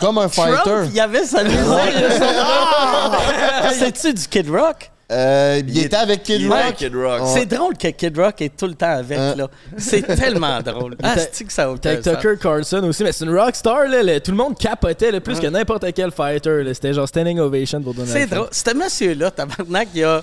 [0.02, 0.82] Comme un Trump, fighter.
[0.90, 1.58] il y avait sa musique.
[2.22, 3.70] Ah!
[3.74, 4.92] C'est-tu du Kid Rock?
[5.10, 6.60] Euh, il, Il était avec Kid Rock.
[6.66, 7.22] était Kid Rock.
[7.22, 7.28] Ouais.
[7.34, 9.36] C'est drôle que Kid Rock est tout le temps avec, Hein?
[9.38, 9.48] là.
[9.78, 10.98] C'est tellement drôle.
[11.02, 11.96] Ah, c'est que ça a T'as.
[11.98, 14.04] Tucker Carlson aussi, mais c'est une rockstar, là.
[14.04, 16.64] le- tout le monde capotait là, plus que n'importe quel fighter.
[16.64, 16.74] là.
[16.74, 18.50] C'était genre standing ovation pour Donald C'est drôle.
[18.52, 20.22] Ce monsieur-là, tabarnak, il a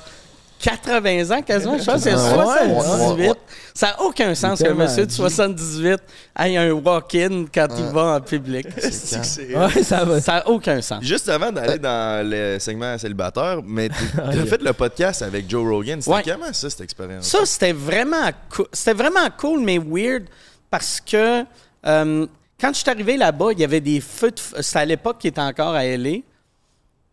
[0.65, 3.21] 80 ans quasiment, je pense a Ouais, 78.
[3.23, 3.35] ouais, ouais.
[3.75, 5.15] Ça n'a aucun sens qu'un monsieur de dit.
[5.15, 6.01] 78
[6.39, 8.67] ait un walk-in quand il va en public.
[8.79, 11.03] C'est que c'est- Ouais, ça n'a aucun sens.
[11.03, 15.69] Juste avant d'aller dans le segment célibataire, mais t'as t'as fait le podcast avec Joe
[15.69, 16.01] Rogan.
[16.01, 17.27] C'était comment ça, cette expérience?
[17.29, 18.31] Ça, c'était vraiment,
[18.73, 20.25] c'était vraiment cool, mais weird
[20.71, 21.43] parce que
[21.87, 22.27] euh,
[22.59, 25.29] quand je suis arrivé là-bas, il y avait des feux de C'était à l'époque qu'il
[25.29, 26.21] était encore à LA.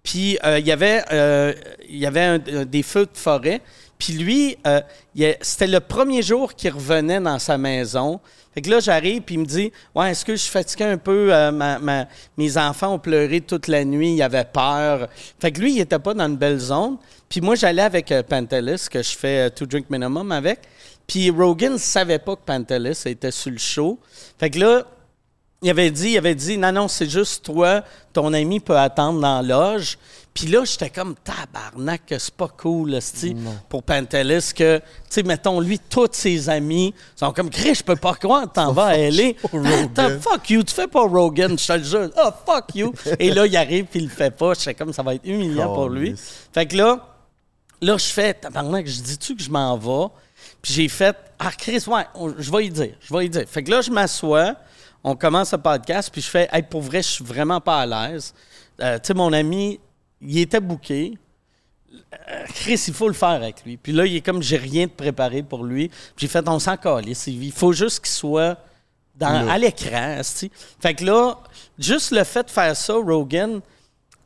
[0.04, 1.54] Puis euh, il y avait, euh,
[1.90, 3.62] y avait un- un- des feux de forêt.
[3.98, 4.82] Puis lui, euh,
[5.42, 8.20] c'était le premier jour qu'il revenait dans sa maison.
[8.54, 10.98] Fait que là, j'arrive, puis il me dit Ouais, est-ce que je suis fatigué un
[10.98, 11.32] peu?
[11.34, 15.08] Euh, ma- ma- Mes enfants ont pleuré toute la nuit, ils avaient peur.
[15.40, 16.98] Fait que lui, il était pas dans une belle zone.
[17.30, 20.62] Puis moi, j'allais avec euh, Pantelis, que je fais euh, Two Drink Minimum avec.
[21.08, 24.00] Puis Rogan savait pas que Pantelis était sur le show.
[24.40, 24.84] Fait que là,
[25.62, 27.84] il avait dit, il avait dit, non, non, c'est juste toi,
[28.14, 29.98] ton ami peut attendre dans la loge.
[30.34, 33.36] Puis là, j'étais comme tabarnak, c'est pas cool, esti,
[33.68, 37.98] pour Pantelis, que, tu sais, mettons, lui, tous ses amis sont comme, Chris, je peux
[37.98, 39.34] pas croire t'en vas à LA.
[40.22, 42.10] Fuck you, tu fais pas Rogan, je te le jure.
[42.18, 42.94] Oh, fuck you.
[43.20, 44.54] Et là, il arrive, puis il le fait pas.
[44.54, 46.16] J'étais comme, ça va être humiliant pour lui.
[46.54, 47.08] Fait que là,
[47.82, 50.14] Là, je fais, tabarnak, je dis-tu que je m'en vais?
[50.62, 52.06] Puis j'ai fait, ah, Chris, ouais,
[52.38, 53.46] je vais y dire, je vais y dire.
[53.48, 54.56] Fait que là, je m'assois,
[55.04, 57.86] on commence le podcast, puis je fais, hey, pour vrai, je suis vraiment pas à
[57.86, 58.34] l'aise.
[58.80, 59.80] Euh, tu sais, mon ami,
[60.22, 61.18] il était booké.
[61.94, 63.78] Euh, Chris, il faut le faire avec lui.
[63.78, 65.88] Puis là, il est comme, j'ai rien de préparé pour lui.
[65.88, 67.28] Puis j'ai fait, on s'en calisse.
[67.28, 68.58] Il faut juste qu'il soit
[69.16, 70.22] dans, à l'écran.
[70.80, 71.38] Fait que là,
[71.78, 73.62] juste le fait de faire ça, Rogan,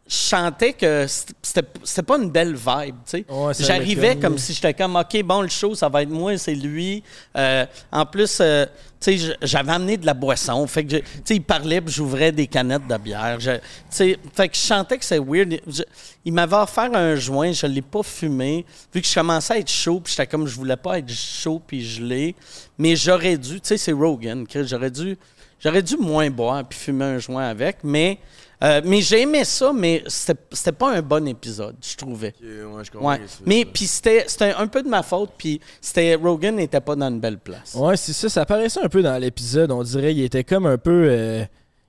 [0.07, 3.25] je sentais que c'était pas une belle vibe, tu sais.
[3.27, 6.53] Ouais, J'arrivais comme si j'étais comme, OK, bon, le show, ça va être moi, c'est
[6.53, 7.01] lui.
[7.35, 8.67] Euh, en plus, euh,
[8.99, 10.65] tu sais, j'avais amené de la boisson.
[10.67, 13.39] Fait que, tu sais, il parlait, puis j'ouvrais des canettes de bière.
[13.39, 15.59] Je- tu sais, fait que je sentais que c'est weird.
[15.67, 15.81] Je-
[16.23, 18.63] il m'avait offert un joint, je l'ai pas fumé.
[18.93, 21.59] Vu que je commençais à être chaud, puis j'étais comme, je voulais pas être chaud
[21.65, 22.35] puis gelé.
[22.77, 25.17] Mais j'aurais dû, tu sais, c'est Rogan, j'aurais dû,
[25.59, 27.77] j'aurais dû moins boire puis fumer un joint avec.
[27.83, 28.19] Mais,
[28.63, 32.33] euh, mais j'ai aimé ça, mais c'était pas un bon épisode, je trouvais.
[32.39, 32.45] Ok,
[32.75, 33.21] ouais, je comprends Ouais.
[33.45, 37.09] Mais puis c'était c'était un peu de ma faute, puis c'était Rogan n'était pas dans
[37.09, 37.73] une belle place.
[37.75, 38.29] Ouais, c'est ça.
[38.29, 39.71] Ça apparaissait un peu dans l'épisode.
[39.71, 41.07] On dirait qu'il était comme un peu.
[41.09, 41.45] euh,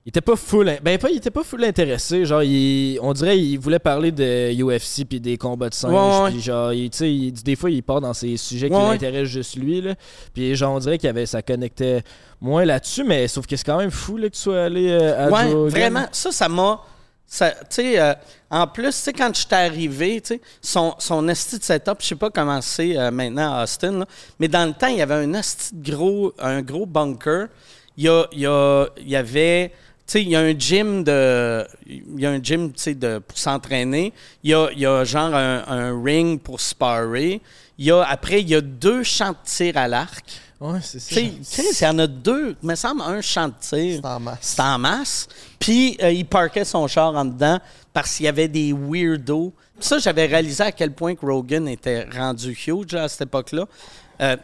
[0.07, 0.71] il était pas full.
[0.81, 2.23] Ben, pas, il était pas full intéressé.
[2.23, 5.91] Genre, il- on dirait qu'il voulait parler de UFC puis des combats de singes.
[6.23, 6.31] Ouais.
[6.31, 8.83] Puis genre, il- tu sais, il- des fois, il part dans ces sujets qui Ouais,
[8.91, 9.81] l'intéressent juste lui.
[9.81, 9.95] Là.
[10.33, 12.03] Puis genre, on dirait qu'il avait, ça connectait
[12.39, 13.03] moins là-dessus.
[13.03, 15.51] Mais sauf que c'est quand même fou là, que tu sois allé euh, à Ouais,
[15.51, 16.05] Joe vraiment.
[16.13, 16.79] Ça, ça m'a.
[17.25, 18.13] ça- Tu sais, euh,
[18.49, 20.23] en plus, tu sais, quand je suis arrivé,
[20.61, 24.05] son, son esti de setup, je sais pas comment c'est euh, maintenant à Austin, là,
[24.39, 27.47] mais dans le temps, il y avait un esti de gros, un gros bunker.
[27.97, 29.73] Il y, a- il y, a- il y avait
[30.07, 31.65] sais, il y a un gym de.
[31.85, 34.13] Il y a un gym, de, pour s'entraîner.
[34.43, 37.41] Il y a, y a genre un, un ring pour sparrer.
[37.77, 40.25] Y a, après, il y a deux champs de tir à l'arc.
[40.59, 41.15] Ouais, c'est ça.
[41.15, 42.55] Tu sais, Chris, il y en a deux.
[42.63, 43.99] Il me semble un champ de tir.
[44.01, 44.37] C'est en masse.
[44.41, 45.27] C'est en masse.
[45.59, 47.59] Puis, euh, il parquait son char en dedans
[47.93, 49.53] parce qu'il y avait des weirdos.
[49.79, 53.65] Ça, j'avais réalisé à quel point que Rogan était rendu huge à cette époque-là.
[54.21, 54.37] Euh,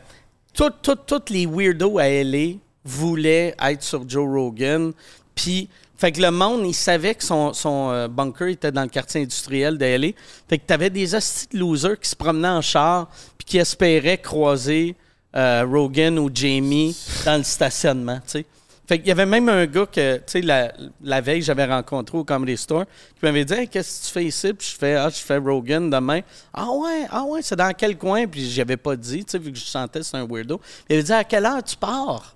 [0.53, 4.93] Tous les weirdos à LA voulaient être sur Joe Rogan.
[5.35, 8.89] Puis, fait que le monde, il savait que son, son euh, bunker était dans le
[8.89, 10.07] quartier industriel de LA.
[10.49, 14.95] Fait que t'avais des hosties losers qui se promenaient en char puis qui espéraient croiser
[15.35, 18.45] euh, Rogan ou Jamie dans le stationnement, tu sais.
[18.85, 22.17] Fait qu'il y avait même un gars que, tu sais, la, la veille, j'avais rencontré
[22.17, 25.09] au Comedy Store, qui m'avait dit Qu'est-ce que tu fais ici Puis je fais Ah,
[25.09, 26.19] je fais Rogan demain.
[26.53, 29.53] Ah ouais, ah ouais, c'est dans quel coin Puis j'avais pas dit, tu sais, vu
[29.53, 30.59] que je sentais c'est un weirdo.
[30.89, 32.35] Il avait dit À quelle heure tu pars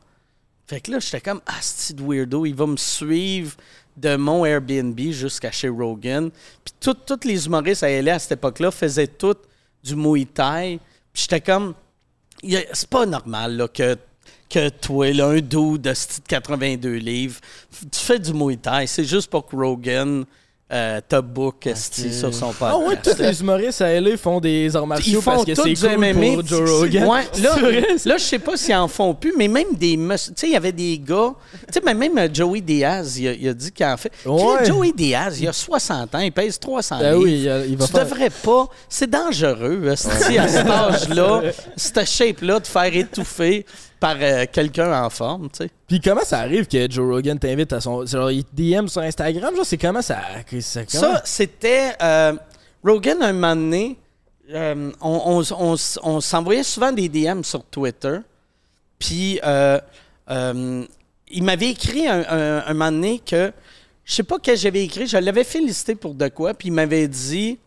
[0.68, 1.60] Fait que là, j'étais comme Ah,
[1.94, 3.56] de weirdo, il va me suivre
[3.96, 6.30] de mon Airbnb jusqu'à chez Rogan.
[6.64, 9.38] Puis tous les humoristes à LA à cette époque-là faisaient tout
[9.84, 10.80] du Muay Thai.
[11.14, 11.74] Puis j'étais comme
[12.74, 13.98] c'est pas normal que,
[14.50, 17.40] que toi, là, un dude de style de 82 livres,
[17.72, 18.86] tu fais du Muay Thai.
[18.88, 20.26] C'est juste pour que Rogan
[20.70, 22.74] euh, te book esti, sur son podcast.
[22.76, 25.56] Ah ouais, tous les humoristes à LA font des arts Ils martiaux font parce que
[25.56, 26.34] c'est du cool MMA.
[26.34, 27.04] pour Joe Rogan.
[27.06, 27.56] Ouais, là,
[28.06, 30.56] là je sais pas s'ils en font plus, mais même des Tu sais, il y
[30.58, 31.34] avait des gars.
[31.72, 34.12] Tu sais, même euh, Joey Diaz, il a, il a dit qu'il en fait.
[34.26, 34.66] Ouais.
[34.66, 37.24] Joey Diaz, il a 60 ans, il pèse 300 Ben livres.
[37.24, 38.68] oui, il a- il va tu faire- devrais pas.
[38.90, 41.42] C'est dangereux, esti, à cet âge-là,
[41.78, 43.66] cette shape-là, de faire étouffer
[44.00, 45.70] par euh, quelqu'un en forme, tu sais.
[45.88, 48.06] Puis comment ça arrive que Joe Rogan t'invite à son.
[48.06, 50.22] Genre, il te DM sur Instagram, genre, c'est comment ça.
[50.60, 51.94] ça- comment- Ça, c'était.
[52.02, 52.34] euh,
[52.84, 53.98] Rogan, un moment donné,
[54.54, 58.18] euh, on, on- on on s'envoyait souvent des DM sur Twitter.
[59.00, 59.40] Puis,
[61.30, 63.52] il m'avait écrit un, un, un moment donné que.
[64.06, 67.08] Je sais pas que j'avais écrit, je l'avais félicité pour de quoi, puis il m'avait
[67.10, 67.60] dit.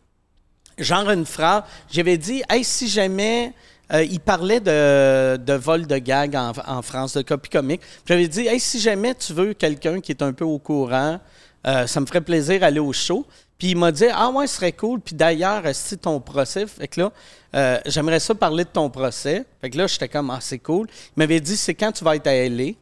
[0.78, 1.64] Genre une phrase.
[1.90, 3.52] J'avais dit, hey, si jamais.
[3.92, 7.80] Euh, il parlait de, vol de gag en, France, de copie comique.
[8.06, 11.18] J'avais dit, hey, si jamais tu veux quelqu'un qui est un peu au courant,
[11.66, 13.26] euh, ça me ferait plaisir d'aller au show.
[13.58, 15.00] Puis il m'a dit, ah ouais, ce serait cool.
[15.00, 17.12] Puis d'ailleurs, si ton procès, fait que là,
[17.54, 19.44] euh, j'aimerais ça parler de ton procès.
[19.60, 20.86] Fait que là, j'étais comme, ah, c'est cool.
[21.16, 22.72] Il m'avait dit, c'est quand tu vas être à LA.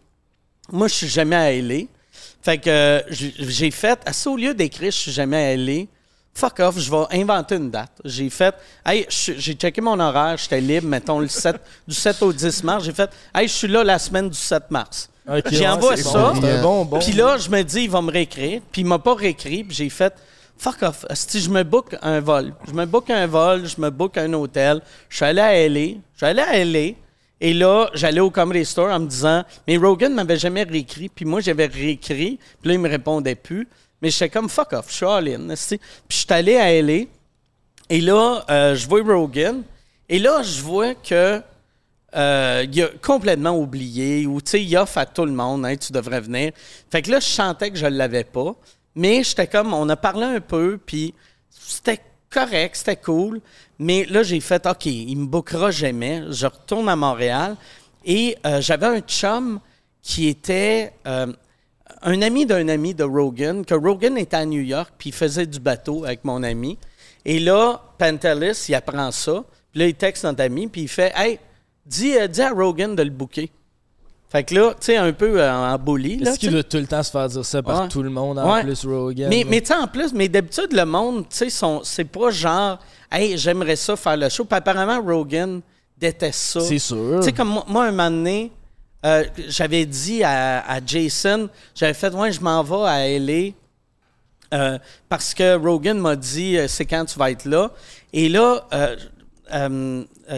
[0.70, 1.86] Moi, je suis jamais à LA.
[2.42, 5.86] Fait que j'ai fait, à ça, au lieu d'écrire, je suis jamais à LA.
[6.38, 7.90] Fuck off, je vais inventer une date.
[8.04, 8.54] J'ai fait,
[8.86, 11.56] hey, j'ai checké mon horaire, j'étais libre, mettons, le 7,
[11.88, 12.84] du 7 au 10 mars.
[12.84, 15.10] J'ai fait, hey, je suis là la semaine du 7 mars.
[15.28, 16.32] Ok, J'y ouais, ça.
[16.62, 17.00] bon, bon.
[17.00, 18.60] Puis là, je me dis, il va me réécrire.
[18.70, 19.64] Puis il m'a pas réécrit.
[19.64, 20.14] Puis j'ai fait,
[20.56, 21.04] fuck off.
[21.12, 24.32] Si je me book un vol, je me book un vol, je me book un
[24.32, 24.80] hôtel.
[25.08, 25.80] Je suis allé à LA.
[25.80, 26.94] Je suis allé à LA.
[27.40, 31.08] Et là, j'allais au Comedy Store en me disant, mais Rogan m'avait jamais réécrit.
[31.08, 32.38] Puis moi, j'avais réécrit.
[32.60, 33.66] Puis là, il me répondait plus.
[34.00, 35.48] Mais j'étais comme, fuck off, je suis all-in.
[35.50, 35.78] esti.
[35.78, 37.04] Puis je suis allé à LA.
[37.90, 39.62] Et là, euh, je vois Rogan.
[40.08, 41.42] Et là, je vois que
[42.16, 45.76] euh, il a complètement oublié ou tu sais, il offre à tout le monde, Hey,
[45.76, 46.52] tu devrais venir.
[46.90, 48.54] Fait que là, je sentais que je l'avais pas,
[48.94, 51.12] mais j'étais comme, on a parlé un peu, puis
[51.50, 53.40] c'était correct, c'était cool,
[53.78, 57.56] mais là, j'ai fait, OK, il me bookera jamais, je retourne à Montréal,
[58.06, 59.60] et euh, j'avais un chum
[60.00, 60.94] qui était
[62.02, 65.46] un ami d'un ami de Rogan, que Rogan était à New York, puis il faisait
[65.46, 66.78] du bateau avec mon ami.
[67.24, 69.44] Et là, Pantelis, il apprend ça.
[69.72, 71.38] Puis là, il texte notre ami, puis il fait Hey,
[71.84, 73.50] dis, euh, dis à Rogan de le booker.
[74.30, 76.18] Fait que là, tu sais, un peu euh, en bully.
[76.18, 77.88] là, Est-ce qu'il doit tout le temps se faire dire ça par Ouais.
[77.88, 78.62] tout le monde, en Ouais.
[78.62, 79.28] plus Rogan?
[79.30, 82.78] Mais, mais tu sais, en plus, mais d'habitude, le monde, tu sais, c'est pas genre,
[83.10, 84.44] hey, j'aimerais ça faire le show.
[84.44, 85.62] Puis apparemment, Rogan
[85.96, 86.60] déteste ça.
[86.60, 87.16] C'est sûr.
[87.20, 88.52] Tu sais, comme moi, moi, un moment donné,
[89.04, 93.52] euh, j'avais dit à, Jason, j'avais fait, ouais, je m'en vais à LA.
[94.54, 94.78] euh,
[95.08, 97.70] parce que Rogan m'a dit euh, c'est quand tu vas être là.
[98.12, 98.66] Et là,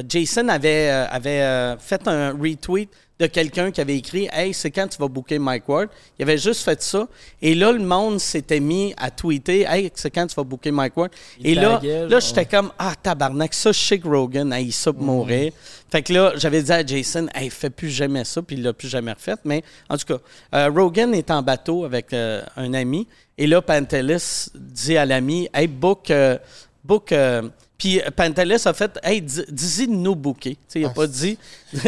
[0.08, 2.90] Jason avait, fait un retweet
[3.20, 5.90] de quelqu'un qui avait écrit Hey, c'est quand tu vas booker Mike Ward.
[6.18, 7.06] Il avait juste fait ça.
[7.42, 10.96] Et là, le monde s'était mis à tweeter Hey, c'est quand tu vas booker Mike
[10.96, 11.10] Ward.
[11.38, 14.92] Il Et là, là j'étais comme Ah, tabarnak, ça, je sais que Rogan, hey, ça
[14.92, 15.52] pour mourir.
[15.90, 18.40] Fait que là, j'avais dit à Jason Hey, fais plus jamais ça.
[18.40, 19.34] Puis il l'a plus jamais refait.
[19.44, 20.20] Mais en tout cas,
[20.54, 23.06] euh, Rogan est en bateau avec euh, un ami.
[23.36, 26.10] Et là, Pantelis dit à l'ami Hey, book.
[26.10, 26.38] euh,
[26.84, 27.42] book euh,
[27.80, 31.36] puis Pantelis a fait Hey, dis- dis-y de nous sais, il a pas dit
[31.72, 31.82] Dis-y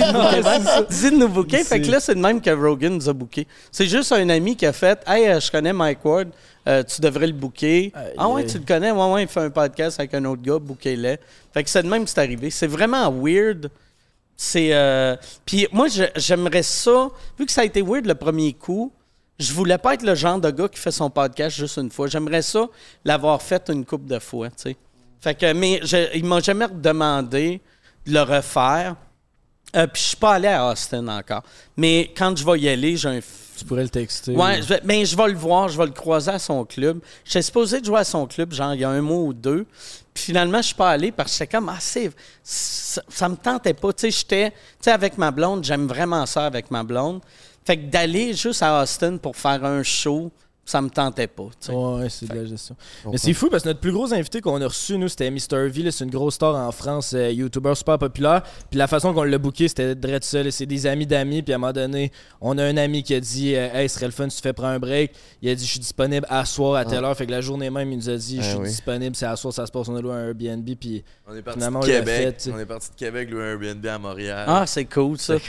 [0.00, 0.86] de nous booker.
[0.88, 1.64] Dis-y de nous booker.
[1.64, 3.46] Fait que là, c'est le même que Rogan nous a booké.
[3.70, 6.28] C'est juste un ami qui a fait Hey, euh, je connais Mike Ward,
[6.68, 7.92] euh, tu devrais le booker.
[7.94, 8.90] Aïe, ah ouais, tu le connais?
[8.92, 11.16] Ouais, ouais, il fait un podcast avec un autre gars, bookez-le.
[11.52, 12.48] Fait que c'est de même que c'est arrivé.
[12.50, 13.68] C'est vraiment weird.
[14.36, 14.70] C'est.
[14.72, 18.92] euh, Puis moi, j'aimerais ça, vu que ça a été weird le premier coup,
[19.38, 22.06] je voulais pas être le genre de gars qui fait son podcast juste une fois.
[22.06, 22.66] J'aimerais ça
[23.04, 24.76] l'avoir fait une couple de fois, tu sais.
[25.20, 27.60] Fait que, mais je, il m'a jamais demandé
[28.06, 28.96] de le refaire.
[29.74, 31.42] Euh, Puis je suis pas allé à Austin encore.
[31.76, 33.20] Mais quand je vais y aller, j'ai un
[33.58, 34.32] Tu pourrais le texter.
[34.36, 37.00] Ouais, je vais, ben, je vais le voir, je vais le croiser à son club.
[37.24, 39.66] J'étais supposé de jouer à son club, genre, il y a un mois ou deux.
[40.14, 42.10] Puis finalement, je suis pas allé parce que j'étais comme, ah, c'est-
[42.42, 43.92] ça, ça me tentait pas.
[43.92, 47.20] Tu sais, j'étais, tu sais, avec ma blonde, j'aime vraiment ça avec ma blonde.
[47.66, 50.30] Fait que d'aller juste à Austin pour faire un show,
[50.66, 51.72] ça me tentait pas, tu sais.
[51.72, 52.76] Ouais, c'est de la gestion.
[53.10, 55.68] Mais c'est fou parce que notre plus gros invité qu'on a reçu, nous, c'était Mr.
[55.68, 55.90] V.
[55.92, 58.42] C'est une grosse star en France, euh, YouTuber super populaire.
[58.70, 60.42] Puis la façon qu'on l'a booké, c'était de ça.
[60.42, 61.42] là, C'est des amis d'amis.
[61.42, 62.10] Puis à un moment donné,
[62.40, 64.42] on a un ami qui a dit euh, Hey, ce serait le fun, tu te
[64.42, 65.12] fais prendre un break.
[65.40, 67.16] Il a dit Je suis disponible à soir à telle heure.
[67.16, 68.68] Fait que la journée même, il nous a dit Je Ah suis oui.
[68.68, 69.88] disponible, c'est à soir, ça se passe.
[69.88, 70.68] On a loué un Airbnb.
[70.80, 72.04] Puis On est parti Finalement, de Québec.
[72.40, 74.44] fait, tu on est parti de Québec, louer un Airbnb à Montréal.
[74.48, 75.36] Ah, c'est cool, ça.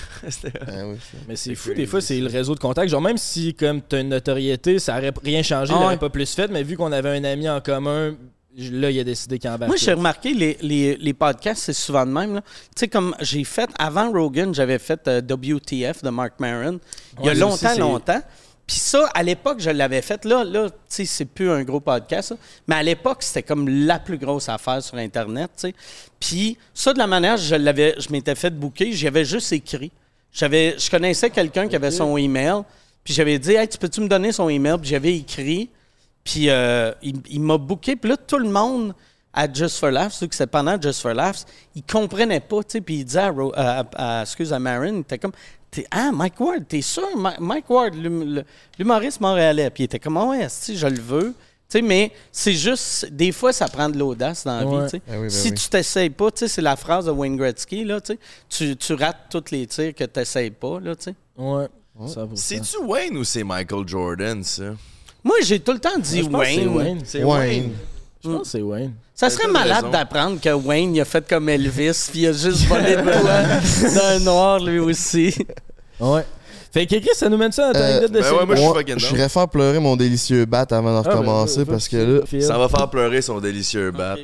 [0.67, 1.17] Ah oui, ça.
[1.27, 2.89] Mais c'est fou, crazy, des fois, c'est le réseau de contact.
[2.89, 5.93] Genre, même si, comme tu as une notoriété, ça aurait rien changé, il Ah l'aurait
[5.93, 5.99] ouais.
[5.99, 8.15] pas plus fait, mais vu qu'on avait un ami en commun,
[8.57, 9.67] là, il a décidé qu'il embarquait.
[9.67, 12.41] Moi, j'ai remarqué, les, les, les podcasts, c'est souvent de même.
[12.75, 16.79] Tu sais, comme j'ai fait, avant Rogan, j'avais fait euh, WTF de Mark Maron.
[17.19, 18.21] Il y a longtemps, aussi, longtemps.
[18.65, 20.25] Puis ça, à l'époque, je l'avais fait.
[20.25, 22.29] Là, là tu sais, c'est plus un gros podcast.
[22.29, 22.35] ça.
[22.67, 25.75] Mais à l'époque, c'était comme la plus grosse affaire sur Internet, tu sais.
[26.19, 29.91] Puis ça, de la manière, je l'avais, je m'étais fait booker, j'y avais juste écrit.
[30.33, 32.61] J'avais, je connaissais quelqu'un qui avait son email.
[33.07, 34.77] Puis j'avais dit, hey, tu peux-tu me donner son email?
[34.81, 35.69] Puis j'avais écrit.
[36.25, 37.95] Puis euh, il, il m'a booké.
[37.95, 38.93] Puis là, tout le monde
[39.33, 42.71] à Just for Laughs, ceux que c'est pendant Just for Laughs, ils comprenaient pas, tu
[42.73, 42.81] sais.
[42.81, 45.31] Puis il disait à, Ro- à- à- excuse, à Marin, il était comme,
[45.71, 47.15] T'es- ah, Mike Ward, t'es sûr?
[47.15, 47.93] Ma- Mike Ward,
[48.77, 49.69] l'humoriste montréalais.
[49.69, 51.33] Puis il était comme, ah ouais, si je le veux.
[51.69, 54.83] Tu sais, mais c'est juste, des fois, ça prend de l'audace dans la Ouais.
[54.85, 55.01] vie, tu sais.
[55.09, 55.53] Oui, ben si oui.
[55.55, 57.99] tu t'essayes pas, tu sais, c'est la phrase de Wayne Gretzky, là.
[58.49, 61.15] Tu, tu rates tous les tirs que tu n'essayes pas, là, tu sais.
[61.37, 61.67] Ouais.
[62.07, 62.27] Ça ça.
[62.35, 64.63] C'est-tu Wayne ou c'est Michael Jordan, ça?
[65.23, 66.75] Moi, j'ai tout le temps dit Je pense que c'est Wayne.
[66.75, 67.01] Wayne.
[67.03, 67.71] C'est Wayne.
[68.23, 68.93] Je pense que c'est Wayne.
[69.15, 72.33] Ça T'as serait malade d'apprendre que Wayne il a fait comme Elvis, puis il a
[72.33, 73.01] juste volé de
[73.95, 75.35] d'un noir lui aussi.
[75.99, 76.23] Ouais.
[76.71, 78.55] Fait que Chris, ça nous mène ça à ton Euh, anecdote de ben ouais, moi,
[78.55, 78.69] je suis
[78.99, 79.15] je down.
[79.19, 82.41] irais faire pleurer mon délicieux bat avant de Ah, ben, recommencer parce que là.
[82.41, 84.15] Ça va faire pleurer son délicieux bat.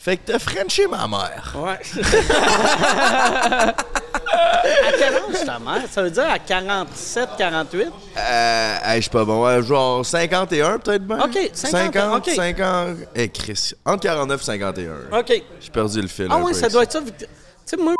[0.00, 1.54] Fait que t'as Frenché ma mère.
[1.56, 2.02] Ouais.
[4.34, 5.82] à quel âge ta mère?
[5.90, 7.88] Ça veut dire à 47, 48?
[8.16, 9.44] Euh, hey, je suis pas bon.
[9.44, 11.18] Ouais, genre 51 peut-être bien.
[11.20, 12.34] Ok, 50, 50, ok.
[12.34, 12.88] 50.
[13.14, 13.72] Eh, Chris.
[13.84, 14.92] Entre 49 et 51.
[15.18, 15.42] OK.
[15.60, 16.28] J'ai perdu le fil.
[16.30, 17.00] Ah peu ça doit être ça.
[17.00, 17.26] Tu
[17.64, 17.94] sais, moi,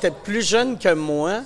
[0.00, 1.40] était plus jeune que moi,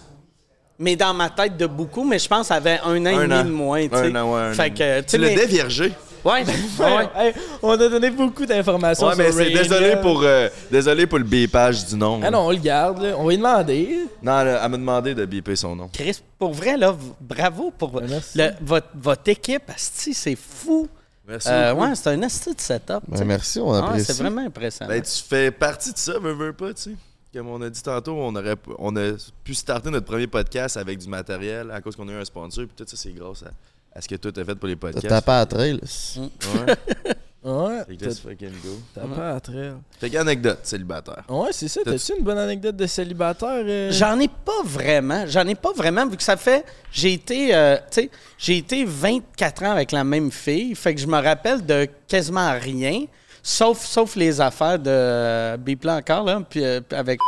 [0.78, 3.44] mais dans ma tête de beaucoup, mais je pense avait un an et demi an.
[3.44, 4.06] de moins, tu sais.
[4.06, 4.40] Un an, ouais.
[4.40, 4.74] un Fait an.
[4.74, 5.92] que, Tu l'as mais- déviergé.
[6.24, 6.84] Ouais, ouais.
[6.86, 9.96] Ouais, hey, on a donné beaucoup d'informations Ouais, mais sur c'est désolé là.
[9.96, 12.20] pour, euh, désolé pour le bipage du nom.
[12.22, 13.14] Ah non, on le garde, là.
[13.18, 14.06] On va lui demander.
[14.22, 15.88] Non, là, elle m'a demandé de biper son nom.
[15.92, 18.38] Chris, pour vrai, là, v- bravo pour merci.
[18.38, 19.64] le- votre, votre équipe.
[19.74, 20.88] Asti, c'est fou.
[21.26, 21.48] Merci.
[21.50, 21.86] Euh, beaucoup.
[21.86, 23.00] ouais, c'est un asti de setup.
[23.04, 24.06] tu Ben, merci, on Ah, apprécie.
[24.06, 24.90] c'est vraiment impressionnant.
[24.92, 26.90] Ben, tu fais partie de ça, veux, veux pas, tu sais.
[27.34, 29.12] Comme on a dit tantôt, on aurait on a
[29.42, 32.64] pu starter notre premier podcast avec du matériel à cause qu'on a eu un sponsor.
[32.66, 33.46] Puis tout ça, c'est grâce à,
[33.94, 35.08] à ce que toi t'as fait pour les T'as podcasts?
[35.08, 35.80] tapé à trail.
[36.18, 36.74] Ouais.
[37.44, 37.82] Ouais.
[37.88, 38.78] Fait que let's fucking go.
[38.94, 39.74] T'as pas à traire.
[39.98, 41.24] Fait qu'anecdote, célibataire.
[41.28, 41.80] Ouais, c'est ça.
[41.84, 43.64] T'as-tu une bonne anecdote de célibataire?
[43.66, 43.90] euh?
[43.90, 45.24] J'en ai pas vraiment.
[45.26, 46.64] J'en ai pas vraiment, vu que ça fait.
[46.92, 50.72] J'ai été, euh, tu sais, j'ai été 24 ans avec la même fille.
[50.76, 53.06] Fait que je me rappelle de quasiment rien,
[53.42, 57.18] sauf, sauf les affaires de euh, Biplan encore, là, puis euh, avec.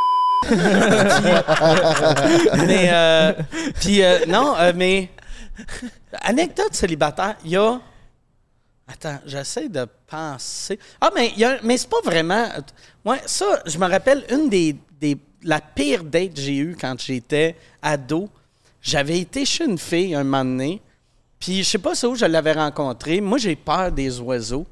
[2.67, 3.33] Mais, euh,
[3.81, 5.09] puis, euh, non, euh, mais.
[6.23, 7.81] Anecdote célibataire, il y a.
[8.87, 10.79] Attends, j'essaie de penser.
[11.01, 12.47] Ah, mais, a, mais c'est pas vraiment.
[13.05, 15.17] Ouais, ça, je me rappelle une des, des.
[15.43, 18.29] La pire date que j'ai eue quand j'étais ado.
[18.81, 20.81] J'avais été chez une fille un moment donné.
[21.39, 23.21] Puis je sais pas où je l'avais rencontrée.
[23.21, 24.67] Moi, j'ai peur des oiseaux.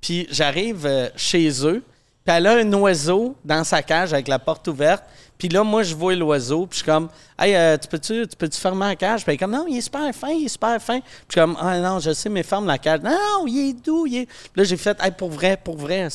[0.00, 1.82] Puis j'arrive euh, chez eux.
[2.24, 5.04] Puis elle a un oiseau dans sa cage avec la porte ouverte.
[5.38, 6.66] Puis là, moi, je vois l'oiseau.
[6.66, 7.08] Puis je suis comme,
[7.38, 9.22] hey, euh, tu peux-tu tu peux fermer la cage?
[9.22, 11.00] Puis elle est comme, non, il est super fin, il est super fin.
[11.00, 13.00] Puis je suis comme, ah non, je sais, mais ferme la cage.
[13.02, 14.06] Non, il est doux.
[14.06, 14.28] Il est...
[14.54, 16.08] Là, j'ai fait, hey, pour vrai, pour vrai,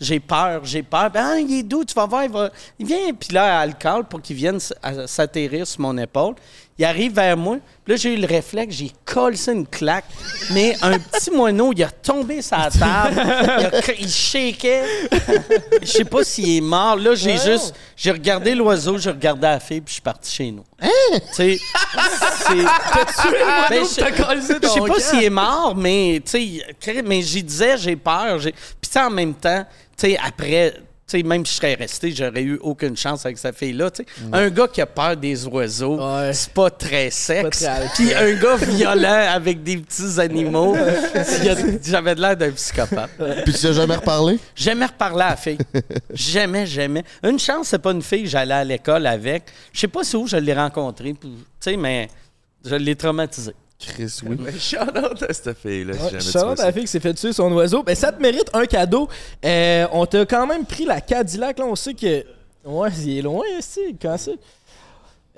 [0.00, 1.10] j'ai peur, j'ai peur.
[1.10, 2.50] Puis, ah, il est doux, tu vas voir, il, va...
[2.78, 3.12] il vient.
[3.18, 4.58] Puis là, elle le pour qu'il vienne
[5.06, 6.34] s'atterrir sur mon épaule.
[6.78, 7.56] Il arrive vers moi.
[7.84, 10.04] Puis là, j'ai eu le réflexe, j'ai collé ça une claque.
[10.50, 13.14] Mais un petit moineau, il a tombé sur la table.
[13.16, 14.84] Il, a il shakeait.
[15.80, 16.96] Je sais pas s'il est mort.
[16.96, 17.74] Là, j'ai juste...
[17.96, 20.64] J'ai regardé l'oiseau, j'ai regardé la fille, puis je suis parti chez nous.
[20.78, 20.88] Tu
[21.32, 21.58] sais.
[23.70, 28.38] Ben, je sais pas s'il est mort, mais, tu sais, mais j'y disais, j'ai peur.
[28.38, 29.64] Puis, tu sais, en même temps,
[29.96, 30.74] tu sais, après,
[31.08, 33.90] Tu sais, même si je serais resté, j'aurais eu aucune chance avec cette fille-là.
[34.32, 36.32] Un gars qui a peur des oiseaux, Ouais.
[36.32, 37.64] c'est pas très sexe.
[37.94, 40.74] Puis un gars violent avec des petits animaux,
[41.84, 43.10] j'avais de l'air d'un psychopathe.
[43.44, 44.40] Puis tu as jamais reparlé?
[44.56, 45.58] Jamais reparlé à la fille.
[46.12, 47.04] jamais, jamais.
[47.22, 49.44] Une chance, c'est pas une fille que j'allais à l'école avec.
[49.72, 51.14] Je sais pas c'est où je l'ai rencontrée,
[51.78, 52.08] mais
[52.64, 53.54] je l'ai traumatisée.
[53.78, 54.36] Chris, oui.
[54.38, 55.92] Mais shout out à cette fille-là.
[55.94, 56.66] si jamais tu Charlotte, vois ça.
[56.66, 57.82] la fille qui s'est fait tuer son oiseau.
[57.82, 59.08] Ben, ça te mérite un cadeau.
[59.44, 61.58] Euh, on t'a quand même pris la Cadillac.
[61.58, 62.24] Là, on sait que.
[62.64, 63.80] Ouais, il est loin, ici.
[64.00, 64.38] Quand c'est.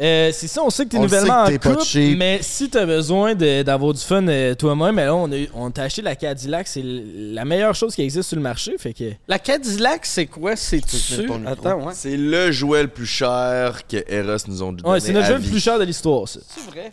[0.00, 2.70] Euh, c'est ça, on sait que t'es nouvellement que en t'es pas couple, mais si
[2.70, 6.14] t'as besoin d'avoir du fun euh, toi-même, ben là, on, a, on t'a acheté la
[6.14, 9.10] Cadillac, c'est la meilleure chose qui existe sur le marché, fait que...
[9.26, 10.54] La Cadillac, c'est quoi?
[10.54, 11.26] C'est peux dessus?
[11.26, 11.52] ton micro.
[11.52, 11.92] Attends, ouais.
[11.96, 14.88] C'est le jouet le plus cher que Eros nous ont donné.
[14.88, 16.38] Ouais, c'est notre jeu le plus cher de l'histoire, ça.
[16.46, 16.92] C'est vrai.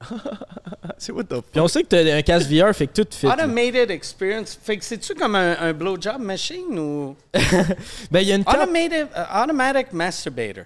[0.98, 1.44] C'est what the fuck?
[1.52, 3.26] Puis on sait que t'as un casque VR, fait que tout fit.
[3.26, 3.34] là.
[3.34, 4.58] Automated experience.
[4.62, 7.16] Fait que c'est-tu comme un, un blowjob machine ou?
[8.10, 8.58] Ben, il y a une carte...
[8.58, 10.64] Automated, uh, automatic masturbator.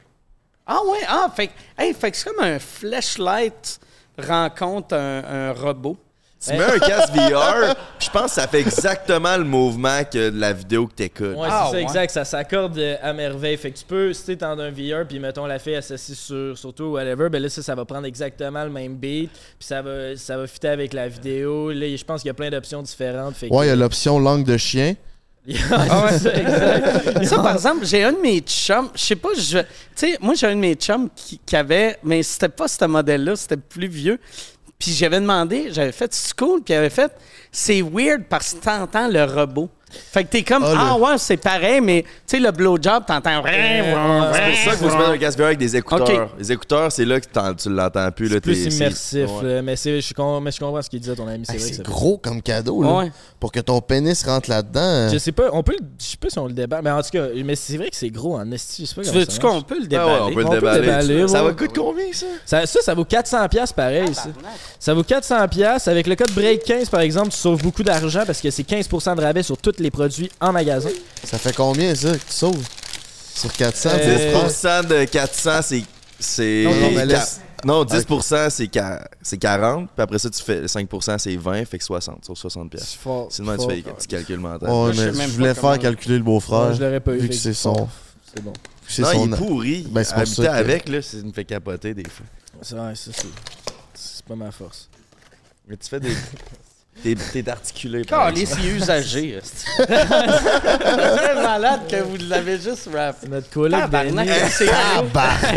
[0.67, 3.79] Ah ouais, ah, fait, que- hey, fait que c'est comme un flashlight
[4.19, 5.97] rencontre un, un robot.
[6.47, 10.39] Tu mets un casque VR, je pense que ça fait exactement le mouvement que de
[10.41, 11.37] la vidéo que t'écoutes.
[11.37, 11.83] Ouais, Ah, c'est ça, ouais.
[11.83, 12.11] exact.
[12.11, 13.57] Ça s'accorde euh, à merveille.
[13.57, 16.57] Fait que tu peux, si t'es dans un VR, puis mettons la fille assise sur,
[16.57, 19.67] sur toi ou whatever, ben là, ça, ça va prendre exactement le même beat, puis
[19.67, 21.71] ça va, ça va fitter avec la vidéo.
[21.73, 23.35] Là, je pense qu'il y a plein d'options différentes.
[23.37, 24.95] Fait que- Ouais, il y a l'option langue de chien.
[25.71, 27.25] Ah ouais, c'est ça, exact.
[27.27, 29.59] Ça, par exemple, j'ai un de mes chums, je sais pas, je.
[29.59, 31.99] Tu sais, moi, j'ai un de mes chums qui, qui avait.
[32.03, 34.19] Mais c'était pas ce modèle-là, c'était plus vieux.
[34.79, 37.13] Puis j'avais demandé, j'avais fait, c'est cool, puis il avait fait,
[37.53, 39.71] c'est weird parce que t'entends le robot.
[40.13, 43.05] Fait que t'es comme, Ah, le- ah ouais, c'est pareil, mais tu sais, le blowjob,
[43.07, 43.43] t'entends.
[43.45, 46.31] C'est pour ça qu'il faut se mettre un casque VR avec des écouteurs.
[46.39, 48.29] Les écouteurs, c'est là que tu l'entends plus.
[48.29, 49.29] là, plus c'est- immersif.
[49.43, 49.63] ouais.
[49.63, 51.45] Mais, c'est- je, con- mais je comprends ce qu'il disait, ton ami.
[51.47, 52.93] C'est Hey, vrai que c'est ça- gros comme cadeau, là.
[52.93, 53.13] Ouais.
[53.41, 55.09] Pour que ton pénis rentre là-dedans.
[55.13, 57.03] Je sais pas, on peut le- je sais pas si on le déballe, mais en
[57.03, 59.63] tout cas, mais c'est vrai que c'est gros en esti, je sais pas Tu qu'on
[59.63, 60.11] peut le Ah déballer?
[60.13, 61.29] ouais, on peut le peut déballer.
[61.29, 62.27] ça va coûter combien, ça?
[62.47, 64.29] Ça, ça, ça vaut 400$ piastres pareil, ça.
[64.79, 65.49] Ça vaut 400$.
[65.49, 65.89] piastres.
[65.89, 69.21] Avec le code BREAK15, par exemple, tu sauves beaucoup d'argent parce que c'est 15% de
[69.21, 70.91] rabais sur tous les produits en magasin.
[71.25, 72.65] Ça fait combien, ça, que tu sauves?
[73.35, 74.47] Sur 400, Euh, tu prends?
[74.47, 75.83] 10% de 400, c'est.
[76.21, 79.89] c'est Non, non, mais qua- laisse- non, 10%, c'est qua- c'est 40.
[79.95, 82.95] Puis après ça, tu fais 5%, c'est 20, fait que 60 sur 60 pièces.
[82.95, 83.27] fort.
[83.31, 83.71] Sinon, tu fort.
[83.73, 84.69] fais un petit calcul mental.
[84.71, 86.69] Ouais, je mais voulais comment- faire calculer le beau-frère.
[86.69, 87.19] Ouais, je l'aurais pas eu.
[87.19, 87.89] Vu que c'est son.
[88.33, 88.53] C'est bon.
[88.89, 89.87] c'est non, son- il est pourri.
[89.91, 92.27] Ben, c'est pour Habiter ça que- avec, là, ça me fait capoter des fois.
[92.63, 93.27] C'est vrai, ça, c'est.
[93.95, 94.89] C'est pas ma force.
[95.69, 96.11] Mais tu fais des.
[97.03, 98.03] T'es t'es articulé.
[98.05, 99.39] par Calé, c'est usagé.
[99.77, 103.17] C'est malade que vous l'avez juste rap.
[103.21, 104.41] C'est notre collègue Tabarnak, Benny.
[104.51, 105.55] c'est Tabarnak!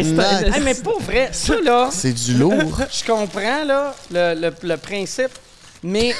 [0.55, 1.29] Hey, mais pas vrai.
[1.31, 2.53] Ça, là, C'est du lourd.
[2.91, 5.31] je comprends là, le, le, le principe,
[5.83, 6.13] mais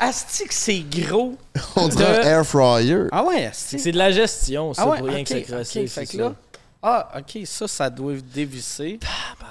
[0.00, 1.34] Asti que c'est gros.
[1.76, 2.98] On dirait De- un air fryer.
[3.10, 3.78] Ah ouais, Asti.
[3.78, 6.12] C'est de la gestion, ça, Ah ouais, pour rien ok, que ok, c'est fait que
[6.12, 6.18] ça.
[6.18, 6.32] là,
[6.82, 8.98] ah, ok, ça, ça doit dévisser.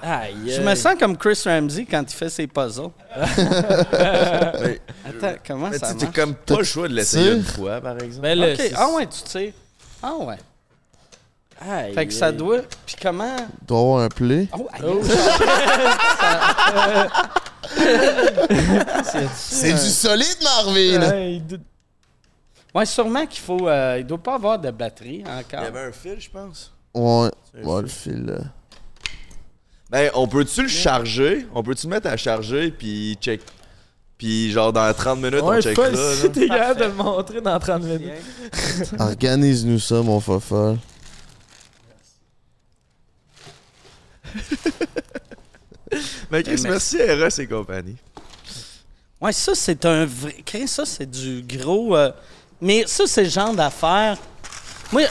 [0.02, 2.90] Aïe, Je me sens comme Chris Ramsey quand il fait ses puzzles.
[3.18, 6.12] Mais- Attends, comment mais ça marche?
[6.14, 8.22] comme pas le choix de l'essayer une fois, par exemple.
[8.22, 9.54] Mais là, Ok, c'est- ah ouais, tu sais.
[10.04, 10.38] Ah ouais.
[11.60, 12.62] Aïe, Fait que ça doit.
[12.86, 13.36] Puis comment?
[13.62, 14.48] Il doit avoir un play.
[14.58, 14.82] Oh, aïe.
[14.86, 15.02] Oh,
[19.36, 21.02] C'est- du solide, Marvin!
[21.02, 21.42] Aïe,
[22.76, 23.68] Ouais, sûrement qu'il faut.
[23.68, 25.62] euh, il doit pas avoir de batterie Il y encore.
[25.66, 26.72] avait un fil, je pense.
[26.98, 27.30] Ouais.
[27.64, 28.40] Ouais, le fil, là.
[29.90, 31.48] Ben, on peut-tu le charger?
[31.54, 33.42] On peut-tu le mettre à charger, puis check?
[34.18, 35.78] Puis genre dans 30 minutes, Ouais, on check
[36.16, 38.12] si t'es capable de le montrer dans 30 minutes.
[39.00, 40.78] Organise-nous ça, mon fofolle.
[46.32, 47.96] Mais Chris, Mais- merci Eros et compagnie.
[49.22, 50.36] Ouais, ça, c'est un vrai.
[50.46, 51.96] Chris, ça, c'est du gros.
[51.96, 52.12] euh,
[52.62, 54.18] Mais ça, c'est le genre d'affaires.
[54.92, 55.04] Moi,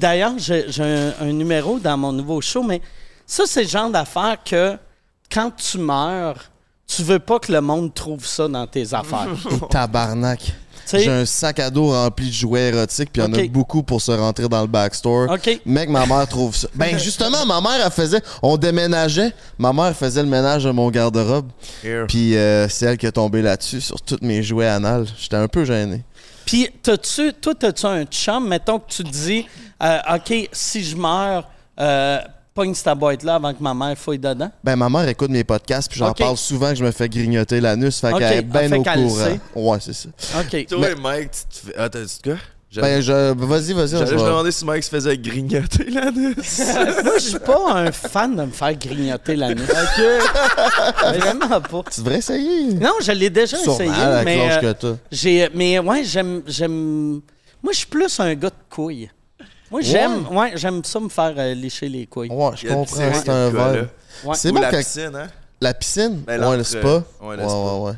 [0.00, 2.80] d'ailleurs, j'ai un, un numéro dans mon nouveau show, mais
[3.26, 4.76] ça, c'est le genre d'affaires que
[5.30, 6.50] quand tu meurs,
[6.86, 9.28] tu veux pas que le monde trouve ça dans tes affaires.
[9.50, 10.54] Et tabarnak.
[10.90, 13.82] J'ai un sac à dos rempli de jouets érotiques, puis il y en a beaucoup
[13.82, 15.30] pour se rentrer dans le backstore.
[15.30, 15.60] OK.
[15.66, 16.68] Mec, ma mère trouve ça.
[16.74, 18.22] Ben, justement, ma mère, elle faisait.
[18.42, 19.34] On déménageait.
[19.58, 21.50] Ma mère faisait le ménage de mon garde-robe.
[21.84, 22.06] Here.
[22.08, 25.04] Puis euh, c'est elle qui est tombée là-dessus, sur tous mes jouets anal.
[25.18, 26.02] J'étais un peu gêné.
[26.48, 29.46] Puis, t'as-tu, toi, t'as-tu un chum, mettons que tu te dis,
[29.82, 31.46] euh, OK, si je meurs,
[31.78, 32.20] euh,
[32.54, 34.50] pogne cette boîte-là avant que ma mère fouille dedans?
[34.64, 37.60] Ben, ma mère écoute mes podcasts, puis j'en parle souvent que je me fais grignoter
[37.60, 38.00] l'anus.
[38.00, 39.38] Fait qu'elle est bien fait au courant.
[39.56, 40.08] Ouais, c'est ça.
[40.40, 40.66] OK.
[40.66, 41.74] Toi, Mais- Mike, tu te fais.
[41.76, 42.36] Ah, t'as dit quoi?
[42.76, 43.32] Ben, je.
[43.32, 44.26] Vas-y, vas-y, J'allais va.
[44.28, 46.60] demander si Mike se faisait grignoter l'anus.
[47.04, 49.62] Moi, je suis pas un fan de me faire grignoter l'anus.
[51.18, 51.82] Vraiment pas.
[51.90, 52.74] Tu devrais essayer.
[52.74, 54.94] Non, je l'ai déjà Sûrement, essayé, mais euh, que t'as.
[55.10, 57.20] j'ai, mais ouais, j'aime, j'aime.
[57.62, 59.10] Moi, je suis plus un gars de couilles.
[59.70, 60.52] Moi, j'aime ouais.
[60.54, 62.30] j'aime ça me faire euh, lécher les couilles.
[62.30, 63.82] Ouais, je Il y a une comprends, c'est un quoi, verre.
[63.82, 63.88] là.
[64.24, 64.34] Ouais.
[64.34, 65.26] C'est Ou bon la quand- piscine, hein?
[65.60, 66.22] La piscine?
[66.26, 66.88] Ben, ouais, le l'entre- spa?
[66.88, 67.74] ouais, Ouais, le ouais, spa.
[67.74, 67.92] ouais.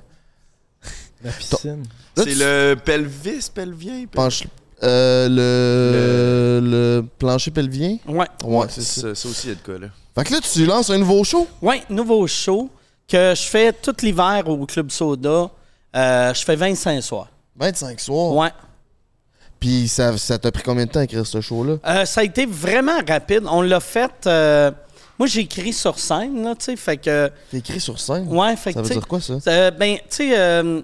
[1.23, 1.83] La piscine.
[2.17, 4.05] Là, C'est tu- le pelvis, pelvien?
[4.05, 4.45] pel- Penche-
[4.83, 6.61] euh, le...
[6.67, 7.97] le plancher pelvien?
[8.09, 8.27] Ouais.
[8.45, 9.09] Ouais, c'est ça.
[9.11, 9.87] Aussi, il y a de quoi, là.
[10.17, 11.47] Fait que là, tu lances un nouveau show?
[11.63, 12.69] Ouais, nouveau show
[13.09, 15.51] que je fais tout l'hiver au Club Soda.
[15.97, 17.29] Euh, je fais 25 soirs.
[17.57, 18.33] 25 soirs?
[18.35, 18.51] Ouais.
[19.59, 21.77] Puis ça ça t'a pris combien de temps à écrire ce show-là?
[21.87, 23.43] Euh, ça a été vraiment rapide.
[23.47, 24.11] On l'a fait.
[24.27, 24.71] euh,
[25.19, 26.77] moi, j'ai écrit sur scène, là, tu sais.
[26.77, 27.31] Fait que.
[27.51, 28.27] T'es écrit sur scène?
[28.29, 28.77] Ouais, fait que.
[28.79, 29.71] Ça veut dire quoi, ça?
[29.73, 30.81] Ben, tu sais, euh,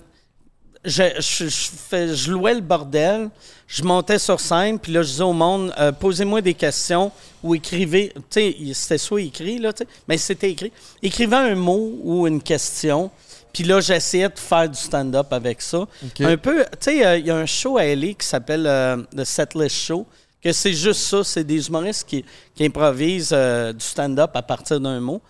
[0.87, 3.29] je, je, je fais- je louais le bordel,
[3.67, 7.11] je montais sur scène, puis là, je disais au monde, euh, posez-moi des questions
[7.43, 8.13] ou écrivez.
[8.15, 9.73] Tu sais, c'était soit écrit, là,
[10.09, 10.73] mais c'était écrit.
[11.03, 13.11] Écrivez un mot ou une question,
[13.53, 15.87] puis là, j'essayais de faire du stand-up avec ça.
[16.25, 18.97] Un peu, tu sais, euh, il y a un show à LA qui s'appelle euh,
[19.17, 20.07] The Setlist Show,
[20.43, 25.01] que c'est juste ça, c'est des humoristes qui, qui improvisent du stand-up à partir d'un
[25.01, 25.21] mot.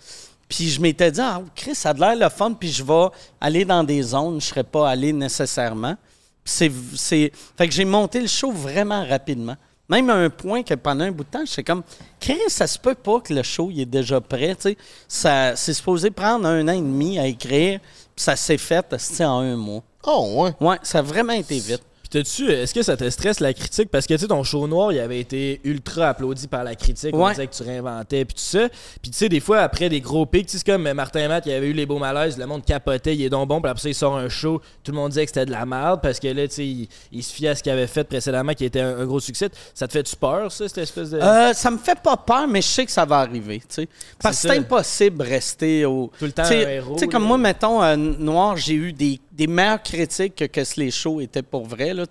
[0.48, 3.06] Puis je m'étais dit, ah, Chris, ça a l'air le fun, puis je vais
[3.40, 5.97] aller dans des zones, je ne serais pas allé nécessairement.
[6.44, 7.32] Puis c'est, c'est...
[7.56, 9.56] Fait que j'ai monté le show vraiment rapidement.
[9.89, 11.82] Même à un point que pendant un bout de temps, j'étais comme,
[12.18, 14.55] Chris, ça se peut pas que le show il est déjà prêt.
[14.56, 14.77] tu sais.
[15.06, 18.85] Ça, c'est supposé prendre un an et demi à écrire, puis ça s'est fait
[19.20, 19.82] en un mois.
[20.05, 20.55] Oh, ouais.
[20.60, 21.82] Ouais, ça a vraiment été vite.
[22.09, 23.91] Puis t'as-tu, est-ce que ça te stresse la critique?
[23.91, 27.12] Parce que tu sais, ton show noir, il avait été ultra applaudi par la critique.
[27.15, 28.69] On disait que tu réinventais, puis tout ça.
[29.03, 31.28] Puis tu sais, des fois, après des gros pics, tu sais, c'est comme Martin et
[31.28, 33.69] Matt, il avait eu les beaux malaises, le monde capotait, il est donc bon, puis
[33.69, 36.01] après ça, il sort un show, tout le monde disait que c'était de la merde,
[36.01, 38.53] parce que là, tu sais, il, il se fiait à ce qu'il avait fait précédemment,
[38.55, 39.49] qui était un, un gros succès.
[39.74, 41.19] Ça te fait-tu peur, ça, cette espèce de.
[41.19, 43.59] Euh, ça me fait pas peur, mais je sais que ça va arriver.
[43.61, 43.89] tu sais.
[44.23, 46.12] Parce que C'est impossible de rester au.
[46.19, 47.28] Tout le temps Tu sais- un héros, Tu sais, comme là.
[47.28, 51.21] moi, mettons, euh, Noir, j'ai eu des, des meilleures critiques que, que si les shows
[51.21, 51.93] étaient pour vrai.
[51.95, 52.05] Là,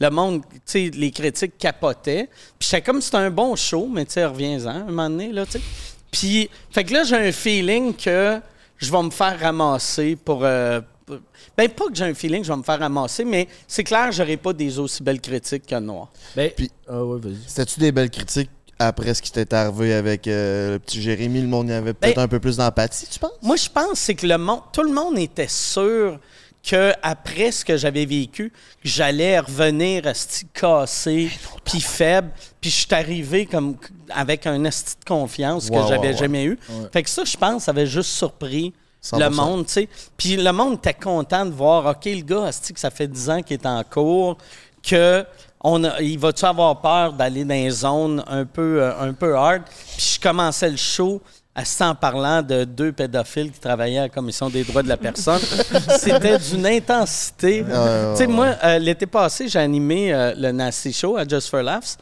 [0.00, 0.42] le monde,
[0.74, 2.28] les critiques capotaient.
[2.58, 5.32] Puis j'étais comme c'était un bon show, mais reviens-en un moment donné.
[5.32, 5.44] Là.
[6.10, 8.40] Puis, fait que là, j'ai un feeling que
[8.76, 10.44] je vais me faire ramasser pour.
[10.44, 11.16] euh, pour-
[11.56, 14.12] ben, pas que j'ai un feeling que je vais me faire ramasser, mais c'est clair,
[14.12, 16.08] j'aurai pas des aussi belles critiques que Noir.
[16.36, 17.36] Ben, Puis- ah ouais, vas-y.
[17.46, 21.40] C'était-tu des belles critiques après ce qui t'est arrivé avec euh, le petit Jérémy?
[21.40, 23.32] Le monde y avait peut-être Ben- un peu plus d'empathie, tu penses?
[23.42, 26.18] Moi, je pense c'est que le monde, tout le monde était sûr
[26.62, 28.52] que après ce que j'avais vécu,
[28.84, 30.06] j'allais revenir
[30.52, 31.30] cassé,
[31.64, 32.30] puis faible,
[32.60, 33.76] puis je suis arrivé comme
[34.10, 36.58] avec un esti de confiance que j'avais jamais eu.
[36.92, 38.72] Fait que ça, je pense, ça avait juste surpris
[39.02, 39.18] 100%.
[39.20, 39.88] le monde, tu sais.
[40.16, 43.42] Puis le monde était content de voir, OK, le gars, que ça fait 10 ans
[43.42, 44.36] qu'il est en cours,
[44.82, 45.24] que
[45.60, 49.36] on a- il va-tu avoir peur d'aller dans les zones un peu, euh, un peu
[49.36, 49.62] hard?
[49.96, 51.20] Puis je commençais le show
[51.80, 55.40] en parlant de deux pédophiles qui travaillaient à la Commission des droits de la personne.
[55.98, 57.64] C'était d'une intensité.
[57.64, 61.62] Tu sais, moi, euh, l'été passé, j'ai animé euh, le Nasty Show à Just for
[61.62, 61.96] Laughs.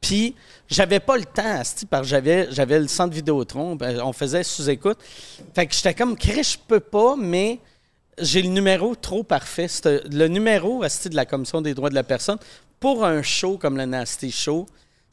[0.00, 0.34] Puis,
[0.68, 3.76] j'avais pas le temps, asti, parce que j'avais, j'avais le centre Vidéotron.
[3.76, 4.98] ben, on faisait sous-écoute.
[5.54, 7.58] Fait que j'étais comme, Chris, je peux pas, mais
[8.18, 9.68] j'ai le numéro trop parfait.
[9.68, 12.38] C'était- le numéro, asti, de la Commission des droits de la personne,
[12.80, 14.66] pour un show comme le Nasty Show,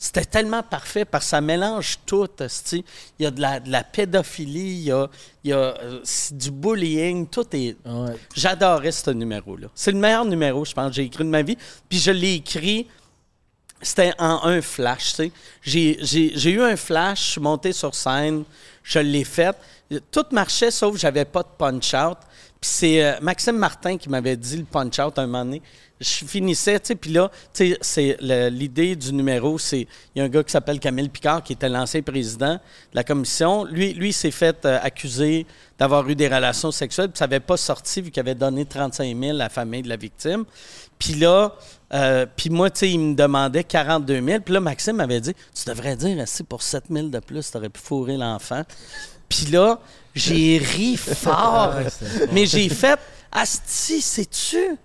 [0.03, 2.27] c'était tellement parfait parce que ça mélange tout.
[2.71, 2.83] Il
[3.19, 5.07] y a de la, de la pédophilie, il y a,
[5.43, 5.99] il y a, euh,
[6.31, 7.77] du bullying, tout est.
[7.85, 8.15] Ouais.
[8.35, 9.67] J'adorais ce numéro-là.
[9.75, 11.55] C'est le meilleur numéro, je pense, que j'ai écrit de ma vie.
[11.87, 12.87] Puis je l'ai écrit,
[13.79, 15.31] c'était en un flash, tu sais.
[15.61, 18.43] J'ai, j'ai- j'ai eu un flash, je suis monté sur scène,
[18.83, 19.55] je l'ai fait.
[20.09, 22.17] Tout marchait, sauf que j'avais pas de punch-out.
[22.59, 25.61] Puis c'est euh, Maxime Martin qui m'avait dit le punch-out un moment donné.
[26.01, 28.17] Je finissais, tu sais, puis là, tu sais, c'est
[28.49, 29.87] l'idée du numéro, c'est...
[30.15, 32.59] Il y a un gars qui s'appelle Camille Picard, qui était l'ancien président de
[32.93, 33.63] la commission.
[33.65, 35.45] Lui, lui il s'est fait euh, accuser
[35.77, 39.15] d'avoir eu des relations sexuelles, puis ça n'avait pas sorti, vu qu'il avait donné 35
[39.17, 40.43] 000 à la famille de la victime.
[40.97, 41.55] Puis là,
[41.93, 44.39] euh, puis moi, tu sais, il me demandait 42 000.
[44.41, 47.57] Puis là, Maxime m'avait dit, tu devrais dire, si pour 7 000 de plus, tu
[47.57, 48.63] aurais pu fourrer l'enfant.
[49.27, 49.79] Puis là,
[50.13, 51.73] j'ai ri fort.
[52.31, 52.99] mais j'ai fait,
[53.31, 54.77] Asti, sais-tu?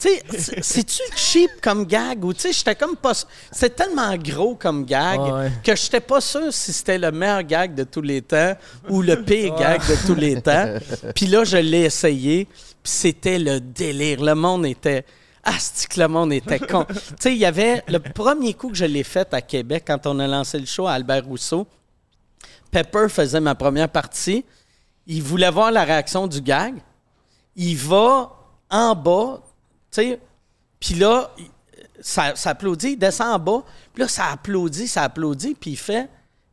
[0.00, 2.24] Tu sais, c'est- c'est-tu cheap comme gag?
[2.24, 3.14] Ou tu sais, j'étais comme pas.
[3.50, 5.50] C'était tellement gros comme gag Ouais.
[5.64, 8.54] que j'étais pas sûr si c'était le meilleur gag de tous les temps
[8.88, 10.74] ou le pire gag de tous les temps.
[11.16, 14.22] Puis là, je l'ai essayé, puis c'était le délire.
[14.22, 15.04] Le monde était.
[15.42, 16.84] Asti que le monde était con.
[16.88, 20.06] tu sais, il y avait le premier coup que je l'ai fait à Québec quand
[20.06, 21.66] on a lancé le show à Albert Rousseau.
[22.70, 24.44] Pepper faisait ma première partie.
[25.06, 26.74] Il voulait voir la réaction du gag.
[27.56, 28.30] Il va
[28.70, 29.40] en bas,
[29.90, 30.20] sais,
[30.80, 31.30] puis là,
[32.00, 35.76] ça, ça applaudit, il descend en bas, puis là, ça applaudit, ça applaudit, puis il
[35.76, 36.08] fait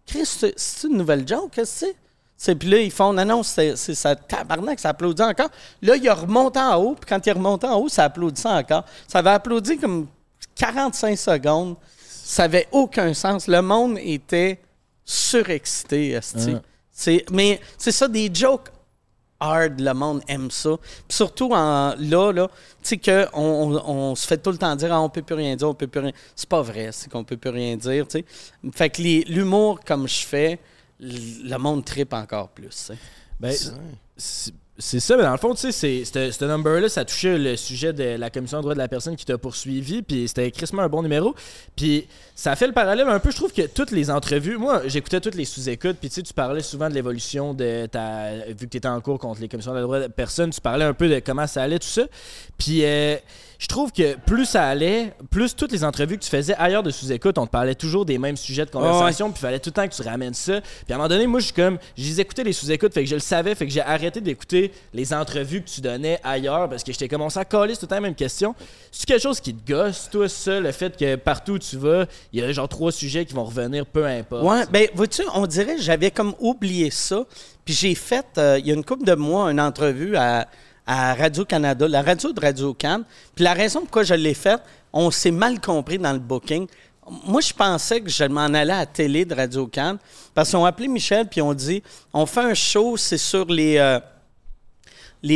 [0.06, 1.92] Chris, c'est- une nouvelle joke, qu'est-ce que
[2.38, 2.56] c'est?
[2.56, 5.50] Puis là, ils font non, non, c'est ça, tabarnak, ça applaudit encore.
[5.82, 8.50] Là, il a remonté en haut, puis quand il est remonté en haut, ça applaudissait
[8.50, 8.84] encore.
[9.08, 10.08] Ça avait applaudi comme
[10.56, 11.76] 45 secondes.
[12.08, 13.48] Ça avait aucun sens.
[13.48, 14.60] Le monde était
[15.04, 16.56] surexcité, esti.
[16.92, 18.70] C'est, mais c'est ça, des jokes
[19.46, 20.78] hard, le monde aime ça.
[21.08, 22.48] Puis surtout en, là, là,
[22.84, 25.36] tu sais qu'on on, on se fait tout le temps dire ah, on peut plus
[25.36, 26.12] rien dire, on peut plus rien.
[26.36, 28.26] C'est pas vrai, c'est qu'on peut plus rien dire, tu sais.
[28.74, 30.60] Fait que l'humour comme je fais,
[31.00, 32.92] le monde tripe encore plus.
[33.40, 33.54] Ben,
[34.78, 38.04] c'est- ça, mais dans le fond, tu sais, ce number-là, ça touchait le sujet de
[38.18, 41.02] la commission des droits de la personne qui t'a poursuivi, puis c'était crissement un bon
[41.02, 41.34] numéro.
[41.76, 45.22] Puis ça fait le parallèle un peu, je trouve que toutes les entrevues, moi, j'écoutais
[45.22, 48.32] toutes les sous-écoutes, puis tu sais, tu parlais souvent de l'évolution de ta.
[48.48, 50.60] Vu que tu étais en cours contre les commissions des droits de la personne, tu
[50.62, 52.04] parlais un peu de comment ça allait, tout ça.
[52.58, 53.16] Puis euh,
[53.60, 56.92] je trouve que plus ça allait, plus toutes les entrevues que tu faisais ailleurs de
[56.92, 59.74] sous-écoute, on te parlait toujours des mêmes sujets de conversation, puis il fallait tout le
[59.74, 60.62] temps que tu ramènes ça.
[60.62, 63.10] Puis à un moment donné, moi, je suis comme, les écoutais les sous-écoutes, fait que
[63.10, 66.84] je le savais, fait que j'ai arrêté d'écouter les entrevues que tu donnais ailleurs, parce
[66.84, 68.56] que j'étais commencé à coller tout le temps la même question.
[68.92, 72.06] C'est quelque chose qui te gosse, toi, ça, le fait que partout où tu vas,
[72.34, 74.44] il y a genre trois sujets qui vont revenir, peu importe?
[74.44, 77.26] Ouais, ben, vois-tu, on dirait que j'avais comme oublié ça.
[77.66, 80.48] Puis j'ai fait, euh, il y a une couple de mois, une entrevue à,
[80.88, 83.02] à Radio-Canada, la radio de Radio-Can.
[83.34, 84.62] Puis la raison pourquoi je l'ai faite,
[84.94, 86.68] on s'est mal compris dans le booking.
[87.26, 89.98] Moi, je pensais que je m'en allais à la télé de Radio-Can
[90.34, 91.84] parce qu'ils ont appelé Michel puis ont dit
[92.14, 93.78] on fait un show, c'est sur les.
[93.78, 94.00] euh,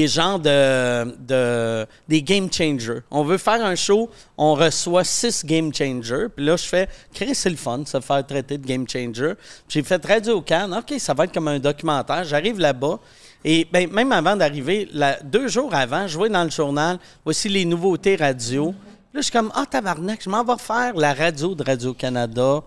[0.08, 3.00] gens de, de- des game changers.
[3.10, 6.28] On veut faire un show, on reçoit six game changers.
[6.36, 9.34] Puis là, je fais, Chris, c'est le fun, se faire traiter de game changer.
[9.36, 10.72] Puis J'ai fait Radio Can.
[10.78, 12.24] OK, ça va être comme un documentaire.
[12.24, 13.00] J'arrive là-bas.
[13.46, 14.90] Et ben, même avant d'arriver,
[15.24, 18.74] deux jours avant, je vois dans le journal, voici les nouveautés radio.
[19.14, 22.62] Là, je suis comme, ah, tabarnak, je m'en vais faire la radio de Radio-Canada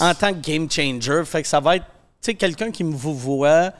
[0.00, 1.22] en tant que game changer.
[1.24, 3.72] Fait que ça va être, tu sais, quelqu'un qui me vous voit.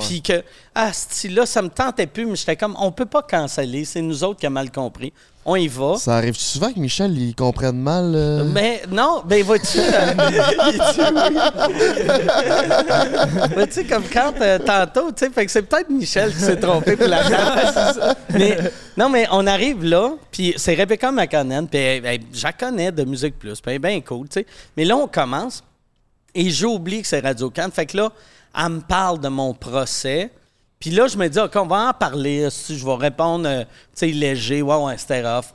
[0.00, 0.44] Puis que,
[0.74, 0.90] ah,
[1.30, 3.84] là ça me tentait plus, mais j'étais comme, on peut pas canceller.
[3.84, 5.12] C'est nous autres qui avons mal compris.
[5.50, 5.94] On y va.
[5.96, 8.12] Ça arrive souvent que Michel, il comprenne mal.
[8.14, 9.78] euh, Mais non, ben vois-tu.
[9.78, 9.82] euh,
[13.54, 16.96] vois-tu, comme quand euh, tantôt, tu sais, fait que c'est peut-être Michel qui s'est trompé
[16.96, 18.16] pour la date.
[18.32, 18.58] mais
[18.96, 22.92] non, mais on arrive là, puis c'est Rebecca McConnell, puis elle- elle- je la connais
[22.92, 24.46] de Musique Plus, puis elle est bien cool, tu sais.
[24.76, 25.62] Mais là, on commence,
[26.34, 27.68] et j'oublie que c'est Radio Can.
[27.72, 28.10] Fait que là,
[28.56, 30.30] elle me parle de mon procès.
[30.80, 32.48] Puis là, je me dis, OK, on va en parler.
[32.50, 35.46] Si je vais répondre, euh, tu sais, léger, ouais, ouais, c'était rough.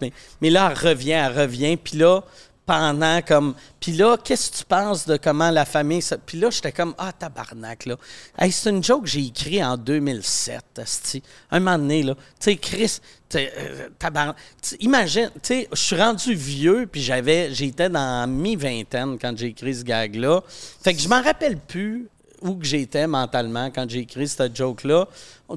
[0.41, 1.78] Mais, là, elle revient, elle revient.
[1.78, 2.22] Puis là,
[2.66, 3.56] pendant comme.
[3.80, 6.02] Puis là, qu'est-ce que tu penses de comment la famille.
[6.02, 7.95] ça- Puis là, j'étais comme, ah, tabarnak, là.
[8.38, 11.22] Hey, c'est une joke que j'ai écrit en 2007, asti.
[11.52, 12.16] Un moment donné, là.
[12.16, 13.00] Tu sais, Chris,
[13.36, 14.36] euh, tabarnak.
[14.80, 17.54] Imagine, tu sais, je suis rendu vieux, puis j'avais.
[17.54, 20.41] J'étais dans mi-vingtaine quand j'ai écrit ce gag-là.
[20.84, 22.08] Fait que je m'en rappelle plus
[22.44, 25.07] où que j'étais mentalement quand j'ai écrit cette joke-là.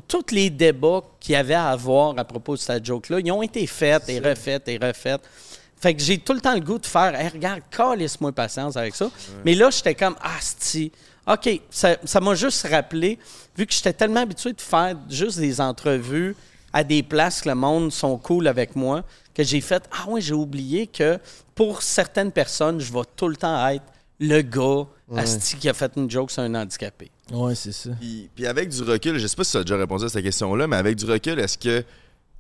[0.08, 3.42] Tous les débats qu'il y avait à avoir à propos de cette joke-là, ils ont
[3.42, 5.20] été faits et refaits et refaits.
[5.78, 8.94] Fait que j'ai tout le temps le goût de faire, hey, regarde, calisse-moi patience avec
[8.94, 9.10] ça.
[9.44, 10.90] Mais là, j'étais comme, ah, c'ti.
[11.26, 13.18] OK, ça ça m'a juste rappelé,
[13.56, 16.36] vu que j'étais tellement habitué de faire juste des entrevues
[16.72, 19.02] à des places que le monde sont cool avec moi,
[19.34, 21.18] que j'ai fait, ah ouais, j'ai oublié que
[21.54, 23.84] pour certaines personnes, je vais tout le temps être
[24.20, 27.10] le gars asti, qui a fait une joke sur un handicapé.
[27.32, 27.90] Ouais, c'est ça.
[28.00, 30.22] Puis, puis avec du recul, je sais pas si tu as déjà répondu à cette
[30.24, 31.84] question-là, mais avec du recul, est-ce que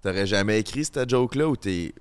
[0.02, 1.92] t'aurais jamais écrit cette joke-là ou t'es-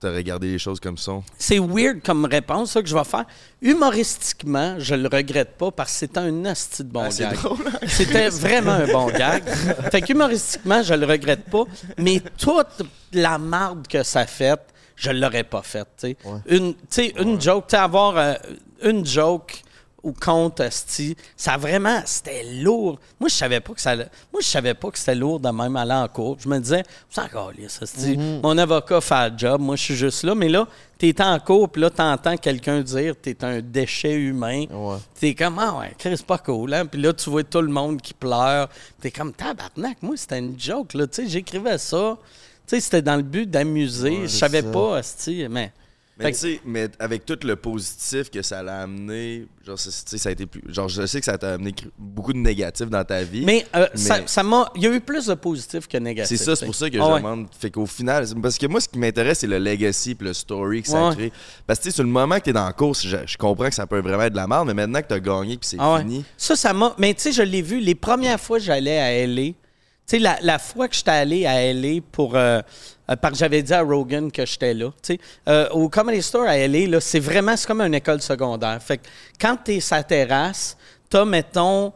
[0.00, 1.12] t'aurais gardé les choses comme ça?
[1.38, 3.24] C'est weird comme réponse, ça, que je vais faire.
[3.62, 7.36] Humoristiquement, je le regrette pas parce que c'était un asti de bon Ah, gag.
[7.44, 7.78] hein?
[7.86, 9.44] C'était vraiment un bon gag.
[9.90, 11.64] Fait que humoristiquement, je le regrette pas,
[11.98, 12.82] mais toute
[13.12, 14.58] la marde que ça fait,
[14.96, 15.88] je l'aurais pas faite.
[15.98, 16.16] tu sais.
[16.48, 18.34] Une, tu sais, une joke, tu sais, avoir euh,
[18.82, 19.62] une joke
[20.04, 23.00] ou compte asti, ça vraiment, c'était lourd.
[23.18, 25.74] Moi, je savais pas que ça, moi, je savais pas que c'était lourd de même
[25.76, 26.36] aller en cours.
[26.38, 28.16] Je me disais, c'est encore ça, asti.
[28.42, 30.34] Mon avocat fait le job, moi, je suis juste là.
[30.34, 30.68] Mais là,
[30.98, 34.66] t'es en cours, puis là, t'entends quelqu'un dire, t'es un déchet humain.
[34.70, 34.98] Ouais.
[35.18, 36.84] T'es comme, ah ouais, Chris, c'est pas cool, hein?
[36.84, 38.68] Puis là, tu vois tout le monde qui pleure.
[39.00, 41.06] T'es comme, tabarnak, moi, c'était une joke, là.
[41.06, 42.18] Tu sais, j'écrivais ça.
[42.66, 44.22] Tu sais, c'était dans le but d'amuser.
[44.22, 45.72] je savais pas, asti, mais.
[46.16, 50.32] Mais tu sais, mais avec tout le positif que ça l'a amené, genre, ça a
[50.32, 50.62] été plus.
[50.72, 53.44] Genre, je sais que ça t'a amené beaucoup de négatifs dans ta vie.
[53.44, 54.70] Mais, euh, ça- Mais- ça m'a.
[54.76, 56.38] Il y a eu plus de positifs que négatifs.
[56.38, 57.16] C'est ça, c'est pour ça que Ah je ouais.
[57.18, 57.48] demande.
[57.58, 60.82] Fait qu'au final, parce que moi, ce qui m'intéresse, c'est le legacy puis le story
[60.82, 61.14] que ça Ouais.
[61.16, 61.32] crée.
[61.66, 63.68] Parce que, tu sais, sur le moment que t'es dans la course, je, je comprends
[63.68, 65.76] que ça peut vraiment être de la merde, mais maintenant que t'as gagné puis c'est
[65.80, 66.00] Ah ouais.
[66.00, 66.24] fini.
[66.36, 66.94] Ça, ça m'a.
[66.96, 69.46] Mais tu sais, je l'ai vu les premières fois que j'allais à LA.
[69.46, 69.54] Tu
[70.06, 72.36] sais, la, la fois que j'étais allé à LA pour.
[72.36, 72.60] euh,
[73.10, 74.90] euh, parce que j'avais dit à Rogan que j'étais là.
[75.02, 75.18] Tu
[75.48, 78.82] euh, au Comedy Store à LA, c'est vraiment comme une école secondaire.
[78.82, 79.06] Fait que
[79.40, 80.76] quand t'es sa terrasse,
[81.08, 81.92] t'as, mettons,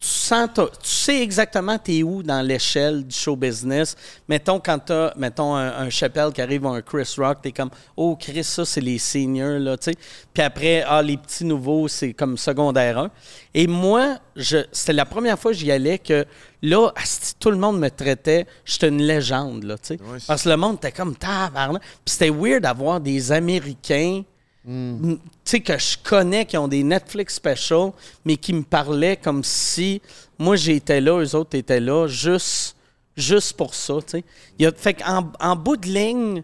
[0.00, 3.96] tu sens, tu sais exactement t'es où dans l'échelle du show business.
[4.28, 7.70] Mettons, quand t'as, mettons, un, un Chappelle qui arrive ou un Chris Rock, t'es comme,
[7.96, 9.98] oh, Chris, ça, c'est les seniors, là, tu sais.
[10.32, 13.10] Puis après, ah, les petits nouveaux, c'est comme secondaire 1.
[13.54, 16.24] Et moi, je, c'était la première fois que j'y allais que,
[16.62, 19.98] là, asti, tout le monde me traitait, j'étais une légende, là, tu sais.
[20.28, 21.82] Parce que le monde était comme, tabarnak.
[21.82, 24.22] Puis c'était weird d'avoir des Américains
[24.64, 27.92] tu sais, que je connais, qui ont des Netflix specials,
[28.24, 30.02] mais qui me parlaient comme si
[30.38, 32.76] moi j'étais là, eux autres étaient là, juste,
[33.16, 33.94] juste pour ça.
[34.02, 34.24] tu sais.
[34.58, 36.42] Il y a, fait qu'en en bout de ligne,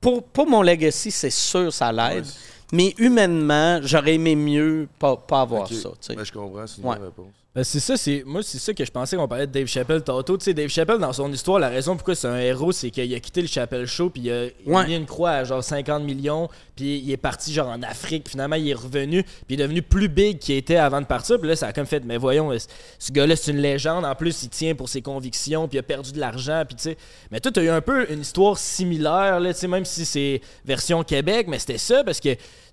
[0.00, 2.24] pour, pour mon legacy, c'est sûr, ça l'aide.
[2.24, 2.30] Ouais.
[2.72, 5.74] Mais humainement, j'aurais aimé mieux pas, pas avoir ça.
[5.90, 6.14] tu sais.
[6.14, 6.96] Ben, je comprends, c'est une Ouais.
[6.96, 7.34] réponse.
[7.52, 10.02] Ben, c'est ça, c'est moi c'est ça que je pensais qu'on parlait de Dave Chappelle
[10.04, 10.38] tantôt.
[10.38, 13.12] Tu sais, Dave Chappelle dans son histoire, la raison pourquoi c'est un héros, c'est qu'il
[13.12, 14.86] a quitté le Chappelle Show puis il a, Ouais.
[14.86, 18.28] mis une croix à genre 50 millions, puis il est parti genre en Afrique.
[18.28, 21.40] Finalement, il est revenu, puis il est devenu plus big qu'il était avant de partir.
[21.40, 22.68] Puis là, ça a comme fait, mais voyons, ce-
[23.00, 24.04] ce gars-là c'est une légende.
[24.04, 26.82] En plus, il tient pour ses convictions, puis il a perdu de l'argent, puis tu
[26.84, 26.96] sais.
[27.32, 30.40] Mais toi, t'as eu un peu une histoire similaire là, tu sais, même si c'est
[30.64, 32.28] version Québec, mais c'était ça parce que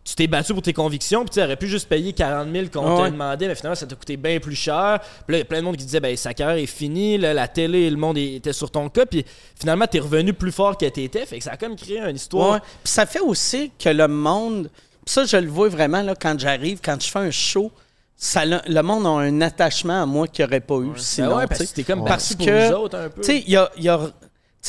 [0.07, 2.95] tu t'es battu pour tes convictions, puis tu aurais pu juste payer 40 000 qu'on
[2.95, 3.03] Ouais.
[3.03, 4.99] t'a demandé, mais finalement, ça t'a coûté bien plus cher.
[5.01, 7.17] Puis là, il y a plein de monde qui disait, ben, sa carrière est finie,
[7.17, 9.25] là, la télé, le monde était sur ton cas, puis
[9.59, 11.25] finalement, t'es revenu plus fort que t'étais.
[11.25, 12.53] Fait que ça a comme créé une histoire.
[12.53, 12.59] Ouais.
[12.83, 14.69] Puis ça fait aussi que le monde,
[15.05, 17.69] ça je le vois vraiment là, quand j'arrive, quand je fais un show,
[18.15, 21.31] ça, le monde a un attachement à moi qu'il n'y aurait pas eu sinon.
[21.31, 23.21] Ben ouais, parce que comme Parce pour que, nous autres un peu.
[23.21, 24.09] Tu sais, il y a, y a-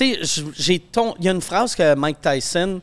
[0.01, 2.81] y a une phrase que Mike Tyson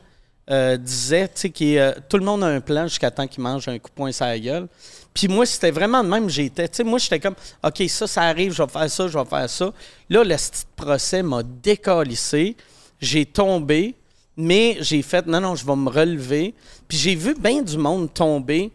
[0.48, 3.66] euh, disait, tu sais, euh, tout le monde a un plan jusqu'à temps qu'il mange
[3.68, 4.68] un coup de poing sur la gueule.
[5.12, 6.68] Puis moi, c'était vraiment de même j'étais.
[6.68, 9.24] Tu sais, moi, j'étais comme, OK, ça, ça arrive, je vais faire ça, je vais
[9.24, 9.72] faire ça.
[10.08, 12.56] Là, le petit procès m'a décalissé.
[13.00, 13.94] J'ai tombé,
[14.36, 16.54] mais j'ai fait, non, non, je vais me relever.
[16.86, 18.70] Puis j'ai vu bien du monde tomber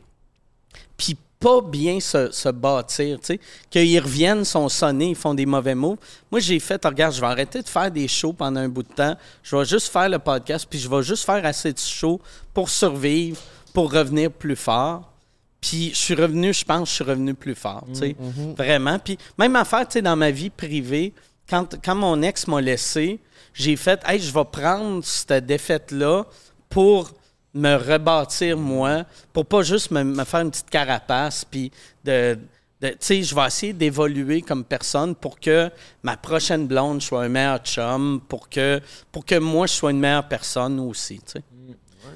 [1.42, 3.40] pas bien se, se bâtir, tu sais.
[3.72, 5.98] Qu'ils reviennent, sont sonnés, ils font des mauvais mots.
[6.30, 8.94] Moi, j'ai fait, regarde, je vais arrêter de faire des shows pendant un bout de
[8.94, 9.18] temps.
[9.42, 12.22] Je vais juste faire le podcast, puis je vais juste faire assez de shows
[12.54, 13.40] pour survivre,
[13.74, 15.12] pour revenir plus fort.
[15.60, 18.16] Puis je suis revenu, je pense, je suis revenu plus fort, tu sais.
[18.56, 19.00] Vraiment.
[19.00, 21.12] Puis même affaire, tu sais, dans ma vie privée,
[21.50, 23.20] quand, quand mon ex m'a laissé,
[23.54, 26.26] j'ai fait, hey, je vais prendre cette défaite-là
[26.70, 27.12] pour
[27.54, 31.72] me rebâtir moi, pour pas juste me, faire une petite carapace, puis
[32.04, 32.38] de.
[32.82, 35.70] tu sais, je vais essayer d'évoluer comme personne pour que
[36.04, 38.80] ma prochaine blonde soit un meilleur chum, pour que,
[39.12, 41.44] pour que moi, je sois une meilleure personne aussi, tu sais.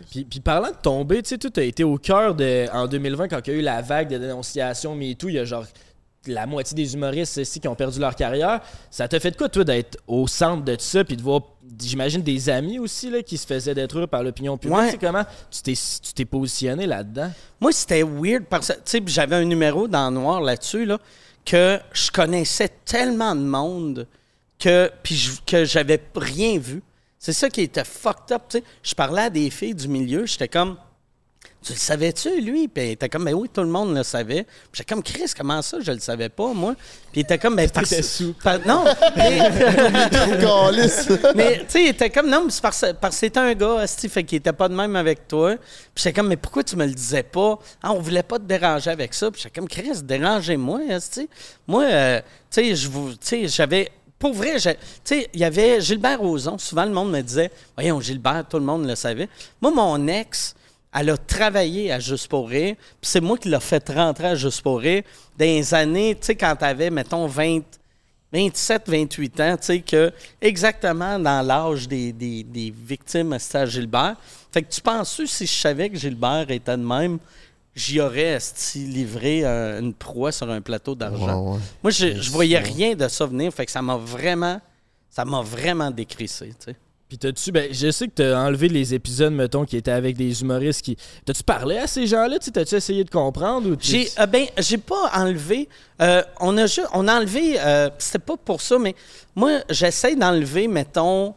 [0.10, 2.68] Puis, puis parlant de tomber, tu sais, tu as été au cœur de.
[2.74, 5.46] En 2020, quand il y a eu la vague de dénonciation MeToo, il y a
[5.46, 5.66] genre
[6.28, 8.62] la moitié des humoristes ici qui ont perdu leur carrière.
[8.90, 11.42] Ça t'a fait de quoi, toi, d'être au centre de tout ça, puis de voir,
[11.80, 14.78] j'imagine, des amis aussi là, qui se faisaient détruire par l'opinion publique?
[14.78, 14.98] Ouais.
[15.00, 15.76] Comment tu
[16.14, 17.32] t'es, positionné là-dedans?
[17.60, 21.00] Moi, c'était weird parce que, tu sais, puis j'avais un numéro dans Noir là-dessus, là,
[21.46, 24.08] que je connaissais tellement de monde
[24.60, 26.82] que, puis que j'avais rien vu.
[27.20, 28.64] C'est ça qui était fucked up, tu sais.
[28.84, 30.78] Je parlais à des filles du milieu, j'étais comme,
[31.66, 32.68] tu le savais-tu, lui?
[32.68, 34.44] Puis il était comme, ben oui, tout le monde le savait.
[34.44, 36.76] Puis j'étais comme, Chris, comment ça, je le savais pas, moi?
[37.12, 38.34] Puis il était comme, ben parce sous.
[38.34, 38.84] par- non,
[39.18, 39.40] mais,
[41.36, 43.80] mais tu sais, il était comme, non, mais c'est parce, parce que c'était un gars,
[43.80, 45.56] asti, fait qu'il était pas de même avec toi.
[45.56, 47.58] Puis j'étais comme, mais pourquoi tu me le disais pas?
[47.82, 49.32] Ah, on voulait pas te déranger avec ça.
[49.32, 51.28] Puis j'étais comme, Chris, dérangez-moi, asti.
[51.68, 52.22] Moi, euh,
[52.52, 53.90] tu sais, je vous, tu sais, j'avais,
[54.20, 54.70] pour vrai, tu
[55.04, 56.60] sais, il y avait Gilbert Rozon.
[56.60, 59.28] Souvent, le monde me disait, voyons, Gilbert, tout le monde le savait.
[59.60, 60.54] Moi, mon ex,
[60.96, 64.36] elle a travaillé à Juste pour rire, puis c'est moi qui l'ai fait rentrer à
[64.36, 65.04] Juste pour rire
[65.38, 67.62] dans les années, tu sais, quand t'avais, mettons, 20,
[68.32, 70.12] 27, 28 ans, tu sais, que
[70.42, 74.16] exactement dans l'âge des, des, des victimes, à Gilbert.
[74.52, 77.20] Fait que tu penses si je savais que Gilbert était de même,
[77.76, 78.38] j'y aurais
[78.76, 81.42] livré euh, une proie sur un plateau d'argent?
[81.42, 81.60] Ouais, ouais.
[81.84, 84.62] Moi, je, je voyais rien de ça venir, fait que ça m'a vraiment,
[85.10, 86.76] ça m'a vraiment décrissé, tu sais.
[87.08, 90.42] Puis t'as-tu, ben, je sais que t'as enlevé les épisodes, mettons, qui étaient avec des
[90.42, 90.98] humoristes qui.
[91.24, 92.40] T'as-tu parlé à ces gens-là?
[92.40, 93.70] T'as-tu essayé de comprendre?
[93.70, 95.70] Ou J'ai euh, ben j'ai pas enlevé
[96.02, 98.96] euh, on a ju- on a enlevé euh, c'était pas pour ça mais
[99.36, 101.36] moi j'essaie d'enlever mettons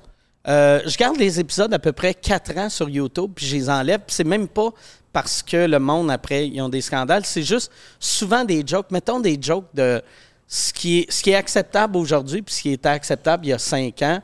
[0.49, 3.69] euh, je garde les épisodes à peu près 4 ans sur YouTube puis je les
[3.71, 4.71] enlève puis c'est même pas
[5.13, 7.71] parce que le monde après ils ont des scandales c'est juste
[8.01, 10.01] souvent des jokes mettons des jokes de
[10.49, 13.53] ce qui est ce qui est acceptable aujourd'hui puis ce qui était acceptable il y
[13.53, 14.21] a 5 ans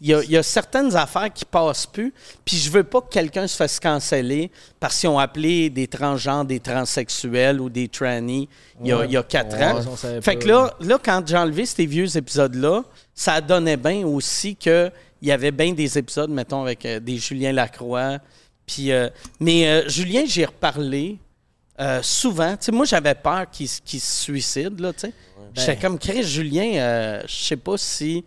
[0.00, 2.14] il y, a, il y a certaines affaires qui passent plus,
[2.44, 6.44] puis je veux pas que quelqu'un se fasse canceller parce qu'ils ont appelé des transgenres,
[6.44, 8.48] des transsexuels ou des trannies
[8.80, 9.96] il y a, il y a quatre Ouais, ans.
[9.96, 10.36] Fait pas.
[10.36, 12.84] que là, là, quand j'ai enlevé ces vieux épisodes-là,
[13.14, 14.92] ça donnait bien aussi qu'il
[15.22, 18.18] y avait bien des épisodes, mettons, avec euh, des Julien Lacroix.
[18.66, 19.08] Puis, euh,
[19.40, 21.18] mais euh, Julien, j'ai reparlé
[21.80, 25.12] euh, souvent, moi, j'avais peur qu'il se suicide, là, tu sais.
[25.54, 25.80] J'étais Ben.
[25.80, 28.24] comme, Chris, Julien, euh, je sais pas si,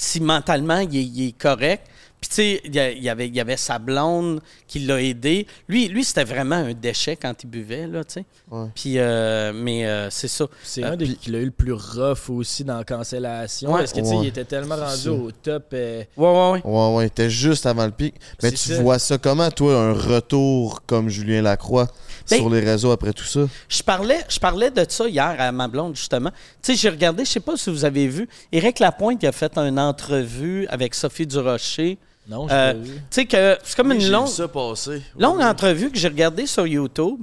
[0.00, 1.86] si mentalement, il est, il est correct.
[2.20, 5.00] Puis, tu sais, il y, a- il avait, il y avait sa blonde qui l'a
[5.02, 5.46] aidé.
[5.68, 8.24] Lui, lui c'était vraiment un déchet quand il buvait, là, tu sais.
[8.50, 8.66] Ouais.
[8.74, 10.44] Puis, euh, mais euh, c'est ça.
[10.62, 13.70] C'est Euh, un des puis- qui l'a eu le plus rough aussi dans la cancellation.
[13.72, 13.78] Ouais.
[13.78, 14.24] parce que, tu sais, Ouais.
[14.24, 15.68] il était tellement rendu au top.
[15.72, 16.62] euh, Ouais, ouais, ouais.
[16.62, 18.14] Ouais, ouais, t'es juste avant le pic.
[18.42, 18.82] Mais tu ça.
[18.82, 21.88] vois ça comment, toi, un retour comme Julien Lacroix?
[22.30, 23.40] Ben- sur les réseaux après tout ça?
[23.68, 26.30] Je parlais, je parlais de ça hier à ma blonde, justement.
[26.62, 29.32] Tu sais, j'ai regardé, je sais pas si vous avez vu, Éric Lapointe il a
[29.32, 31.98] fait une entrevue avec Sophie Durocher.
[32.28, 32.94] Non, j'ai Euh, pas vu.
[32.94, 35.02] Tu sais que c'est comme Oui, une longue, vu ça passer.
[35.18, 37.20] longue entrevue que j'ai regardée sur YouTube.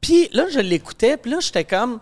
[0.00, 1.98] Puis là, je l'écoutais, puis là, j'étais comme,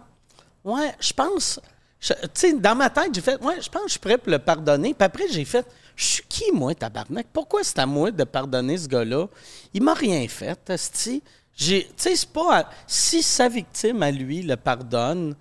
[0.64, 1.58] ouais, je pense,
[2.00, 4.18] je- tu sais, dans ma tête, j'ai fait, ouais, je pense que je suis prêt
[4.18, 4.92] pour le pardonner.
[4.92, 5.64] Puis après, j'ai fait,
[5.96, 7.26] je suis qui, moi, tabarnak?
[7.32, 9.26] Pourquoi c'est à moi de pardonner ce gars-là?
[9.72, 11.22] Il m'a rien fait, esti.
[11.56, 15.34] J'ai, tu sais, c'est pas, à- si sa victime à lui le pardonne,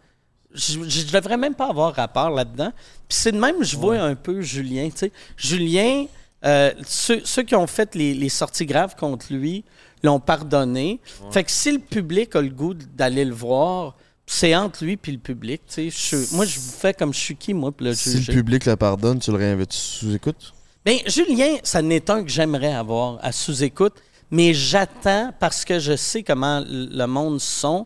[0.53, 2.71] je, je devrais même pas avoir rapport là-dedans.
[3.09, 4.89] Puis c'est de même, je vois un peu Julien.
[4.91, 5.11] tu sais.
[5.35, 6.05] Julien,
[6.45, 9.63] euh, ceux, ceux qui ont fait les, les sorties graves contre lui
[10.03, 10.99] l'ont pardonné.
[11.31, 13.95] Fait que si le public a le goût d'aller le voir,
[14.27, 15.61] c'est entre lui puis le public.
[15.67, 16.17] tu sais.
[16.17, 18.33] Je- moi, je fais comme je suis qui, moi, pour le Si juger.
[18.33, 20.53] le public le pardonne, tu le réinvites sous écoute?
[20.85, 23.93] Ben, Julien, ça n'est un que j'aimerais avoir à sous-écoute,
[24.31, 27.85] mais j'attends parce que je sais comment le monde sont.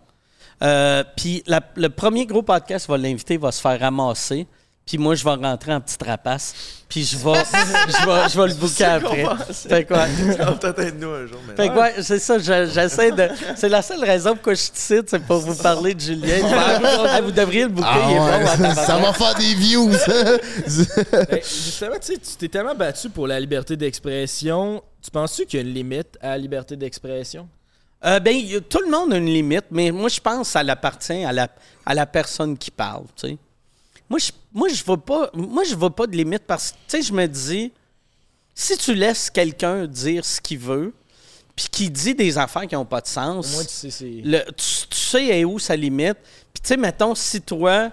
[0.63, 4.47] Euh, puis le premier gros podcast va l'inviter, va se faire ramasser.
[4.87, 6.55] Puis moi, je vais rentrer en petite rapace.
[6.89, 9.25] Puis je vais, je vais, je vais le booker après.
[9.53, 11.39] Fait va peut-être être nous un jour.
[11.45, 13.27] Mais Fait que, ouais, c'est ça, je- j'essaie de.
[13.57, 16.39] C'est la seule raison pourquoi je te cite, c'est pour vous parler de Julien.
[16.49, 18.17] Ah, vous devriez le booker, il est
[18.57, 18.65] bon.
[18.69, 19.91] en ça va faire des views!
[21.29, 24.81] Ben, justement, tu sais, tu t'es tellement battu pour la liberté d'expression.
[25.03, 27.47] Tu penses-tu qu'il y a une limite à la liberté d'expression?
[28.05, 30.51] Euh, ben, y a- tout le monde a une limite, mais moi, je pense que
[30.53, 31.47] ça appartient à la,
[31.85, 33.37] à la personne qui parle, tu sais.
[34.09, 36.97] Moi, je moi, je vois pas, moi, je vois pas de limite parce que, tu
[36.97, 37.71] sais, je me dis,
[38.55, 40.93] si tu laisses quelqu'un dire ce qu'il veut,
[41.55, 44.21] puis qu'il dit des affaires qui n'ont pas de sens, moins, tu sais, c'est.
[44.23, 46.17] le- tu, tu sais est où sa limite.
[46.53, 47.91] Puis, tu sais, mettons, si toi,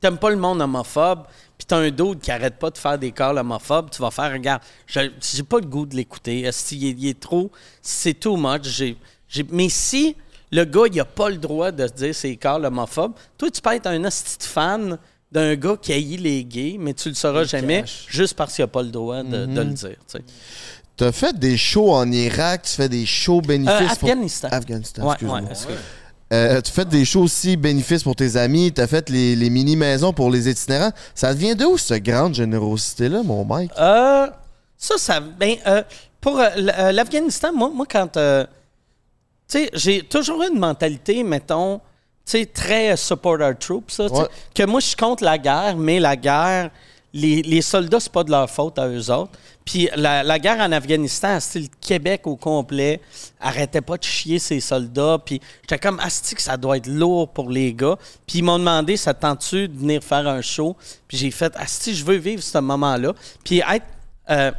[0.00, 1.24] t'aimes pas le monde homophobe,
[1.56, 4.32] puis t'as un d'autre qui arrête pas de faire des calls homophobes, tu vas faire,
[4.32, 6.40] regarde, je- j'ai pas le goût de l'écouter.
[6.42, 7.50] Est-ce qu'il est, il est trop,
[7.80, 8.64] c'est too much.
[8.64, 8.96] J'ai,
[9.28, 10.16] j'ai- mais si
[10.50, 13.60] le gars, il a pas le droit de se dire ses calls homophobes, toi, tu
[13.60, 14.98] peux être un hostie fan
[15.32, 18.04] d'un gars qui haït les gays, mais tu le sauras jamais cache.
[18.08, 19.88] juste parce qu'il a pas le droit de, de le dire.
[20.06, 20.24] tu sais.
[20.96, 24.08] T'as fait des shows en Irak, tu fais des shows bénéfices Euh, pour...
[24.10, 24.48] Afghanistan.
[24.52, 25.40] Afghanistan, Ouais, excuse-moi.
[25.40, 25.74] ouais, excuse.
[26.32, 30.12] Euh, tu fais des shows aussi bénéfices pour tes amis, t'as fait les, les mini-maisons
[30.12, 30.92] pour les itinérants.
[31.14, 33.70] Ça vient de où, cette grande générosité-là, mon mec?
[33.78, 34.26] Euh,
[34.78, 35.20] ça, ça.
[35.20, 35.82] Ben, euh,
[36.20, 38.16] pour euh, euh, l'Afghanistan, moi, moi, quand.
[38.16, 38.44] euh,
[39.48, 41.82] tu sais, j'ai toujours eu une mentalité, mettons, tu
[42.24, 44.26] sais, très support our troops, ça, Ouais.
[44.54, 46.70] que moi, je suis contre la guerre, mais la guerre,
[47.12, 49.32] les, les soldats, c'est pas de leur faute à eux autres.
[49.64, 53.00] Puis la, la guerre en Afghanistan, le Québec au complet,
[53.40, 55.18] arrêtait pas de chier ses soldats.
[55.24, 57.96] Puis j'étais comme, asti que ça doit être lourd pour les gars.
[58.26, 60.76] Puis ils m'ont demandé, ça te tente-tu de venir faire un show?
[61.06, 63.12] Puis j'ai fait, asti, je veux vivre ce moment-là.
[63.44, 63.86] Puis être...
[64.30, 64.50] euh,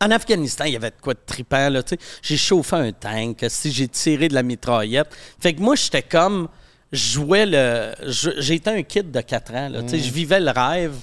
[0.00, 2.00] en Afghanistan, il y avait de quoi de trippant, là, tu sais.
[2.20, 5.08] J'ai chauffé un tank, si j'ai tiré de la mitraillette.
[5.38, 6.48] Fait que moi, j'étais comme...
[6.94, 7.92] Je jouais le...
[8.38, 9.80] J'étais un kid de 4 ans, là.
[9.86, 10.94] Je vivais le rêve.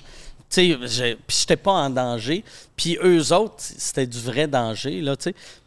[0.53, 0.77] Puis
[1.39, 2.43] j'étais pas en danger.
[2.75, 5.15] Puis eux autres, c'était du vrai danger, là.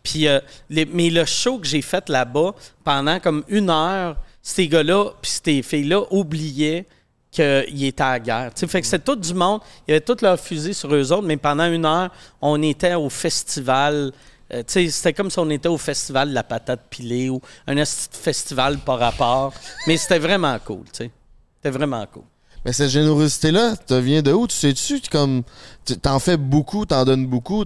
[0.03, 4.69] Puis, euh, les- mais le show que j'ai fait là-bas, pendant comme une heure, ces
[4.69, 6.85] gars-là, puis ces filles-là oubliaient
[7.31, 8.51] qu'ils étaient à la guerre.
[8.55, 9.61] Fait que c'était tout du monde.
[9.89, 12.11] Il y avait tous leurs fusils sur eux autres, mais pendant une heure,
[12.43, 14.13] on était au festival.
[14.53, 17.83] Euh, tu c'était comme si on était au festival de la patate pilée ou un
[17.85, 19.53] festival par rapport.
[19.87, 21.11] mais c'était vraiment cool, tu sais.
[21.57, 22.25] C'était vraiment cool.
[22.65, 24.47] Mais cette générosité-là, ça vient de où?
[24.47, 25.43] Tu sais-tu, comme,
[25.85, 27.65] tu- t'en fais beaucoup, t'en donnes beaucoup?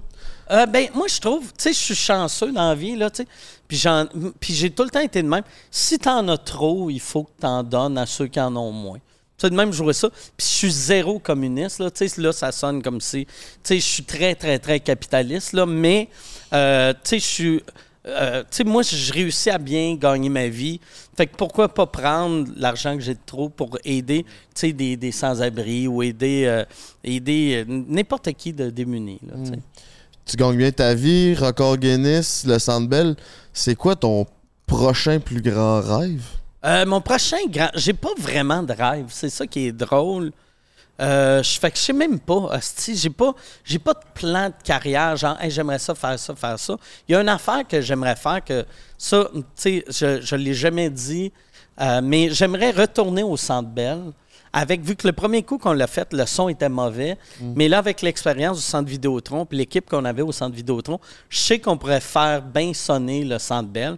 [0.51, 3.23] Euh, ben, moi, je trouve, tu sais, je suis chanceux dans la vie, là, tu
[3.23, 3.27] sais.
[4.39, 5.43] Puis j'ai tout le temps été de même.
[5.71, 8.97] Si t'en as trop, il faut que t'en donnes à ceux qui en ont moins.
[9.37, 10.09] Tu sais, de même, je vois ça.
[10.09, 11.89] Puis je suis zéro communiste, là.
[11.91, 13.25] Tu sais, là, ça sonne comme si...
[13.25, 13.31] Tu
[13.63, 15.65] sais, je suis très, très, très capitaliste, là.
[15.65, 16.09] Mais,
[16.53, 17.63] euh, tu sais, je suis...
[18.05, 20.79] euh, tu sais, moi, je réussis à bien gagner ma vie.
[21.15, 24.95] Fait que pourquoi pas prendre l'argent que j'ai de trop pour aider, tu sais, des,
[24.95, 26.63] des sans-abri ou aider, euh,
[27.03, 29.35] aider n'importe qui de démuni, là,
[30.25, 33.15] tu gagnes bien ta vie, record Guinness, le Sandbell.
[33.51, 34.27] C'est quoi ton
[34.67, 36.23] prochain plus grand rêve?
[36.63, 37.71] Euh, mon prochain grand.
[37.73, 39.07] J'ai pas vraiment de rêve.
[39.09, 40.31] C'est ça qui est drôle.
[40.99, 44.47] Euh, je fais que je sais même pas, hostie, j'ai pas, j'ai pas de plan
[44.49, 46.75] de carrière, genre, Hey, j'aimerais ça, faire ça, faire ça.
[47.07, 48.65] Il y a une affaire que j'aimerais faire que
[48.97, 51.31] ça, tu sais, je, je l'ai jamais dit,
[51.79, 54.11] euh, mais j'aimerais retourner au Centre Bell.
[54.51, 57.17] Avec, vu que le premier coup qu'on l'a fait, le son était mauvais,
[57.55, 60.99] mais là, avec l'expérience du Centre Vidéotron, puis l'équipe qu'on avait au Centre Vidéotron,
[61.29, 63.97] je sais qu'on pourrait faire bien sonner le Centre Bell.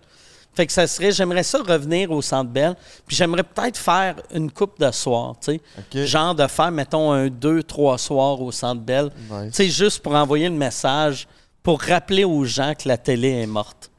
[0.53, 2.75] Fait que ça serait, j'aimerais ça revenir au Centre Bell,
[3.07, 6.05] puis j'aimerais peut-être faire une coupe de soir, tu sais.
[6.05, 9.09] Genre de faire, mettons, un, deux, trois soirs au Centre Bell.
[9.29, 9.51] Nice.
[9.51, 11.27] Tu sais, juste pour envoyer le message,
[11.63, 13.90] pour rappeler aux gens que la télé est morte.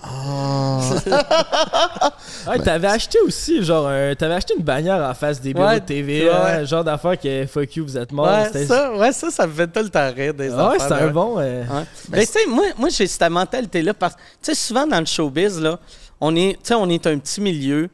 [2.47, 5.79] Ouais, t'avais acheté aussi, genre, un- t'avais acheté une bannière en face des bureaux Ouais,
[5.79, 6.31] de TV, ouais.
[6.31, 8.27] hein, genre d'affaire que fuck you, vous êtes mort.
[8.27, 10.91] ouais, ça, ouais, ça, ça me fait tout le temps rire des Ah ouais, c'est
[10.93, 11.39] un bon.
[11.39, 11.83] euh, Ouais.
[12.11, 13.93] Mais tu sais, moi, moi j'ai cette mentalité-là.
[13.93, 15.79] Parce tu sais, souvent dans le showbiz, là,
[16.21, 17.89] on est, on est un petit milieu,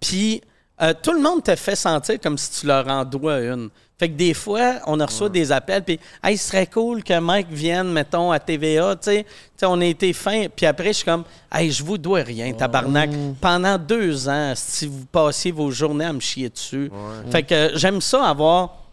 [0.00, 0.40] puis
[0.80, 3.68] euh, tout le monde te fait sentir comme si tu leur en dois une.
[3.98, 7.48] Fait que des fois, on reçoit des appels, puis hey, ce serait cool que Mike
[7.50, 9.24] vienne, mettons, à TVA, tu sais.
[9.24, 12.22] Tu sais, on a été fin, puis après, je suis comme, hey, je vous dois
[12.22, 13.10] rien, tabarnak.
[13.40, 16.90] Pendant deux ans, si vous passiez vos journées à me chier dessus.
[17.30, 18.84] Fait que j'aime ça avoir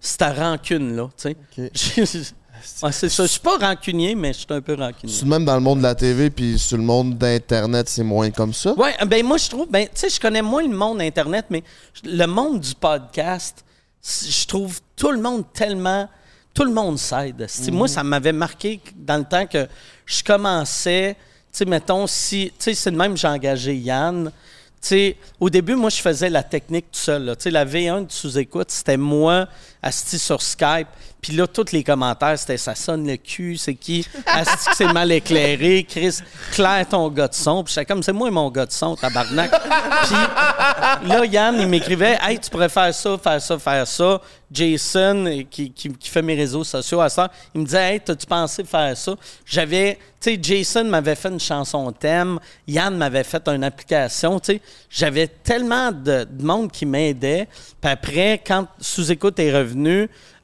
[0.00, 1.36] cette rancune-là, tu
[1.70, 2.32] sais.
[2.82, 3.24] Ouais, c'est ça.
[3.24, 5.12] Je suis pas rancunier, mais je suis un peu rancunier.
[5.12, 8.30] C'est même dans le monde de la TV, puis sur le monde d'Internet, c'est moins
[8.30, 8.72] comme ça?
[8.74, 11.62] Ouais, ben moi je trouve, ben tu sais, je connais moins le monde internet, mais
[12.04, 13.63] le monde du podcast,
[14.04, 16.08] je trouve tout le monde tellement,
[16.52, 17.46] tout le monde s'aide.
[17.48, 19.66] C'est- Moi, ça m'avait marqué dans le temps que
[20.06, 21.16] je commençais,
[21.52, 24.30] tu sais, mettons si, tu sais, c'est de même que j'ai engagé Yann.
[24.80, 27.24] Tu sais, au début, moi, je faisais la technique tout seul.
[27.24, 27.36] là.
[27.36, 29.48] Tu sais, la V1 de sous-écoute, c'était moi
[29.84, 30.88] assis sur Skype.
[31.20, 34.06] Puis là, tous les commentaires, c'était «ça sonne le cul, c'est qui?
[34.26, 36.18] Asti que c'est mal éclairé, Chris,
[36.52, 39.50] claire ton gars de son.» Puis j'étais comme «c'est moi mon gars de son, tabarnak.»
[40.02, 44.20] Puis là, Yann, il m'écrivait «Hey, tu pourrais faire ça, faire ça, faire ça.»
[44.52, 48.26] Jason, euh, qui, qui, fait mes réseaux sociaux à ça, il me disait «Hey, t'as-tu
[48.26, 49.14] pensé faire ça?»
[49.46, 49.98] J'avais...
[50.20, 52.38] Tu sais, Jason m'avait fait une chanson thème.
[52.66, 54.40] Yann m'avait fait une application.
[54.40, 57.46] Tu sais, j'avais tellement de, de monde qui m'aidait.
[57.80, 59.73] Puis après, quand Sous-Écoute est revenu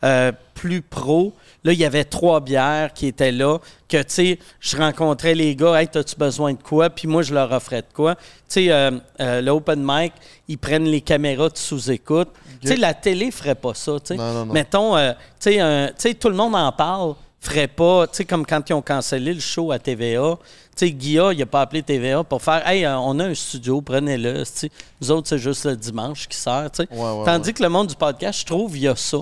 [0.04, 1.32] euh, plus pro,
[1.64, 3.58] là, il y avait trois bières qui étaient là.
[3.88, 5.80] Que, tu sais, je rencontrais les gars.
[5.80, 6.90] Hey, t'as-tu besoin de quoi?
[6.90, 8.14] Puis moi, je leur offrais de quoi.
[8.14, 8.90] Tu sais, euh,
[9.20, 10.12] euh, l'open mic,
[10.48, 12.28] ils prennent les caméras de Sous-Écoute.
[12.60, 13.98] Tu sais, la télé ferait pas ça.
[14.00, 14.20] tu sais.
[14.46, 14.96] Mettons,
[15.40, 18.82] tu sais, tout le monde en parle ferait pas, tu sais, comme quand ils ont
[18.82, 20.38] cancellé le show à TVA.
[20.76, 23.34] Tu sais, Guilla, il a pas appelé TVA pour faire Hey, euh, on a un
[23.34, 24.44] studio, prenez-le.
[24.44, 24.70] tu sais.
[25.00, 26.70] Nous autres, c'est juste le dimanche qui sert.
[26.70, 26.88] tu sais.
[26.92, 27.52] Ouais, ouais, Tandis ouais.
[27.54, 29.18] que le monde du podcast, je trouve, il y a ça.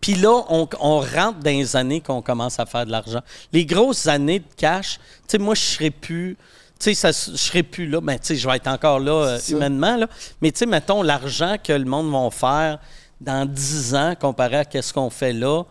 [0.00, 3.20] Puis là, on, on rentre dans les années qu'on commence à faire de l'argent.
[3.52, 6.36] Les grosses années de cash, tu sais, moi, je serais plus.
[6.80, 8.00] Tu sais, je serais plus là.
[8.02, 9.96] Mais tu sais, je vais être encore là euh, humainement.
[9.96, 10.08] Là.
[10.40, 12.78] Mais tu sais, mettons, l'argent que le monde va faire
[13.20, 15.62] dans 10 ans comparé à ce qu'on fait là,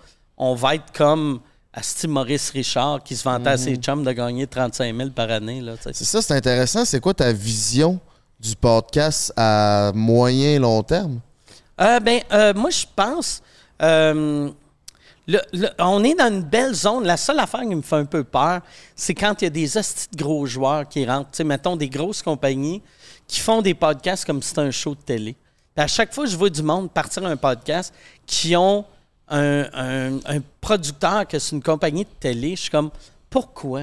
[0.43, 1.39] on va être comme
[1.71, 5.63] Asti Maurice Richard qui se vantait à ses chums de gagner 35 000 par année.
[5.81, 6.83] C'est ça, c'est intéressant.
[6.83, 7.99] C'est quoi ta vision
[8.39, 11.19] du podcast à moyen long terme?
[11.79, 13.41] Euh, ben, euh, moi, je pense.
[13.81, 14.49] euh,
[15.27, 17.03] le- le- on est dans une belle zone.
[17.05, 18.61] La seule affaire qui me fait un peu peur,
[18.95, 21.43] c'est quand il y a des hosties de gros joueurs qui rentrent.
[21.43, 22.81] Mettons des grosses compagnies
[23.27, 25.35] qui font des podcasts comme si c'était un show de télé.
[25.75, 27.93] Puis à chaque fois je vois du monde partir un podcast
[28.25, 28.83] qui ont
[29.31, 32.91] un, un- un producteur que c'est une compagnie de télé, je suis comme
[33.29, 33.81] pourquoi?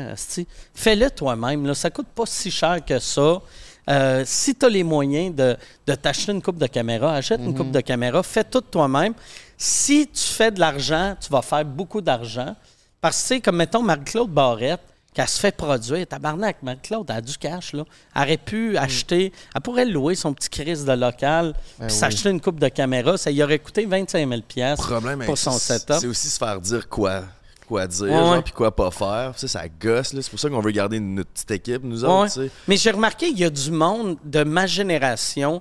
[0.74, 1.74] Fais-le toi-même.
[1.74, 3.40] Ça coûte pas si cher que ça.
[3.88, 5.56] Euh, si tu as les moyens de,
[5.86, 9.14] de t'acheter une coupe de caméra, achète une coupe de caméra, fais tout toi-même.
[9.56, 12.54] Si tu fais de l'argent, tu vas faire beaucoup d'argent.
[13.00, 14.80] Parce que, comme mettons Marie-Claude Barrette,
[15.18, 17.82] qu'elle se fait produire, tabarnak, Marie-Claude elle a du cash, là.
[18.14, 22.40] Elle aurait pu acheter, elle pourrait louer son petit crise de local, puis s'acheter une
[22.40, 25.96] coupe de caméra, ça lui aurait coûté 25 000 Le problème pour son setup.
[25.98, 27.24] c'est aussi se faire dire quoi
[27.66, 28.40] quoi dire, Ouais.
[28.42, 29.34] puis quoi pas faire.
[29.36, 30.14] Ça, ça gosse.
[30.18, 32.48] C'est pour ça qu'on veut garder notre petite équipe, nous autres.
[32.66, 35.60] Mais j'ai remarqué qu'il y a du monde de ma génération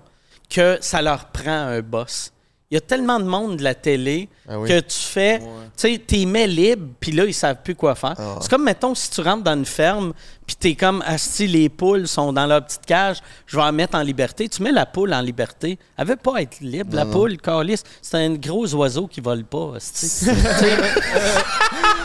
[0.49, 2.31] que ça leur prend un boss.
[2.69, 4.67] Il y a tellement de monde de la télé Ah oui.
[4.67, 5.45] que tu fais, tu
[5.77, 8.15] sais, t'es mets libre, puis là, ils savent plus quoi faire.
[8.17, 8.39] Ah.
[8.41, 10.11] C'est comme, mettons, si tu rentres dans une ferme,
[10.45, 13.95] puis t'es comme, asti, les poules sont dans leur petite cage, je vais la mettre
[13.97, 14.49] en liberté.
[14.49, 15.79] Tu mets la poule en liberté.
[15.97, 16.93] Elle veut pas être libre.
[16.93, 19.71] la poule, calice, c'est un gros oiseau qui vole pas,
[20.27, 20.35] elle,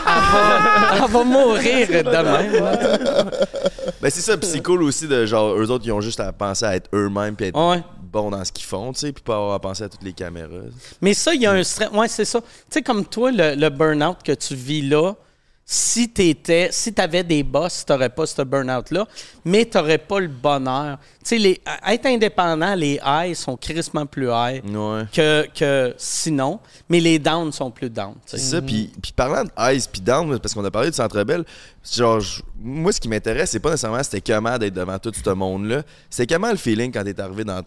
[0.05, 2.53] va, elle va mourir de même.
[2.63, 3.25] là.
[4.01, 6.31] Ben, c'est ça, puis c'est cool aussi de genre, eux autres, ils ont juste à
[6.31, 7.81] penser à être eux-mêmes, puis être Ouais.
[8.13, 10.13] Bons dans ce qu'ils font, tu sais, puis pas avoir à penser à toutes les
[10.13, 10.47] caméras.
[11.01, 11.89] Mais ça, il y a un stress.
[11.91, 12.39] Ouais, c'est ça.
[12.41, 15.13] Tu sais, comme toi, le, le burn-out que tu vis là,
[15.65, 19.07] si t'étais, si t'avais des boss, t'aurais pas ce burn-out-là,
[19.45, 20.97] mais t'aurais pas le bonheur.
[21.25, 25.03] Tu sais, être indépendant, les highs sont crissement plus high Ouais.
[25.13, 26.59] que, que sinon,
[26.89, 28.15] mais les downs sont plus downs.
[28.25, 31.23] C'est ça, puis, puis parlant de Ice puis Down, parce qu'on a parlé du Centre
[31.23, 31.45] Bell,
[31.89, 35.29] genre, je- moi, ce qui m'intéresse, c'est pas nécessairement c'était comment d'être devant tout ce
[35.29, 37.61] monde-là, c'est comment le feeling quand t'es arrivé dans,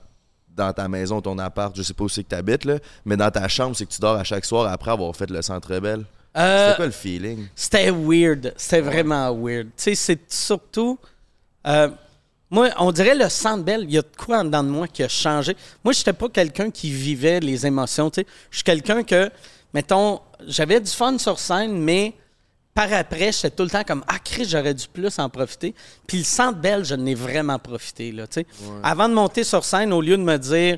[0.57, 3.31] dans ta maison, ton appart, je sais pas où c'est que t'habites, là, mais dans
[3.31, 6.05] ta chambre, c'est que tu dors à chaque soir après avoir fait le Centre Bell.
[6.37, 7.47] Euh, C'était quoi le feeling?
[7.55, 8.53] C'était weird.
[8.57, 9.69] C'était vraiment weird.
[9.77, 10.99] Tu sais, c'est surtout.
[11.67, 11.89] euh,
[12.51, 14.87] moi, on dirait le Centre Bell, il y a de quoi en dedans de moi
[14.87, 15.57] qui a changé.
[15.83, 18.09] Moi, je n'étais pas quelqu'un qui vivait les émotions.
[18.11, 19.31] Tu sais, je suis quelqu'un que,
[19.75, 22.13] mettons, j'avais du fun sur scène, mais
[22.77, 25.75] par après, j'étais tout le temps comme Ah, Chris, j'aurais dû plus en profiter.
[26.07, 28.13] Puis le Centre Bell, je n'ai vraiment profité.
[28.13, 28.27] Là.
[28.83, 30.77] Avant de monter sur scène, au lieu de me dire,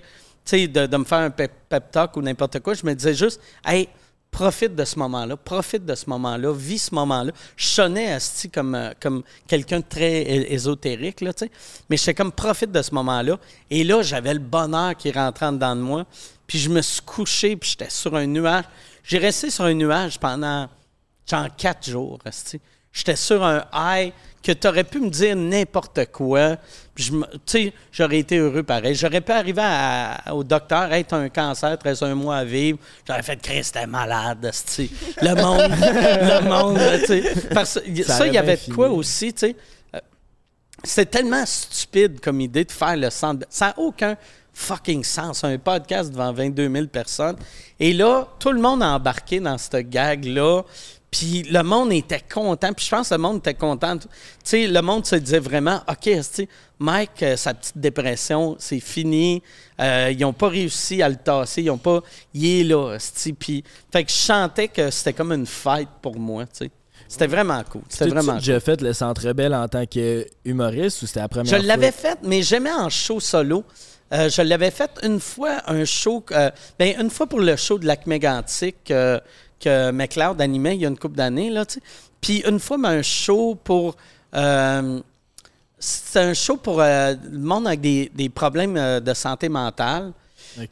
[0.52, 3.40] de, de me faire un pep, pep talk ou n'importe quoi, je me disais juste
[3.66, 3.88] Hey,
[4.30, 7.32] profite de ce moment-là, profite de ce moment-là, vis ce moment-là.
[7.56, 10.22] Je sonnais asti, comme, euh, comme quelqu'un de très
[10.52, 11.32] ésotérique, là.
[11.90, 13.40] Mais j'étais comme profite de ce moment-là.
[13.70, 16.06] Et là, j'avais le bonheur qui rentrait en dedans de moi.
[16.46, 18.64] Puis je me suis couché, puis j'étais sur un nuage.
[19.02, 20.68] J'ai resté sur un nuage pendant
[21.28, 22.18] genre quatre jours.
[22.92, 26.56] J'étais sur un high que tu aurais pu me dire n'importe quoi.
[26.96, 27.12] Tu
[27.44, 28.94] sais, j'aurais été heureux pareil.
[28.94, 32.78] J'aurais pu arriver à- au docteur, être un cancer, 13 un mois à vivre.
[33.06, 34.50] J'aurais fait Christ, t'es malade.
[35.22, 37.34] Le monde, le monde, tu sais.
[37.52, 39.56] Parce ça, il y avait de quoi aussi, tu sais.
[39.94, 39.98] Euh,
[40.82, 43.46] C'était tellement stupide comme idée de faire le centre.
[43.50, 44.16] Ça n'a aucun
[44.58, 45.44] fucking sens.
[45.44, 47.36] Un podcast devant 22 000 personnes.
[47.78, 50.62] Et là, tout le monde a embarqué dans cette gag-là.
[51.10, 52.72] Puis le monde était content.
[52.72, 53.96] Puis je pense que le monde était content.
[53.96, 54.08] Tu
[54.42, 56.10] sais, le monde se disait vraiment, OK,
[56.80, 59.42] Mike, euh, sa petite dépression, c'est fini.
[59.80, 61.62] Euh, ils n'ont pas réussi à le tasser.
[61.62, 62.02] Ils ont pas...
[62.34, 62.98] Il est là.
[63.38, 66.70] Puis, fait que je sentais que c'était comme une fête pour moi, tu sais.
[67.08, 67.80] C'était vraiment cool.
[67.88, 68.40] C'était T'as-tu vraiment cool.
[68.40, 71.66] déjà fait le Centre Bell en tant que humoriste ou c'était la première Je fois?
[71.66, 73.64] l'avais fait, mais jamais en show solo.
[74.12, 77.78] Euh, je l'avais fait une fois, un show, euh, ben, une fois pour le show
[77.78, 79.18] de Lac Mégantic euh,
[79.60, 81.64] que McLeod animait il y a une couple d'années, là.
[82.20, 83.96] Puis une fois, ben, un show pour.
[84.34, 85.00] euh,
[85.80, 90.12] c'était un show pour le monde avec des, des problèmes de santé mentale.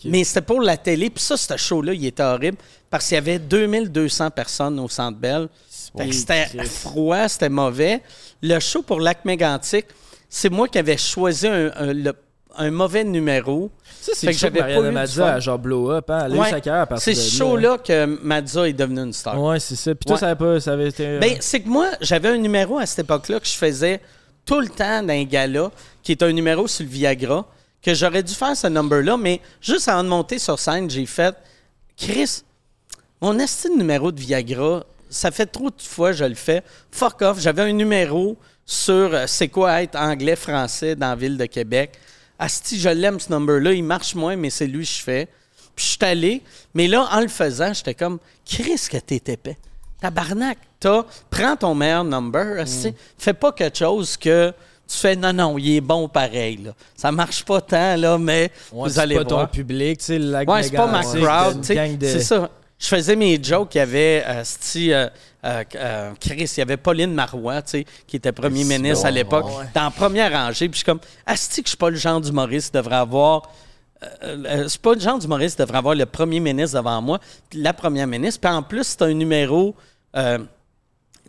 [0.04, 1.10] Mais c'était pour la télé.
[1.10, 2.56] Puis ça, ce show-là, il était horrible
[2.90, 5.48] parce qu'il y avait 2200 personnes au Centre Bell.
[5.96, 8.02] Fait que C'était froid, c'était mauvais.
[8.42, 9.86] Le show pour Lac Mégantic,
[10.28, 12.12] c'est moi qui avais choisi un, un- le-
[12.58, 13.70] un mauvais numéro.
[14.00, 14.68] Ça, c'est que j'avais pas
[15.06, 15.26] fun.
[15.26, 16.22] a genre blow up, hein?
[16.26, 16.50] Elle Ouais.
[16.98, 17.44] C'est ce là.
[17.44, 19.40] show-là que Mazza est devenu une star.
[19.42, 19.94] Ouais, c'est ça.
[19.94, 20.20] Puis toi, Ouais.
[20.20, 20.60] ça avait pas...
[20.60, 21.18] Ça avait été...
[21.18, 24.00] Ben, c'est que moi, j'avais un numéro à cette époque-là que je faisais
[24.46, 25.70] tout le temps d'un gala,
[26.02, 27.46] qui est un numéro sur le Viagra,
[27.82, 31.34] que j'aurais dû faire ce number-là, mais juste avant de monter sur scène, j'ai fait
[31.96, 32.42] Chris,
[33.20, 36.62] mon estime numéro de Viagra, ça fait trop de fois que je le fais.
[36.90, 41.46] Fuck off, j'avais un numéro sur euh, c'est quoi être anglais-français dans la ville de
[41.46, 41.92] Québec.
[42.38, 45.28] Asti, je l'aime ce number-là, il marche moins, mais c'est lui que je fais.
[45.74, 46.42] Puis je suis allé,
[46.74, 49.56] mais là, en le faisant, j'étais comme, Chris, que t'es épais.
[50.00, 52.94] Tabarnak, t'as, prends ton meilleur number, asti.
[53.18, 54.52] fais pas quelque chose que
[54.88, 56.72] tu fais, non, non, il est bon pareil, là.
[56.96, 59.46] Ça marche pas tant, là, mais ouais, vous c'est allez pas voir.
[59.46, 62.50] ton public, tu sais, lac Ouais, c'est pas ma crowd, C'est ça.
[62.78, 65.08] Je faisais mes jokes, il y avait euh, sti, euh,
[65.44, 69.10] euh, euh, Chris, il y avait Pauline Marois, tu sais, qui était premier ministre à
[69.10, 70.68] l'époque, dans la première rangée.
[70.68, 73.50] Puis je suis comme, asti que je suis pas le genre d'humoriste qui devrait avoir.
[74.02, 77.18] c'est pas le genre d'humoriste qui devrait avoir le premier ministre devant moi,
[77.54, 78.40] la première ministre.
[78.40, 79.74] Puis en plus, c'est un numéro,
[80.14, 80.20] tu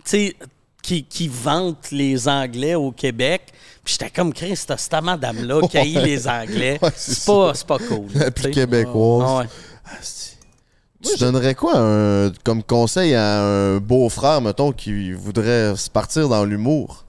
[0.03, 0.35] sais,
[0.83, 3.53] qui, qui vante les Anglais au Québec.
[3.83, 6.79] Puis j'étais comme, Chris, t'as cette madame-là qui haït les Anglais.
[6.81, 8.07] Ouais, c'est c'est pas, c'est pas cool.
[8.15, 9.39] La plus québécoise.
[9.39, 9.45] Ouais.
[11.03, 16.43] Tu donnerais quoi un- comme conseil à un beau-frère, mettons, qui voudrait se partir dans
[16.43, 17.03] l'humour?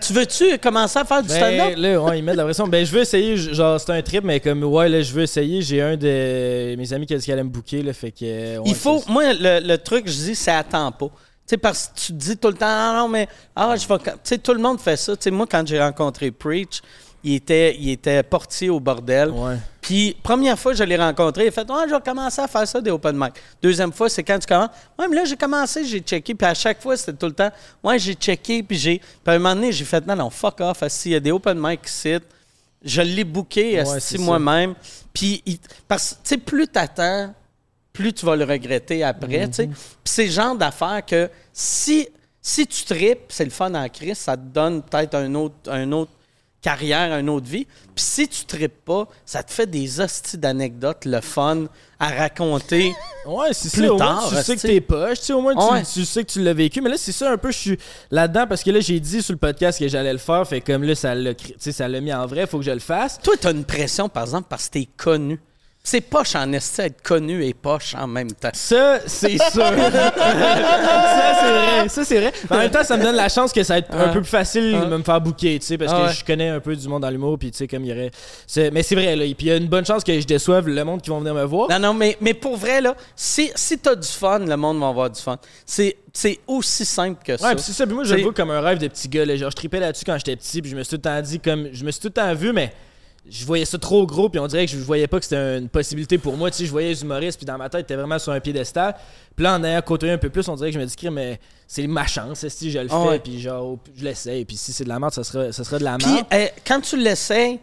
[0.00, 1.74] Tu veux-tu commencer à faire du Ben, stand-up?
[1.78, 2.68] là, ouais, ils mettent de la pression.
[2.68, 5.62] Ben, je veux essayer, genre, c'est un trip, mais comme, ouais, là, je veux essayer.
[5.62, 8.58] J'ai un de mes amis qui a dit qu'elle allait me booker, là, fait que.
[8.58, 11.06] ouais, Il faut, moi, le, le truc, je dis, c'est attends pas.
[11.06, 11.12] Tu
[11.46, 13.98] sais, parce que tu te dis tout le temps, ah non, mais, ah, je vais.
[13.98, 15.16] Tu sais, tout le monde fait ça.
[15.16, 16.82] Tu sais, moi, quand j'ai rencontré Preach,
[17.26, 19.30] il était, il était portier au bordel.
[19.30, 19.56] Ouais.
[19.80, 22.66] Puis, première fois je l'ai rencontré, il a fait, ah, je vais commencer à faire
[22.68, 23.32] ça des open mic.
[23.60, 26.34] Deuxième fois, c'est quand tu commences, ouais, mais là, j'ai commencé, j'ai checké.
[26.36, 27.50] Puis, à chaque fois, c'était tout le temps,
[27.82, 28.62] ouais, j'ai checké.
[28.62, 28.98] Puis, j'ai.
[28.98, 30.82] Puis, à un moment donné, j'ai fait, non, non, fuck off.
[31.04, 32.16] Il y a des open mic ici.
[32.84, 34.74] Je l'ai booké Ouais, moi-même.
[35.12, 35.58] Puis, il-
[35.88, 37.34] parce que, tu sais, plus t'attends,
[37.92, 39.66] plus tu vas le regretter après, sais.
[39.66, 39.74] Puis
[40.04, 42.06] c'est le genre d'affaire que si,
[42.40, 45.90] si tu tripes, c'est le fun en crise, ça te donne peut-être un autre, un
[45.92, 46.12] autre
[46.66, 47.64] carrière, une autre vie.
[47.94, 51.66] Puis si tu tripes pas, ça te fait des hosties d'anecdotes, le fun
[52.00, 52.92] à raconter.
[53.24, 53.92] Ouais, c'est Plus ça.
[53.92, 55.20] Au moins, tard, tu sais que t'es poche.
[55.20, 55.82] Tu sais, au moins, tu, Ouais.
[55.84, 56.80] tu sais que tu l'as vécu.
[56.80, 57.78] Mais là, c'est ça un peu, je suis
[58.10, 60.44] là-dedans parce que là, j'ai dit sur le podcast que j'allais le faire.
[60.46, 62.48] Fait comme là, ça l'a ça l'a mis en vrai.
[62.48, 63.18] Faut que je le fasse.
[63.22, 65.40] Toi, t'as une pression, par exemple, parce que t'es connu.
[65.88, 68.50] C'est poche en esti être connu et poche en même temps.
[68.54, 69.62] Ça, c'est sûr.
[69.62, 69.72] ça,
[71.40, 71.88] c'est vrai.
[71.88, 72.32] Ça, c'est vrai.
[72.50, 74.20] Mais en même temps, ça me donne la chance que ça va être un peu
[74.20, 76.12] plus facile de me faire bouquer, tu sais, parce Ah que ouais.
[76.12, 78.10] je connais un peu du monde dans l'humour, puis tu sais, comme il y aurait.
[78.72, 79.24] Mais c'est vrai, là.
[79.26, 81.34] Puis il y a une bonne chance que je déçoive le monde qui vont venir
[81.34, 81.70] me voir.
[81.70, 84.88] Non, non, mais, mais pour vrai, là, si, si t'as du fun, le monde va
[84.88, 85.36] avoir du fun.
[85.64, 87.50] C'est c'est aussi simple que ça.
[87.50, 87.86] Ouais, c'est ça.
[87.86, 89.24] Puis moi, je le vois comme un rêve de petit gars.
[89.24, 89.36] Là.
[89.36, 91.38] Genre, je tripais là-dessus quand j'étais petit, puis je me suis tout le temps dit,
[91.38, 91.68] comme.
[91.72, 92.72] Je me suis tout le temps vu, mais
[93.28, 95.68] je voyais ça trop gros, puis on dirait que je voyais pas que c'était une
[95.68, 96.50] possibilité pour moi.
[96.50, 98.94] Tu sais, je voyais les humoristes, puis dans ma tête, t'es vraiment sur un piédestal.
[99.34, 101.40] Puis là, en ayant côtoyé un peu plus, on dirait que je me dis, mais
[101.66, 103.18] c'est ma chance, si je le fais, Ah ouais.
[103.18, 105.84] puis genre, je l'essaye, puis si c'est de la merde, ça sera, ça sera de
[105.84, 106.26] la Puis merde.
[106.32, 107.58] euh, quand tu l'essayes,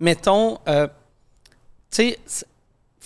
[0.00, 0.86] mettons, euh,
[1.90, 2.44] tu sais,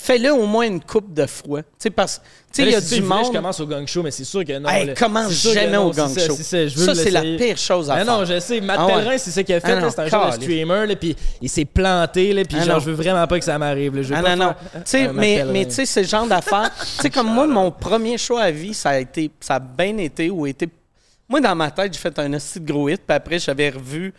[0.03, 1.63] fais-le au moins une coupe de fois.
[1.63, 3.33] Tu sais, parce que, tu sais, il y a si du veux, Je monde.
[3.35, 4.69] commence au gang show, mais c'est sûr que non.
[4.69, 4.95] Hey, là.
[4.95, 6.35] commence jamais non, au gang show.
[6.37, 8.07] ça, c'est la pire chose à Ah faire.
[8.07, 8.61] non, je sais.
[8.61, 9.19] Matt Ah ouais.
[9.19, 9.73] C'est ça qu'il a fait.
[9.73, 12.75] Ah c'est un genre de streamer, là, puis il s'est planté, là, puis Ah genre,
[12.77, 12.81] non.
[12.81, 14.03] je veux vraiment pas que ça m'arrive.
[14.15, 14.55] Ah pas non, non.
[14.75, 16.71] Tu sais, mais, mais tu sais, le genre d'affaire.
[16.79, 19.97] tu sais, comme moi, mon premier show à vie, ça a été, ça a bien
[19.99, 20.69] été ou été.
[21.29, 24.13] Moi, dans ma tête, j'ai fait un petit gros hit, puis après, j'avais revu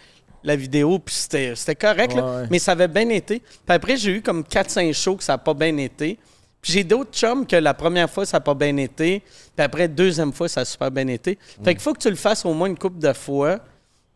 [0.44, 2.48] la vidéo, puis c'était correct, là, Ouais, ouais.
[2.50, 3.40] mais ça avait bien été.
[3.40, 6.18] Puis après, j'ai eu comme 4-5 shows que ça n'a pas bien été.
[6.62, 9.22] Puis j'ai d'autres chums que la première fois, ça n'a pas bien été,
[9.56, 11.38] puis après, deuxième fois, ça a super bien été.
[11.64, 13.60] Fait qu'il faut que tu le fasses au moins une couple de fois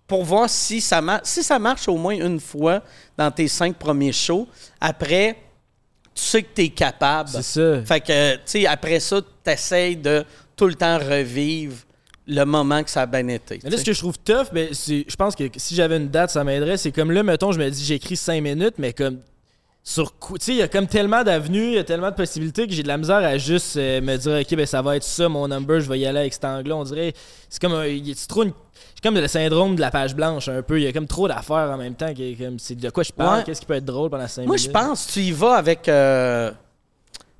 [0.07, 1.21] pour voir si ça marche.
[1.23, 2.83] Si ça marche au moins une fois
[3.17, 4.47] dans tes cinq premiers shows,
[4.79, 5.37] après,
[6.13, 7.29] tu sais que tu es capable.
[7.29, 7.83] C'est ça.
[7.83, 10.23] Fait que, tu sais, après ça, tu essaies de
[10.55, 11.77] tout le temps revivre
[12.27, 13.59] le moment que ça a bien été.
[13.63, 16.31] Mais là, ce que je trouve tough, ben, je pense que si j'avais une date,
[16.31, 16.77] ça m'aiderait.
[16.77, 19.19] C'est comme là, mettons, je me dis, j'écris 5 minutes, mais comme
[19.83, 22.15] sur coup, tu sais, il y a comme tellement d'avenues, il y a tellement de
[22.15, 24.95] possibilités que j'ai de la misère à juste euh, me dire, ok, ben ça va
[24.95, 26.75] être ça, mon number, je vais y aller avec cet angle-là.
[26.75, 27.13] On dirait,
[27.49, 27.79] c'est comme,
[28.15, 28.53] c'est trop une-
[29.03, 30.79] comme le syndrome de la page blanche un peu.
[30.79, 32.11] Il y a comme trop d'affaires en même temps.
[32.39, 33.43] comme, C'est de quoi je parle, Ouais.
[33.43, 34.65] qu'est-ce qui peut être drôle pendant 5 Moi, minutes?
[34.67, 35.87] je pense tu y vas avec.
[35.87, 36.55] euh, tu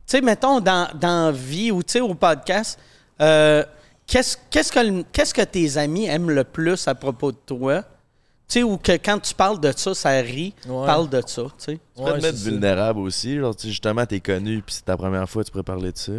[0.06, 2.78] sais, mettons, dans, dans vie ou tu sais, au podcast,
[3.22, 3.64] euh,
[4.08, 7.82] qu'est-ce qu'est-ce que, le- qu'est-ce que tes amis aiment le plus à propos de toi?
[8.48, 10.86] Tu sais, ou que quand tu parles de ça, ça rit, Ouais.
[10.86, 11.74] parle de ça, tu sais.
[11.74, 12.50] Tu peux Ouais, te mettre c'est ça.
[12.52, 13.38] vulnérable aussi.
[13.40, 15.98] Genre, tu sais, justement, t'es connu, puis c'est ta première fois, tu pourrais parler de
[15.98, 16.12] ça.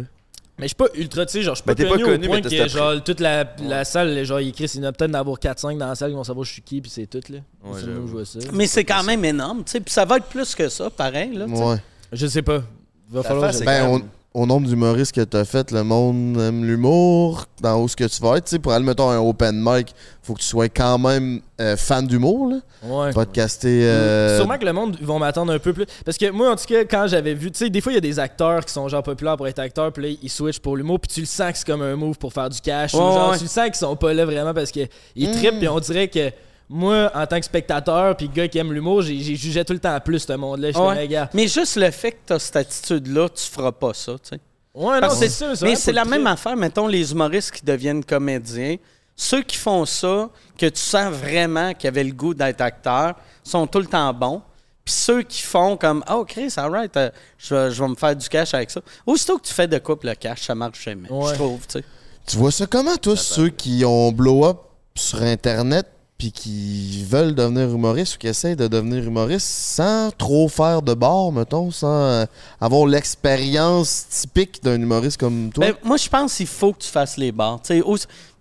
[0.59, 2.03] Mais je suis pas ultra, tu sais, genre, je suis pas, Ben, t'es pas connu,
[2.03, 4.65] connu, au point mais t'as que, cette genre, toute la, la salle, genre, il écrit,
[4.65, 6.61] il y en a peut-être d'avoir 4-5 dans la salle qui vont savoir je suis
[6.63, 7.37] qui, puis c'est tout, là.
[7.63, 8.39] Ouais, C'est je vois ça.
[8.51, 9.79] Mais c'est quand même énorme, tu sais.
[9.79, 11.45] Puis ça va être plus que ça, pareil, là.
[11.45, 11.63] tu sais.
[11.63, 11.77] Ouais.
[12.11, 12.61] Je sais pas.
[13.09, 15.45] Va Ta falloir face, que je- c'est Ben, quand même- au nombre d'humoristes que t'as
[15.45, 17.45] fait, le monde aime l'humour.
[17.59, 19.95] Dans où ce que tu vas être, tu sais, pour aller, mettons, un open mic,
[20.21, 22.57] faut que tu sois quand même euh, fan d'humour, là.
[22.83, 23.11] Ouais.
[23.13, 23.67] Podcaster.
[23.85, 25.85] euh, Sûrement que le monde vont m'attendre un peu plus.
[26.05, 27.97] Parce que moi, en tout cas, quand j'avais vu, tu sais, des fois, il y
[27.97, 30.77] a des acteurs qui sont genre populaires pour être acteurs, puis là, ils switchent pour
[30.77, 32.93] l'humour, puis tu le sens que c'est comme un move pour faire du cash.
[32.93, 33.37] ou Ouais, genre, ouais.
[33.37, 36.29] tu le sens qu'ils sont pas là vraiment parce qu'ils trippent, puis on dirait que
[36.69, 39.79] moi, en tant que spectateur, puis gars qui aime l'humour, j'ai j'ai jugé tout le
[39.79, 40.71] temps plus ce monde-là.
[40.71, 40.97] Je Ouais.
[40.99, 41.29] suis gars.
[41.33, 44.39] Mais juste le fait que tu as cette attitude-là, tu feras pas ça, tu sais.
[44.75, 45.53] Ouais, non, Parce c'est sûr.
[45.63, 48.75] Mais c'est la même affaire, mettons, les humoristes qui deviennent comédiens.
[49.15, 53.65] Ceux qui font ça, que tu sens vraiment qu'ils avaient le goût d'être acteurs, sont
[53.65, 54.41] tout le temps bons.
[54.85, 58.15] Puis ceux qui font comme Oh, Chris, alright, euh, je, vais- je vais me faire
[58.15, 58.81] du cash avec ça.
[59.07, 61.09] Aussitôt que tu fais de couple le cash, ça marche jamais.
[61.11, 61.29] Ouais.
[61.31, 61.85] Je trouve, tu sais.
[62.27, 64.57] Tu vois ça comment, toi, ceux qui ont blow up
[64.95, 65.87] sur Internet
[66.17, 70.93] puis qui veulent devenir humoristes ou qui essayent de devenir humoristes sans trop faire de
[70.95, 72.25] bar, mettons, sans euh,
[72.59, 75.67] avoir l'expérience typique d'un humoriste comme toi?
[75.67, 77.61] Ben, moi, je pense qu'il faut que tu fasses les bars.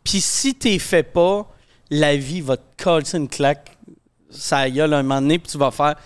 [0.02, 1.46] Puis si tu les fais pas,
[1.90, 3.76] la vie va te coller une claque.
[4.30, 5.96] Ça y a un moment donné, puis tu vas faire.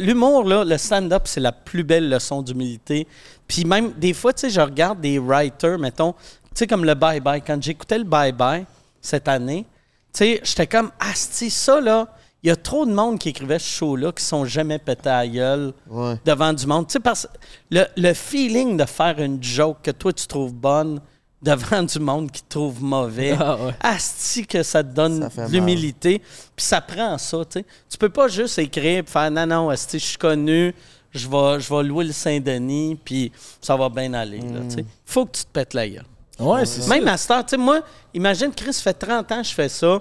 [0.00, 3.06] L'humour, le stand-up, c'est la plus belle leçon d'humilité.
[3.48, 6.94] Puis même, des fois, tu sais, je regarde des writers, mettons, tu sais, comme le
[6.94, 7.42] Bye Bye.
[7.44, 8.66] Quand j'écoutais le Bye Bye
[9.00, 9.64] cette année,
[10.12, 12.08] tu sais, j'étais comme, ah, c'est ça, là.
[12.42, 15.18] Il y a trop de monde qui écrivait ce show-là qui sont jamais pétés à
[15.24, 16.14] la gueule Ouais.
[16.24, 16.86] devant du monde.
[16.86, 17.26] Tu sais, parce
[17.70, 21.00] le, le feeling de faire une joke que toi tu trouves bonne
[21.42, 23.72] devant du monde qui te trouve mauvais, Ah ouais.
[23.80, 26.20] asti que ça te donne l'humilité.
[26.54, 27.66] Puis ça prend ça, tu sais.
[27.90, 30.72] Tu peux pas juste écrire et faire non, non, asti, je suis connu,
[31.12, 34.38] je vais, je vais louer le Saint-Denis, puis ça va bien aller.
[34.40, 34.84] là, tu sais.
[35.04, 36.04] Faut que tu te pètes la gueule.
[36.38, 36.88] Ouais, c'est ça.
[36.88, 37.80] Même à heure, tu sais, moi,
[38.14, 40.00] imagine, Chris, ça fait 30 ans que je fais ça.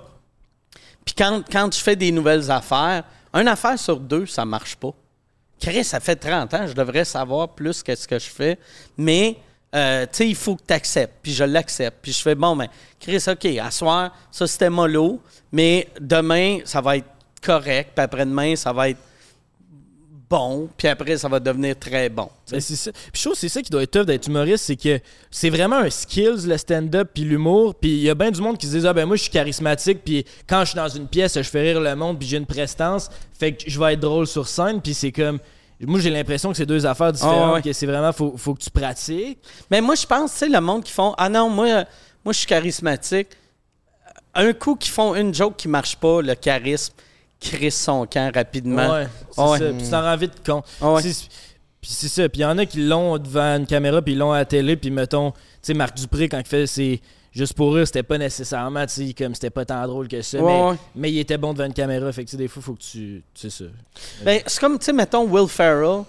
[1.04, 3.04] Puis quand, quand je fais des nouvelles affaires,
[3.34, 4.92] une affaire sur deux, ça marche pas.
[5.60, 8.60] Chris, ça fait 30 ans, je devrais savoir plus qu'est-ce que je fais.
[8.98, 9.38] Mais,
[9.74, 11.16] euh, tu sais, il faut que tu acceptes.
[11.24, 11.98] Puis je l'accepte.
[12.02, 12.68] Puis je fais, bon, ben,
[13.00, 15.20] Chris, OK, à soir, ça c'était mollo.
[15.52, 17.08] Mais demain, ça va être
[17.42, 19.00] correct, puis après-demain, ça va être
[20.30, 22.30] bon, puis après, ça va devenir très bon.
[22.46, 22.92] C'est ça.
[22.92, 25.00] Puis je trouve que c'est ça qui doit être tough d'être humoriste, c'est que
[25.32, 27.76] c'est vraiment un skills, le stand-up puis l'humour.
[27.76, 29.32] Puis il y a bien du monde qui se dit Ah ben moi je suis
[29.32, 32.38] charismatique, puis quand je suis dans une pièce, je fais rire le monde, puis j'ai
[32.38, 35.40] une prestance, fait que je vais être drôle sur scène, puis c'est comme.
[35.80, 37.62] Moi j'ai l'impression que c'est deux affaires différentes, Ah ouais.
[37.62, 39.38] que c'est vraiment, faut, faut que tu pratiques.
[39.70, 41.68] Mais moi, je pense, tu sais, le monde qui font Ah non, moi,
[42.26, 43.28] moi je suis charismatique.
[44.34, 46.94] Un coup qui font une joke qui marche pas, le charisme
[47.40, 48.94] crisse son camp rapidement.
[48.94, 49.60] Ouais, c'est Ouais.
[49.60, 49.66] ça.
[49.66, 50.66] Puis tu t'en rends vite compte.
[50.82, 51.02] Ouais.
[51.02, 52.28] Puis c'est ça.
[52.30, 54.46] Puis il y en a qui l'ont devant une caméra, puis ils l'ont à la
[54.46, 57.00] télé, puis mettons, tu sais, Marc Dupré, quand il fait c'est
[57.32, 60.40] juste pour rire, c'était pas nécessairement, tu sais, comme c'était pas tant drôle que ça,
[60.40, 60.76] Ouais, mais, ouais.
[60.96, 62.12] mais il était bon devant une caméra.
[62.12, 63.24] Fait que tu sais, des fois, faut que tu.
[63.34, 63.70] Tu sais ça.
[64.24, 66.04] Ben, c'est comme, tu sais, mettons Will Ferrell,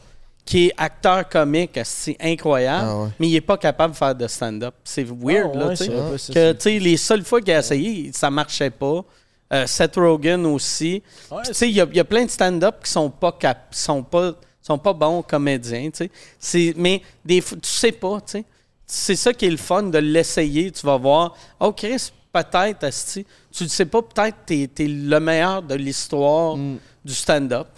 [0.47, 3.09] qui est acteur comique, c'est incroyable, Ah ouais.
[3.19, 4.75] mais il est pas capable de faire de stand-up.
[4.83, 6.33] C'est weird, Ah là, ouais, tu sais.
[6.33, 9.05] Que, tu sais, les seules fois qu'il a essayé, ça marchait pas.
[9.53, 11.03] Euh, Seth Rogen aussi.
[11.31, 13.09] Ouais, Puis, tu sais, il y, a- il y a plein de stand-up qui sont
[13.11, 16.75] pas cap sont pas sont pas bons comédiens, tu sais.
[16.77, 18.45] Mais des fois, tu sais pas, tu sais.
[18.87, 20.71] C'est ça qui est le fun de l'essayer.
[20.71, 25.21] Tu vas voir, oh Chris, peut-être, asti, tu ne sais pas, peut-être t'es es le
[25.21, 26.79] meilleur de l'histoire Mm.
[27.05, 27.69] du stand-up.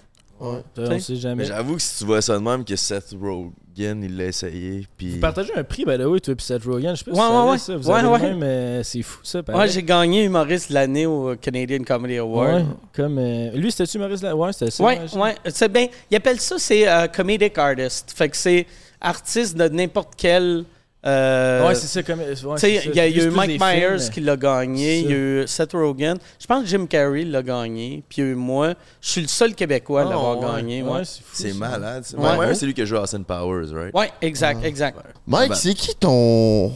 [0.41, 0.63] On
[0.99, 1.43] sait jamais.
[1.43, 4.86] Mais j'avoue que si tu vois ça de même, que Seth Rogen, il l'a essayé,
[4.97, 5.11] puis...
[5.11, 6.94] Vous partagez un prix, ben là, oui, toi, puis Seth Rogen.
[6.94, 7.59] Je sais pas Ouais, si ouais, ouais.
[7.59, 7.77] ça.
[7.77, 8.19] Vous Ouais, avez ouais.
[8.35, 9.39] même, euh, c'est fou, ça.
[9.39, 9.70] Moi, pareil.
[9.70, 12.55] j'ai gagné humoriste de l'année au Canadian Comedy Award.
[12.55, 13.19] Ouais, comme.
[13.19, 14.35] euh, lui, c'était-tu humoriste là?
[14.36, 14.85] Ouais, c'était ça.
[14.85, 15.35] Ouais, ouais.
[15.48, 15.86] C'est bien.
[16.11, 18.12] Ils appellent ça, c'est euh, comedic artist.
[18.15, 18.66] Fait que c'est
[19.01, 20.65] artiste de n'importe quel.
[21.06, 22.02] Euh, Ouais, c'est ça.
[22.02, 24.36] Comme, ouais, il y a, il y a Plus- eu Mike films, Myers qui l'a
[24.36, 26.16] gagné, il y a eu Seth Rogen.
[26.39, 28.74] Je pense que Jim Carrey l'a gagné, puis il y a eu moi.
[29.01, 30.47] Je suis le seul Québécois à Ah, l'avoir ouais.
[30.60, 30.82] gagné.
[30.82, 31.31] Ouais, Ouais, c'est fou.
[31.32, 31.59] C'est ça.
[31.59, 32.05] malade.
[32.18, 33.94] Mike Myers, c'est lui qui a joué à Austin Powers, right?
[33.94, 34.98] ouais exact, exact.
[35.27, 36.72] Mike, c'est qui ton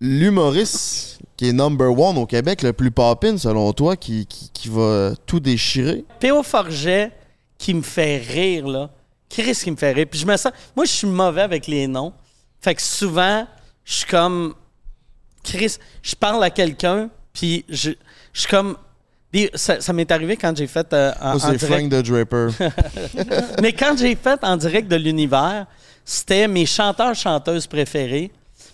[0.00, 4.68] l'humoriste qui est number one au Québec, le plus popin selon toi, qui, qui, qui
[4.68, 6.04] va tout déchirer?
[6.18, 6.42] P.O.
[6.42, 7.12] Forget
[7.58, 8.90] qui me fait rire, là.
[9.28, 10.06] Chris qui me fait rire.
[10.10, 10.52] Puis je me sens.
[10.74, 12.12] Moi, je suis mauvais avec les noms.
[12.60, 13.46] Fait que souvent,
[13.88, 14.54] je suis comme.
[15.42, 17.92] Chris, je parle à quelqu'un, puis je,
[18.34, 18.76] je suis comme.
[19.54, 20.92] Ça, ça m'est arrivé quand j'ai fait.
[20.92, 21.58] euh, en, en c'est.
[21.58, 22.48] Frank the Draper.
[23.62, 25.66] Mais quand j'ai fait en direct de l'univers,
[26.04, 28.30] c'était mes chanteurs-chanteuses préférés.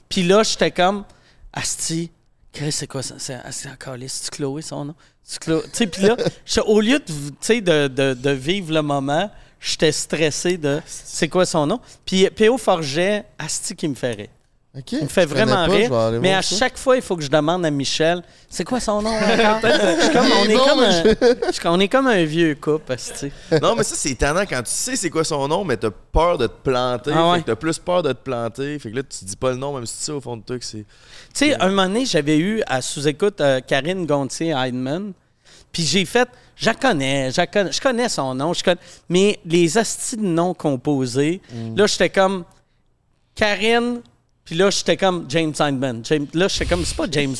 [0.08, 1.04] Puis là, j'étais comme.
[1.52, 2.10] Asti,
[2.52, 3.14] Chris, c'est quoi ça?
[3.18, 4.94] C'est c'est encore C'est Chloé son nom?
[5.40, 6.16] Tu sais, puis là,
[6.66, 9.30] au lieu de, de, de, de vivre le moment,
[9.60, 11.80] j'étais stressé de c'est quoi son nom?
[12.04, 12.58] Puis P.O.
[12.58, 14.28] Forget, Asti qui me fait
[14.74, 14.82] rire.
[14.82, 14.92] Ok.
[14.92, 16.20] Il me fait vraiment pas, rire.
[16.20, 16.56] Mais à ça.
[16.56, 19.70] chaque fois, il faut que je demande à Michel c'est quoi son nom encore?
[19.70, 20.90] Je suis comme- on, est bon, comme un,
[21.48, 23.30] je suis- on est comme un vieux couple, Asti.
[23.62, 26.38] Non, mais ça, c'est étonnant quand tu sais c'est quoi son nom, mais t'as peur
[26.38, 27.10] de te planter.
[27.14, 27.36] Ah ouais.
[27.36, 28.78] Fait que t'as plus peur de te planter.
[28.78, 30.42] Fait que là, tu dis pas le nom, même si tu sais au fond de
[30.42, 30.78] toi que c'est.
[31.34, 35.12] Tu sais, un moment donné, j'avais eu à sous-écoute euh, Karine Gontier-Heidemann.
[35.72, 38.78] Puis j'ai fait, je la connais, je connais, je connais son nom, je connais,
[39.08, 41.40] mais les astis de noms composés,
[41.76, 42.44] là, j'étais comme
[43.34, 44.00] Karine,
[44.44, 46.02] puis là, j'étais comme James Heidemann.
[46.04, 47.34] James- là, j'étais comme, c'est pas James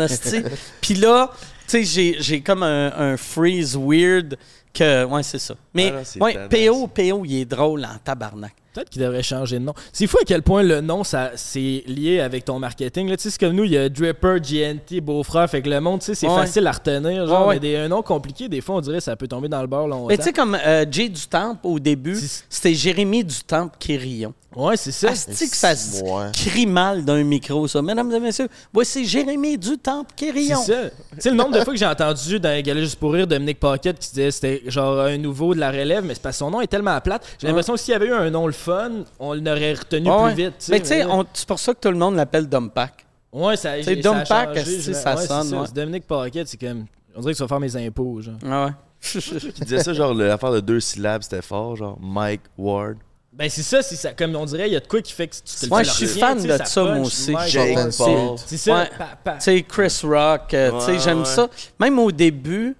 [0.00, 0.42] asti.
[0.80, 4.36] Puis là, tu sais, j'ai, j'ai comme un, un freeze weird
[4.74, 5.54] que, ouais, c'est ça.
[5.74, 8.54] Mais, Ah ouais, PO, PO, il est drôle en tabarnak.
[8.72, 9.74] Peut-être qu'il devrait changer de nom.
[9.92, 13.08] C'est fou à quel point le nom, ça c'est lié avec ton marketing.
[13.08, 15.48] Là, tu sais, c'est comme nous, il y a Dripper, GNT, Beau-Frère.
[15.50, 16.36] Fait que le monde, tu sais, c'est Ouais.
[16.36, 17.26] facile à retenir.
[17.26, 17.54] Genre, Ouais, ouais.
[17.56, 19.66] mais des un nom compliqué, des fois, on dirait que ça peut tomber dans le
[19.66, 20.06] beurre longtemps.
[20.08, 24.32] Mais tu sais, comme euh, Jay Dutemps, au début, C'est- c'était Jérémy Dutemps Quérillon.
[24.54, 25.08] Ouais, c'est ça.
[25.08, 26.26] Asti que ça se Ouais.
[26.34, 27.80] crie mal d'un micro, ça.
[27.80, 30.60] Mesdames et messieurs, voici Jérémy Dutemps C'est Quérillon.
[30.62, 30.74] ça.
[31.14, 33.26] Tu sais, le nombre de fois que j'ai entendu dans les Galet juste pour rire
[33.26, 36.40] Dominique Paquette qui disait c'était genre un nouveau de la relève, mais c'est parce que
[36.40, 37.24] son nom est tellement plate.
[37.40, 40.34] J'ai l'impression que s'il y avait eu un nom le fun, on l'aurait retenu plus
[40.34, 40.66] vite.
[40.70, 43.04] Mais tu sais, c'est pour ça que tout le monde l'appelle Dumpack.
[43.32, 45.72] Ouais, ça, j'ai- ça a changé, je- ça ouais, c'est sonne, ça.
[45.72, 46.84] Dominique Paquette, c'est comme.
[47.16, 48.34] On dirait que tu vas faire mes impôts, genre.
[48.46, 48.72] Ah ouais.
[49.52, 52.96] Qui disait ça, genre, l'affaire de deux syllabes, c'était fort, genre Mike Ward.
[53.32, 54.12] Ben c'est ça, c'est ça.
[54.12, 55.84] Comme on dirait, il y a de quoi qui fait que tu te le Ouais,
[55.84, 57.34] je suis fan de ça, moi aussi.
[57.46, 58.36] Jake Paul.
[58.44, 58.86] C'est ça.
[59.24, 61.48] Tu sais, Chris Rock, euh, tu sais, j'aime ça.
[61.80, 62.76] Même au début,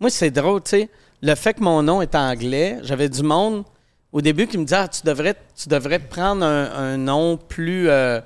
[0.00, 0.88] moi, c'est drôle, tu sais,
[1.20, 3.64] le fait que mon nom est anglais, j'avais du monde
[4.12, 7.88] au début qui me disait, ah, tu devrais, tu devrais prendre un, un nom plus,
[7.88, 8.20] euh,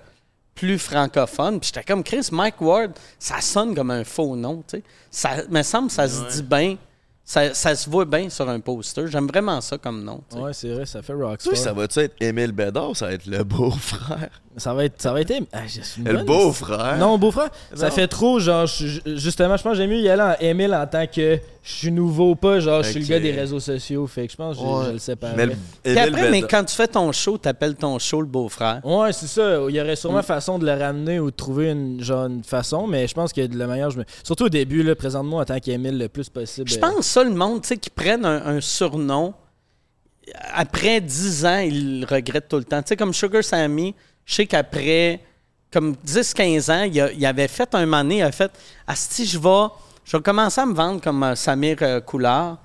[0.54, 1.60] plus francophone.
[1.60, 4.82] Puis j'étais comme, Chris, Mike Ward, ça sonne comme un faux nom, tu sais.
[5.10, 6.76] Ça me semble que ça se dit bien,
[7.24, 9.06] ça, ça se voit bien sur un poster.
[9.08, 10.42] J'aime vraiment ça comme nom, tu sais.
[10.42, 11.56] Ouais, c'est vrai, ça fait Tu Rockstar.
[11.56, 12.90] sais, ça va-tu être Émile Bédard?
[12.90, 14.28] Ou ça va être le beau-frère?
[14.56, 15.00] Ça va être.
[15.02, 15.32] Ça va être.
[15.52, 16.96] Ah, j'ai- Le beau-frère?
[16.98, 20.22] Non, beau-frère, ça fait trop, genre, je- justement, je pense que j'aime mieux y aller
[20.22, 21.38] en Emile en tant que
[21.68, 24.06] je suis nouveau pas, genre, je suis le gars des réseaux sociaux.
[24.06, 24.84] Fait que je pense que je- Ouais.
[24.86, 25.34] je le séparais.
[25.36, 28.80] Mais le- Puis après, mais quand tu fais ton show, t'appelles ton show le beau-frère.
[28.84, 29.58] Ouais, c'est ça.
[29.68, 29.96] Il y aurait Mm.
[29.96, 33.32] sûrement façon de le ramener ou de trouver une, genre, une façon, mais je pense
[33.32, 34.04] que de la manière, je me...
[34.22, 36.70] surtout au début, là, présente-moi en tant qu'Emile le plus possible.
[36.70, 39.34] Je pense ça, le monde, tu sais, qui prennent un, un surnom,
[40.52, 42.82] après 10 ans, ils le regrettent tout le temps.
[42.82, 43.94] Tu sais, comme Sugar Sammy,
[44.24, 45.20] je sais qu'après,
[45.72, 48.50] comme 10-15 ans, il, a- il avait fait un donné, il a fait
[48.86, 49.66] «Asti, je vais,
[50.06, 52.58] je vais commencer à me vendre comme euh, Samir euh, Coulard.»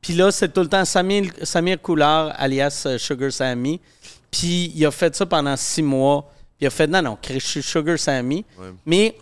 [0.00, 3.80] Puis là, c'est tout le temps Samir, Samir Coulard, alias euh, Sugar Sammy.
[4.30, 6.22] Puis il a fait ça pendant 6 mois.
[6.56, 8.44] Puis il a fait «Non, non, je suis Sugar Sammy.
[8.58, 8.66] Ouais.
[8.86, 9.16] Mais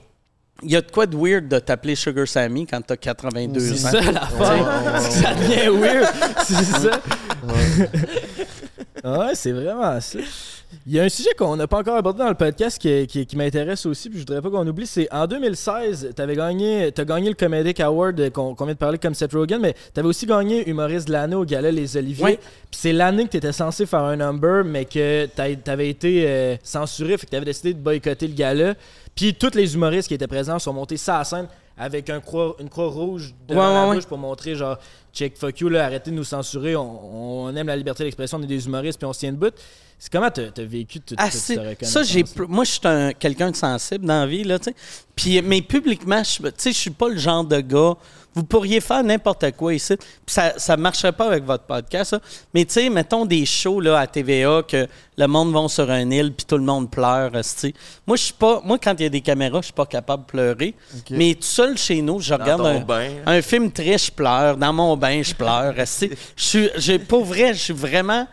[0.62, 3.86] il y a de quoi de weird de t'appeler Sugar Sammy quand t'as 82 C'est
[3.86, 3.90] ans.
[3.90, 5.00] ça l'affaire.
[5.10, 6.08] ça devient weird.
[6.44, 7.00] C'est ça.
[9.04, 10.18] Ouais, c'est vraiment ça.
[10.86, 13.24] Il y a un sujet qu'on n'a pas encore abordé dans le podcast qui, qui-
[13.26, 14.86] qui m'intéresse aussi, puis je voudrais pas qu'on oublie.
[14.88, 18.98] C'est en 2016, tu avais gagné, as gagné le Comedic Award qu'on vient de parler
[18.98, 22.24] comme Seth Rogen, mais tu avais aussi gagné humoriste de l'année au gala Les Oliviers.
[22.24, 22.36] Oui.
[22.36, 26.24] Puis c'est l'année que tu étais censé faire un number, mais que tu avais été
[26.26, 28.74] euh, censuré, fait que tu avais décidé de boycotter le gala.
[29.14, 32.20] Puis tous les humoristes qui étaient présents sont montés ça à la scène avec un
[32.20, 33.94] croix, une croix rouge devant Ouais, la ouais, ouais.
[33.96, 34.78] bouche pour montrer genre
[35.12, 38.42] check fuck you là, arrêtez de nous censurer, on, on aime la liberté d'expression, on
[38.42, 39.50] est des humoristes puis on se tient debout.
[39.98, 43.50] C'est comment t'as as vécu toute, Ah, cette ça, j'ai, moi, je suis un- quelqu'un
[43.52, 44.74] de sensible dans la vie, là, tu sais.
[45.14, 47.94] Puis, mais publiquement, je tu sais, je suis pas le genre de gars.
[48.34, 49.96] Vous pourriez faire n'importe quoi ici.
[49.96, 52.20] Puis ça, ça marcherait pas avec votre podcast, ça.
[52.52, 56.10] Mais, tu sais, mettons des shows, là, à TVA, que le monde va sur un
[56.10, 57.74] île, puis tout le monde pleure, tu sais.
[58.06, 60.24] Moi, je suis pas, moi, quand il y a des caméras, je suis pas capable
[60.24, 60.74] de pleurer.
[61.10, 63.10] Mais tout seul chez nous, je regarde un, bain.
[63.24, 64.56] un film triste, je pleure.
[64.56, 65.74] Dans mon bain, je pleure.
[65.76, 68.26] Je suis, j'ai, pour vrai, je suis vraiment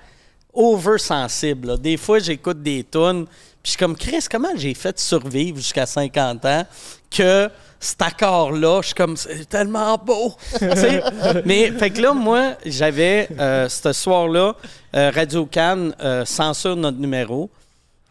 [0.53, 1.68] oversensible.
[1.69, 1.78] là.
[1.78, 5.86] Des fois, j'écoute des tunes, puis je suis comme, Chris, comment j'ai fait survivre jusqu'à
[5.86, 6.65] 50 ans
[7.10, 7.49] que
[7.81, 10.35] cet accord-là, je suis comme, c'est tellement beau.
[11.45, 14.55] Mais, fait que là, moi, j'avais, euh, ce soir-là,
[14.95, 17.49] euh, Radio Cannes euh, censure notre numéro.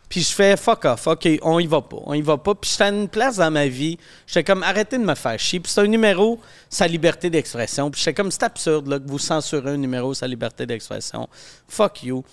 [0.08, 2.56] Puis je fais fuck off, OK, on y va pas, on y va pas.
[2.56, 5.60] Puis j'étais à une place dans ma vie, j'étais comme arrêtez de me faire chier.
[5.60, 7.92] Puis c'est un numéro, sa liberté d'expression.
[7.92, 11.28] Puis j'étais comme c'est absurde là, que vous censurez un numéro, sa liberté d'expression.
[11.68, 12.24] Fuck you.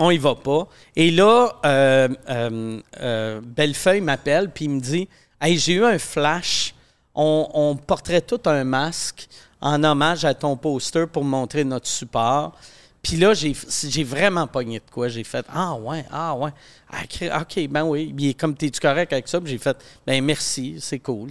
[0.00, 0.66] On y va pas.
[0.96, 5.08] Et là, euh, euh, euh, Bellefeuille m'appelle, puis il me dit
[5.40, 6.74] Hey, j'ai eu un flash.
[7.14, 9.28] On, porterait tout un masque
[9.60, 12.56] en hommage à ton poster pour montrer notre support.
[13.02, 15.08] Puis là, j'ai vraiment pogné de quoi.
[15.08, 16.50] J'ai fait Ah ouais, ah ouais.
[16.90, 18.12] Ah, OK, ben oui.
[18.18, 19.38] Il est comme t'es-tu correct avec ça?
[19.44, 21.30] J'ai fait Ben merci, c'est cool.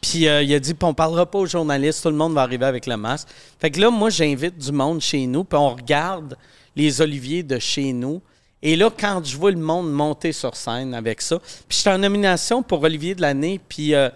[0.00, 2.42] Puis euh, il a dit Puis on parlera pas aux journalistes, tout le monde va
[2.42, 3.28] arriver avec le masque.
[3.58, 6.36] Fait que là, moi, j'invite du monde chez nous, puis on regarde
[6.76, 8.22] les oliviers de chez nous.
[8.62, 11.98] Et là, quand je vois le monde monter sur scène avec ça, puis j'étais en
[11.98, 14.08] nomination pour Olivier de l'année, puis euh,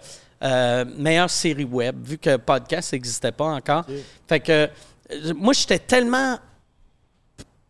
[0.43, 3.85] euh, meilleure série web, vu que podcast n'existait pas encore.
[4.27, 4.69] Fait que
[5.11, 6.37] euh, moi, j'étais tellement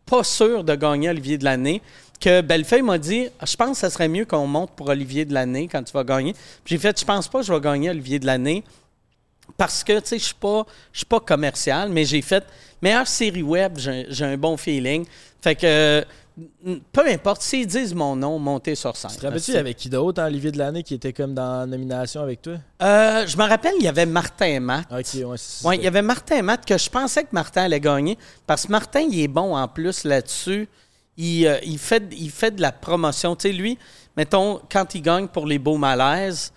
[0.05, 1.81] pas sûr de gagner Olivier de l'année
[2.19, 5.33] que Bellefeuille m'a dit Je pense que ça serait mieux qu'on monte pour Olivier de
[5.33, 6.33] l'année quand tu vas gagner.
[6.63, 8.63] Puis j'ai fait Je pense pas que je vais gagner Olivier de l'année
[9.55, 12.43] parce que, tu sais, je suis pas, je suis pas commercial, mais j'ai fait
[12.81, 15.05] meilleure série web, j'ai un bon feeling.
[15.41, 16.03] Fait que,
[16.91, 19.09] peu importe, s'ils disent mon nom, monter sur scène.
[19.11, 21.61] Tu te rappelles-tu, il y avait qui d'autre, Olivier de l'année, qui était comme dans
[21.61, 22.53] la nomination avec toi?
[22.81, 24.85] Euh, je me rappelle, il y avait Martin Matt.
[24.91, 27.79] Ok, ouais, c'est Oui, il y avait Martin Matt que je pensais que Martin allait
[27.79, 30.69] gagner parce que Martin, il est bon en plus là-dessus.
[31.17, 33.35] Il, euh, il, fait, il fait de la promotion.
[33.35, 33.79] Tu sais, lui,
[34.15, 36.53] mettons, quand il gagne pour les beaux malaises,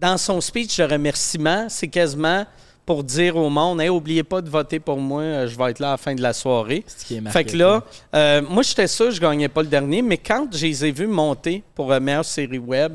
[0.00, 2.44] dans son speech de remerciement, c'est quasiment
[2.86, 5.78] pour dire au monde Hey, oubliez pas de voter pour moi, euh, je vais être
[5.78, 6.84] là à la fin de la soirée.
[6.86, 7.82] ce qui est Fait que là,
[8.14, 10.92] euh, moi, j'étais sûr que je gagnais pas le dernier, mais quand je les ai
[10.92, 12.94] vus monter pour la meilleure série web,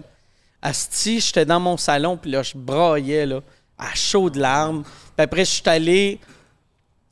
[0.61, 3.41] Asti, j'étais dans mon salon, puis là, je braillais, là,
[3.77, 4.83] à chaud de larmes.
[4.83, 6.19] Puis après, je suis allé.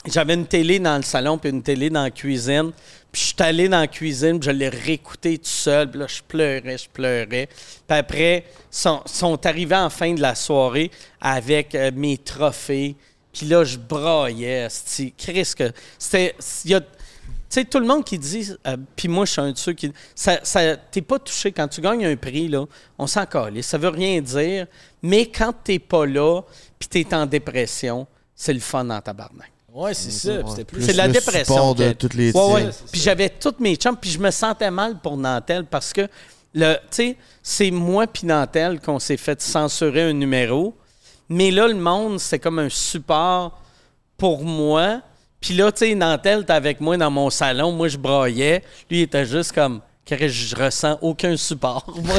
[0.06, 2.72] J'avais une télé dans le salon, puis une télé dans la cuisine.
[3.18, 5.90] Je suis allé dans la cuisine, je l'ai réécouté tout seul.
[5.90, 7.50] Puis là, je pleurais, je pleurais.
[7.88, 12.96] Puis après, sont, sont arrivés en fin de la soirée avec euh, mes trophées.
[13.34, 14.68] Puis là, je braillais.
[15.18, 16.32] Chris, que tu
[17.50, 19.92] sais, tout le monde qui dit, euh, puis moi, je suis un de ceux qui.
[20.14, 21.52] Ça, ça, t'es pas touché.
[21.52, 22.66] Quand tu gagnes un prix, là,
[23.00, 23.66] on s'en calisse.
[23.66, 24.68] Ça veut rien dire.
[25.02, 26.44] Mais quand t'es pas là,
[26.78, 29.57] puis t'es en dépression, c'est le fun dans tabarnak.
[29.74, 30.42] Ouais, c'est ça.
[30.48, 30.82] C'était plus.
[30.86, 31.44] C'est la le dépression.
[31.56, 32.70] support de que- toutes les Ouais, ouais.
[32.92, 36.08] Puis j'avais toutes mes chums, puis je me sentais mal pour Nantel parce que,
[36.54, 40.76] le, tu sais, c'est moi puis Nantel qu'on s'est fait censurer un numéro.
[41.30, 43.60] Mais là, le monde, c'est comme un support
[44.18, 45.02] pour moi.
[45.42, 47.72] Puis là, tu sais, Nantel était avec moi dans mon salon.
[47.74, 48.64] Moi, je braillais.
[48.90, 49.82] Lui, il était juste comme,
[50.16, 51.86] que je ressens aucun support.
[52.04, 52.16] Moi,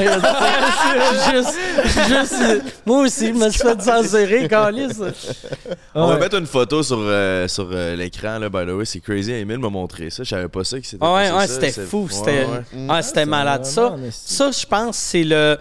[1.33, 1.59] juste,
[2.09, 4.93] juste, moi aussi, je me suis fait censurer, Calis.
[5.95, 8.85] On va mettre une photo sur, euh, sur euh, l'écran, là, by the way.
[8.85, 9.33] C'est crazy.
[9.33, 10.23] Emile m'a montré ça.
[10.23, 10.79] Je savais pas ça.
[10.79, 11.55] que c'était Ah ouais, ouais, ça.
[11.55, 12.09] c'était fou.
[12.11, 12.87] C'était ouais.
[12.89, 13.65] ah, c'était malade.
[13.65, 15.59] Ça, ça, je pense, c'est le.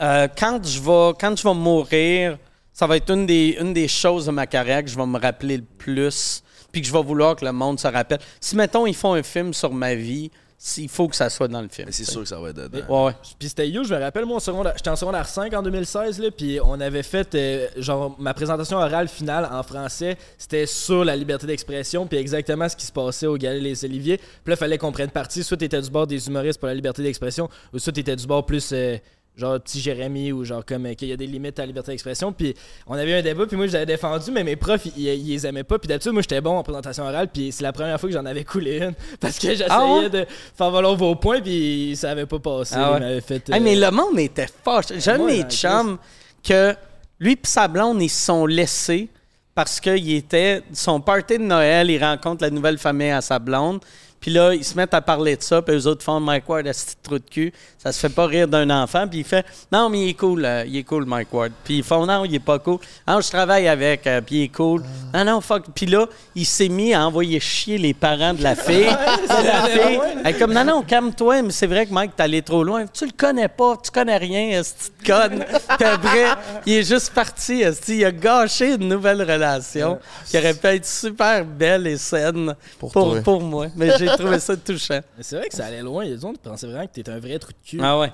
[0.00, 2.38] euh, quand, je vais, quand je vais mourir,
[2.72, 5.18] ça va être une des, une des choses de ma carrière que je vais me
[5.18, 6.42] rappeler le plus,
[6.72, 8.20] puis que je vais vouloir que le monde se rappelle.
[8.40, 10.30] Si, mettons, ils font un film sur ma vie,
[10.76, 11.86] il faut que ça soit dans le film.
[11.86, 12.78] Mais c'est sûr que ça va être dedans.
[12.88, 13.12] Ouais, ouais.
[13.38, 14.38] Puis c'était you, je me rappelle, moi,
[14.76, 18.76] j'étais en secondaire 5 en 2016, là, puis on avait fait, euh, genre, ma présentation
[18.76, 23.26] orale finale en français, c'était sur la liberté d'expression, puis exactement ce qui se passait
[23.26, 24.18] au Galet Les Oliviers.
[24.18, 27.02] Puis là, fallait qu'on prenne parti, soit t'étais du bord des humoristes pour la liberté
[27.02, 28.70] d'expression, ou soit t'étais du bord plus...
[28.72, 28.96] euh,
[29.36, 31.92] genre petit Jérémy ou genre comme euh, qu'il y a des limites à la liberté
[31.92, 32.54] d'expression puis
[32.86, 35.28] on avait eu un débat puis moi je l'avais défendu mais mes profs ils, ils,
[35.28, 37.72] ils les aimaient pas puis d'habitude moi j'étais bon en présentation orale puis c'est la
[37.72, 40.10] première fois que j'en avais coulé une parce que j'essayais Ah ouais?
[40.10, 40.26] de
[40.56, 42.98] faire valoir vos points puis ça avait pas passé Ah ouais.
[42.98, 44.82] Ils m'avaient fait, Hey, mais euh, le monde était fort.
[44.94, 45.96] J'ai un mes chums
[46.42, 46.74] que
[47.18, 49.08] lui et sa blonde, ils se sont laissés
[49.54, 50.62] parce qu'il était.
[50.72, 53.80] Son party de Noël, il rencontre la nouvelle famille à sa blonde.
[54.18, 55.60] Puis là, ils se mettent à parler de ça.
[55.62, 57.52] Puis eux autres font Mike Ward, ce petit trou de cul?
[57.82, 59.08] Ça se fait pas rire d'un enfant.
[59.08, 61.50] Puis il fait Non, mais il est cool, euh, il est cool, Mike Ward.
[61.64, 62.78] Puis ils font Non, il est pas cool.
[63.06, 64.82] Ah, je travaille avec, euh, puis il est cool.
[65.14, 65.64] Non, non, fuck.
[65.74, 68.84] Puis là, il s'est mis à envoyer chier les parents de la fille.
[69.42, 69.98] La fille.
[70.24, 72.84] Elle est comme Non, non, calme-toi, mais c'est vrai que Mike, t'es allé trop loin.
[72.86, 75.44] Tu le connais pas, tu connais rien, ce petit conne.
[75.78, 76.26] Puis après,
[76.66, 77.62] il est juste parti.
[77.62, 77.96] esti.
[77.96, 79.98] Il a gâché une nouvelle relation
[80.28, 83.20] qui aurait pu être super belle et saine Pour pour, toi.
[83.22, 83.68] pour moi.
[83.74, 85.00] Mais j'ai trouvé ça touchant.
[85.20, 86.04] C'est vrai que ça allait loin.
[86.04, 87.80] Il y a des gens qui pensaient vraiment que t'étais un vrai trou de cul.
[87.82, 88.12] Ah ouais.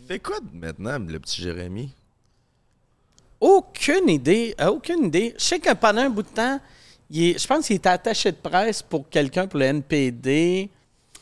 [0.00, 1.90] Il fait quoi maintenant, le petit Jérémy?
[3.40, 4.54] Aucune idée.
[4.60, 5.34] euh, Aucune idée.
[5.38, 6.60] Je sais que pendant un bout de temps,
[7.10, 10.68] il est- je pense qu'il était attaché de presse pour quelqu'un pour le NPD.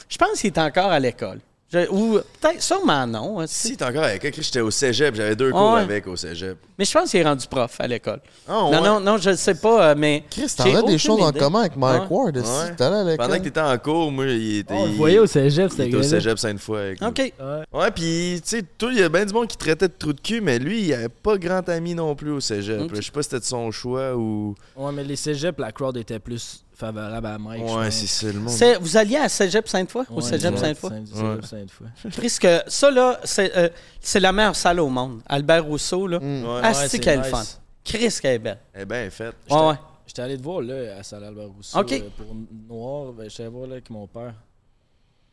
[0.08, 1.40] Je pense qu'il est encore à l'école.
[1.72, 3.40] Je- ou peut-être, sûrement non.
[3.40, 4.32] hein, Si, t'es encore avec elle.
[4.34, 5.16] J'étais au cégep.
[5.16, 5.80] J'avais deux cours Ouais.
[5.80, 6.56] avec au cégep.
[6.78, 8.20] Mais je pense qu'il est rendu prof à l'école.
[8.46, 8.80] Ah, Non, ouais?
[8.82, 10.22] non, non, je ne sais pas, euh, mais.
[10.30, 12.06] Chris, t'en as des choses en commun avec Mike Ouais.
[12.16, 12.36] Ward.
[12.36, 12.42] Ouais.
[12.44, 13.26] Si t'allais à l'école.
[13.26, 14.74] Pendant que t'étais en cours, moi, il était.
[14.74, 17.02] On le il- voyait au cégep, il c'était était au cégep cinq fois avec.
[17.02, 17.18] OK.
[17.18, 17.32] Ouais.
[17.72, 20.20] Ouais, pis, tu sais, il y a bien du monde qui traitait de trou de
[20.20, 22.80] cul, mais lui, il avait pas grand ami non plus au cégep.
[22.82, 22.90] Ok.
[22.92, 22.96] là.
[23.00, 24.54] Je sais pas si c'était de son choix ou.
[24.76, 27.64] Ouais, mais les cégeps, la crowd était plus favorable à Mike.
[27.64, 28.50] Ouais, c'est ça, le monde.
[28.50, 30.04] C'est- Vous alliez à Cégep Sainte-Foy?
[30.10, 30.90] Au Ouais, Cégep Sainte-Foy?
[30.90, 31.02] Ouais.
[31.06, 31.86] Cégep Sainte-Foy.
[32.12, 33.68] Chris, que ça, là, c'est euh,
[34.00, 35.20] c'est la meilleure salle au monde.
[35.26, 36.18] Albert Rousseau, là.
[36.20, 36.44] Mm.
[36.44, 36.60] Ouais.
[36.62, 37.30] Ah, Ouais, c'est c'est qu'elle est nice.
[37.30, 37.44] fun.
[37.84, 38.58] Chris, qu'elle est belle.
[38.78, 39.32] Eh ben, fait.
[39.50, 39.74] Ouais, ouais.
[40.06, 41.92] J'étais allé te voir là à Salle Albert Rousseau Ok.
[41.92, 42.26] euh, pour
[42.68, 43.12] Noir.
[43.12, 44.34] Ben, j'étais allé voir là avec mon père.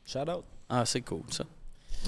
[0.05, 0.43] Shout out.
[0.69, 1.43] Ah, c'est cool, ça.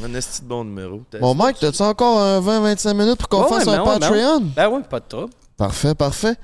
[0.04, 1.02] Un esti de bon numéro.
[1.22, 4.10] Bon, Mike, t'as-tu encore un 20-25 minutes pour qu'on fasse ouais, un ben ouais, ben
[4.10, 4.40] Patreon?
[4.56, 5.34] Ben oui, pas de trouble.
[5.56, 6.36] Parfait, parfait.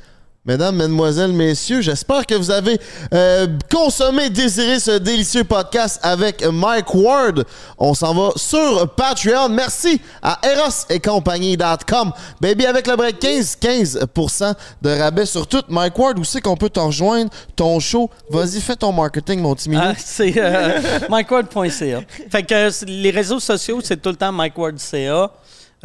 [0.43, 2.79] Mesdames, mesdemoiselles, messieurs, j'espère que vous avez
[3.13, 7.45] euh, consommé, désiré ce délicieux podcast avec Mike Ward.
[7.77, 9.49] On s'en va sur Patreon.
[9.49, 10.87] Merci à Eros.
[12.41, 15.61] Baby, avec le break 15, 15% de rabais sur tout.
[15.69, 17.29] Mike Ward, où c'est qu'on peut t'en rejoindre?
[17.55, 18.09] Ton show.
[18.31, 19.69] Vas-y, fais ton marketing, mon petit.
[19.75, 22.01] Ah, c'est euh, MikeWard.ca.
[22.31, 25.29] Fait que euh, les réseaux sociaux, c'est tout le temps MikeWard.ca.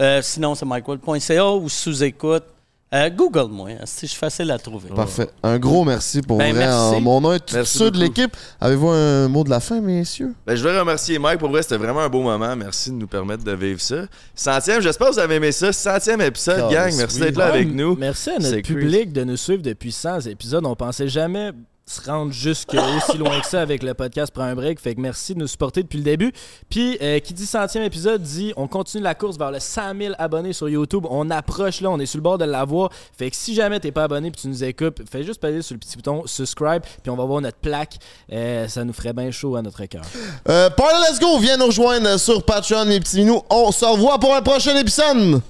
[0.00, 2.44] Euh, sinon, c'est MikeWard.ca ou sous-écoute.
[2.94, 4.88] Euh, Google-moi, hein, si je suis facile à trouver.
[4.90, 5.28] Parfait.
[5.42, 6.66] Un gros merci pour Ben, vrai.
[6.66, 6.94] merci.
[6.94, 8.20] En mon nom et tous Merci ceux de beaucoup.
[8.20, 8.36] l'équipe.
[8.60, 10.34] Avez-vous un mot de la fin, messieurs?
[10.46, 11.40] Ben, je veux remercier Mike.
[11.40, 12.54] Pour vrai, c'était vraiment un beau moment.
[12.54, 14.06] Merci de nous permettre de vivre ça.
[14.36, 15.72] Centième, j'espère que vous avez aimé ça.
[15.72, 16.90] Centième épisode, Oh, gang.
[16.92, 16.96] oui.
[16.96, 17.96] Merci d'être là Ouais, avec nous.
[17.96, 18.62] Merci à notre crazy.
[18.62, 20.64] public de nous suivre depuis 100 épisodes.
[20.64, 21.50] On pensait jamais
[21.88, 24.80] se rendre jusque aussi loin que ça avec le podcast Prends un break.
[24.80, 26.32] Fait que merci de nous supporter depuis le début.
[26.68, 30.14] Puis, euh, qui dit centième épisode dit on continue la course vers le 100 000
[30.18, 31.06] abonnés sur YouTube.
[31.08, 32.90] On approche là, on est sur le bord de l'avoir.
[33.16, 35.74] Fait que si jamais t'es pas abonné puis tu nous écoutes, fais juste passer sur
[35.74, 37.98] le petit bouton subscribe puis on va voir notre plaque.
[38.32, 40.02] Euh, ça nous ferait bien chaud à notre cœur.
[40.48, 43.42] Euh, Party Let's Go, viens nous rejoindre sur Patreon, mes petits minous.
[43.48, 45.40] On se revoit pour un prochain épisode.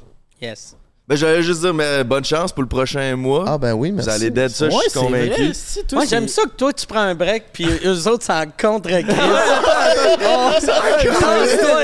[0.42, 0.76] Yes.
[1.08, 3.44] Ben, j'allais juste dire, mais bonne chance pour le prochain mois.
[3.46, 4.08] Ah ben oui, merci.
[4.08, 5.28] vous allez d'être ça, je suis convaincu.
[5.28, 5.50] vrai.
[5.54, 8.40] Si, toi, Moi, j'aime ça que toi, tu prends un break, puis eux autres, ça
[8.40, 9.04] en contre Tasse-toi,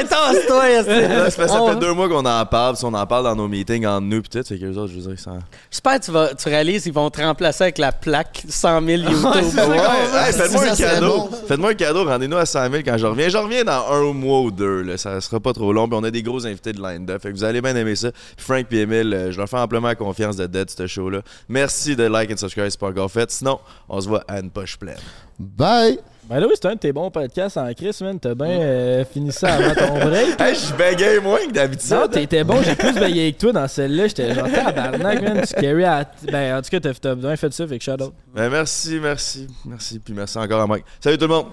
[0.09, 0.83] tasse-toi.
[0.83, 3.87] Là, ça fait, deux mois qu'on en parle, puis on en parle dans nos meetings
[3.87, 5.35] entre nous, tout, c'est que les autres, je veux dire, ça.
[5.71, 9.03] J'espère que tu, vas, tu réalises qu'ils vont te remplacer avec la plaque 100 000
[9.03, 9.23] YouTube.
[9.23, 11.29] Ouais, hey, faites-moi un cadeau.
[11.31, 11.31] bon.
[11.47, 13.29] Faites-moi un cadeau, rendez-nous à 100 000 quand je reviens.
[13.29, 14.97] Je reviens dans un mois ou deux, là.
[14.97, 15.87] ça sera pas trop long.
[15.87, 17.23] Puis on a des gros invités de line-up.
[17.23, 18.11] Fait que vous allez bien aimer ça.
[18.37, 21.23] Frank et Emile je leur fais amplement confiance de Dead, ce show-là.
[21.49, 23.31] Merci de like et subscribe, c'est pas encore fait.
[23.31, 24.99] Sinon, on se voit à une poche pleine.
[25.39, 25.99] Bye!
[26.29, 28.19] Ben là, oui, c'est un de tes bons podcasts en Chris, man.
[28.19, 30.29] T'as bien euh, fini ça avant ton break.
[30.41, 31.91] Hey, je bégayais moins que d'habitude.
[31.91, 34.07] Non, t'étais bon, j'ai plus veillé que toi dans celle-là.
[34.07, 35.43] J'étais genre tabarnak, man.
[35.47, 36.09] Tu carry à.
[36.31, 38.13] Ben, en tout cas, t'as bien fait ça, fait que out.
[38.33, 40.85] Ben merci, merci, merci, puis merci encore à Mike.
[41.01, 41.47] Salut tout le monde.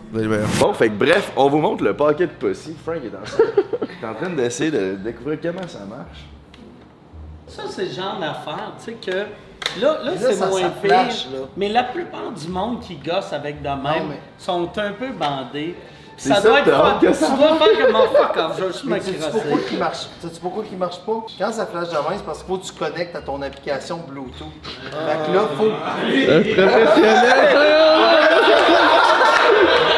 [0.59, 2.75] Bon, fait que bref, on vous montre le paquet de pussy.
[2.83, 3.43] Frank est dans ça.
[4.01, 6.25] Il est en train d'essayer de découvrir comment ça marche.
[7.49, 9.11] Ça, c'est le genre d'affaire, tu sais, que
[9.81, 10.71] là, là, c'est moins pire.
[10.83, 11.39] flash, là.
[11.57, 15.75] Mais la plupart du monde qui gosse avec de même mais- sont un peu bandés.
[16.17, 18.89] Ça ça doit être fa- que ça Tu dois faire comme un fuck off, je
[18.89, 19.97] Mais sais-tu pourquoi qu'il marche?
[20.21, 21.25] Sais-tu pourquoi qu'il marche pas?
[21.39, 24.01] Quand ça flash de même, c'est parce qu'il faut que tu connectes à ton application
[24.05, 24.47] Bluetooth.
[24.91, 25.71] Fait que là, faut.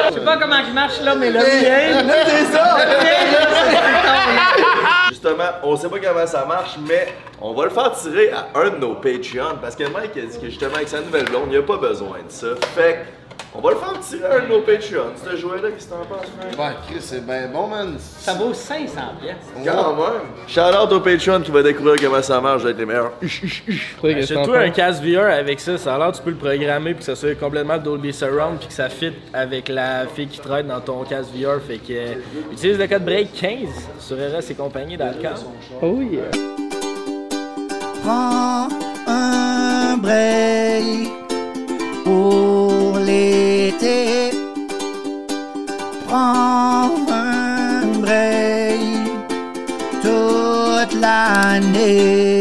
[0.10, 2.14] Je sais pas comment il marche là, mais le mien.
[2.28, 2.78] c'est ça!
[5.22, 8.72] Justement, on sait pas comment ça marche, mais on va le faire tirer à un
[8.72, 11.58] de nos Patreons parce que Mike a dit que justement avec sa nouvelle blonde, il
[11.60, 12.56] a pas besoin de ça.
[12.74, 13.06] Fait
[13.54, 15.12] on va le faire tirer à un de nos Patreons.
[15.24, 16.58] Ce jouet-là, qu'est-ce que t'en penses, Frank?
[16.58, 17.96] Ouais, Chris, c'est bien bon, man.
[18.00, 19.36] Ça vaut 500 pièces.
[19.66, 20.22] Quand même.
[20.48, 23.12] Shout out au Patreon qui va découvrir comment ça marche, d'être les meilleurs.
[23.22, 25.78] Achète-toi un casque VR avec ça.
[25.78, 28.70] Ça a l'air, tu peux le programmer puis que ça soit complètement Dolby Surround puis
[28.70, 31.60] que ça fit avec la fille qui travaille dans ton casque VR.
[31.62, 32.14] Fait que euh,
[32.54, 35.34] utilise le code break 15 sur RS et compagnie.com.
[35.82, 36.24] Oh yeah.
[38.04, 38.70] Prends
[39.08, 41.10] un break
[42.06, 42.51] pour
[43.06, 44.32] l'été.
[46.08, 48.80] Prends un break
[50.02, 52.32] toute l'année.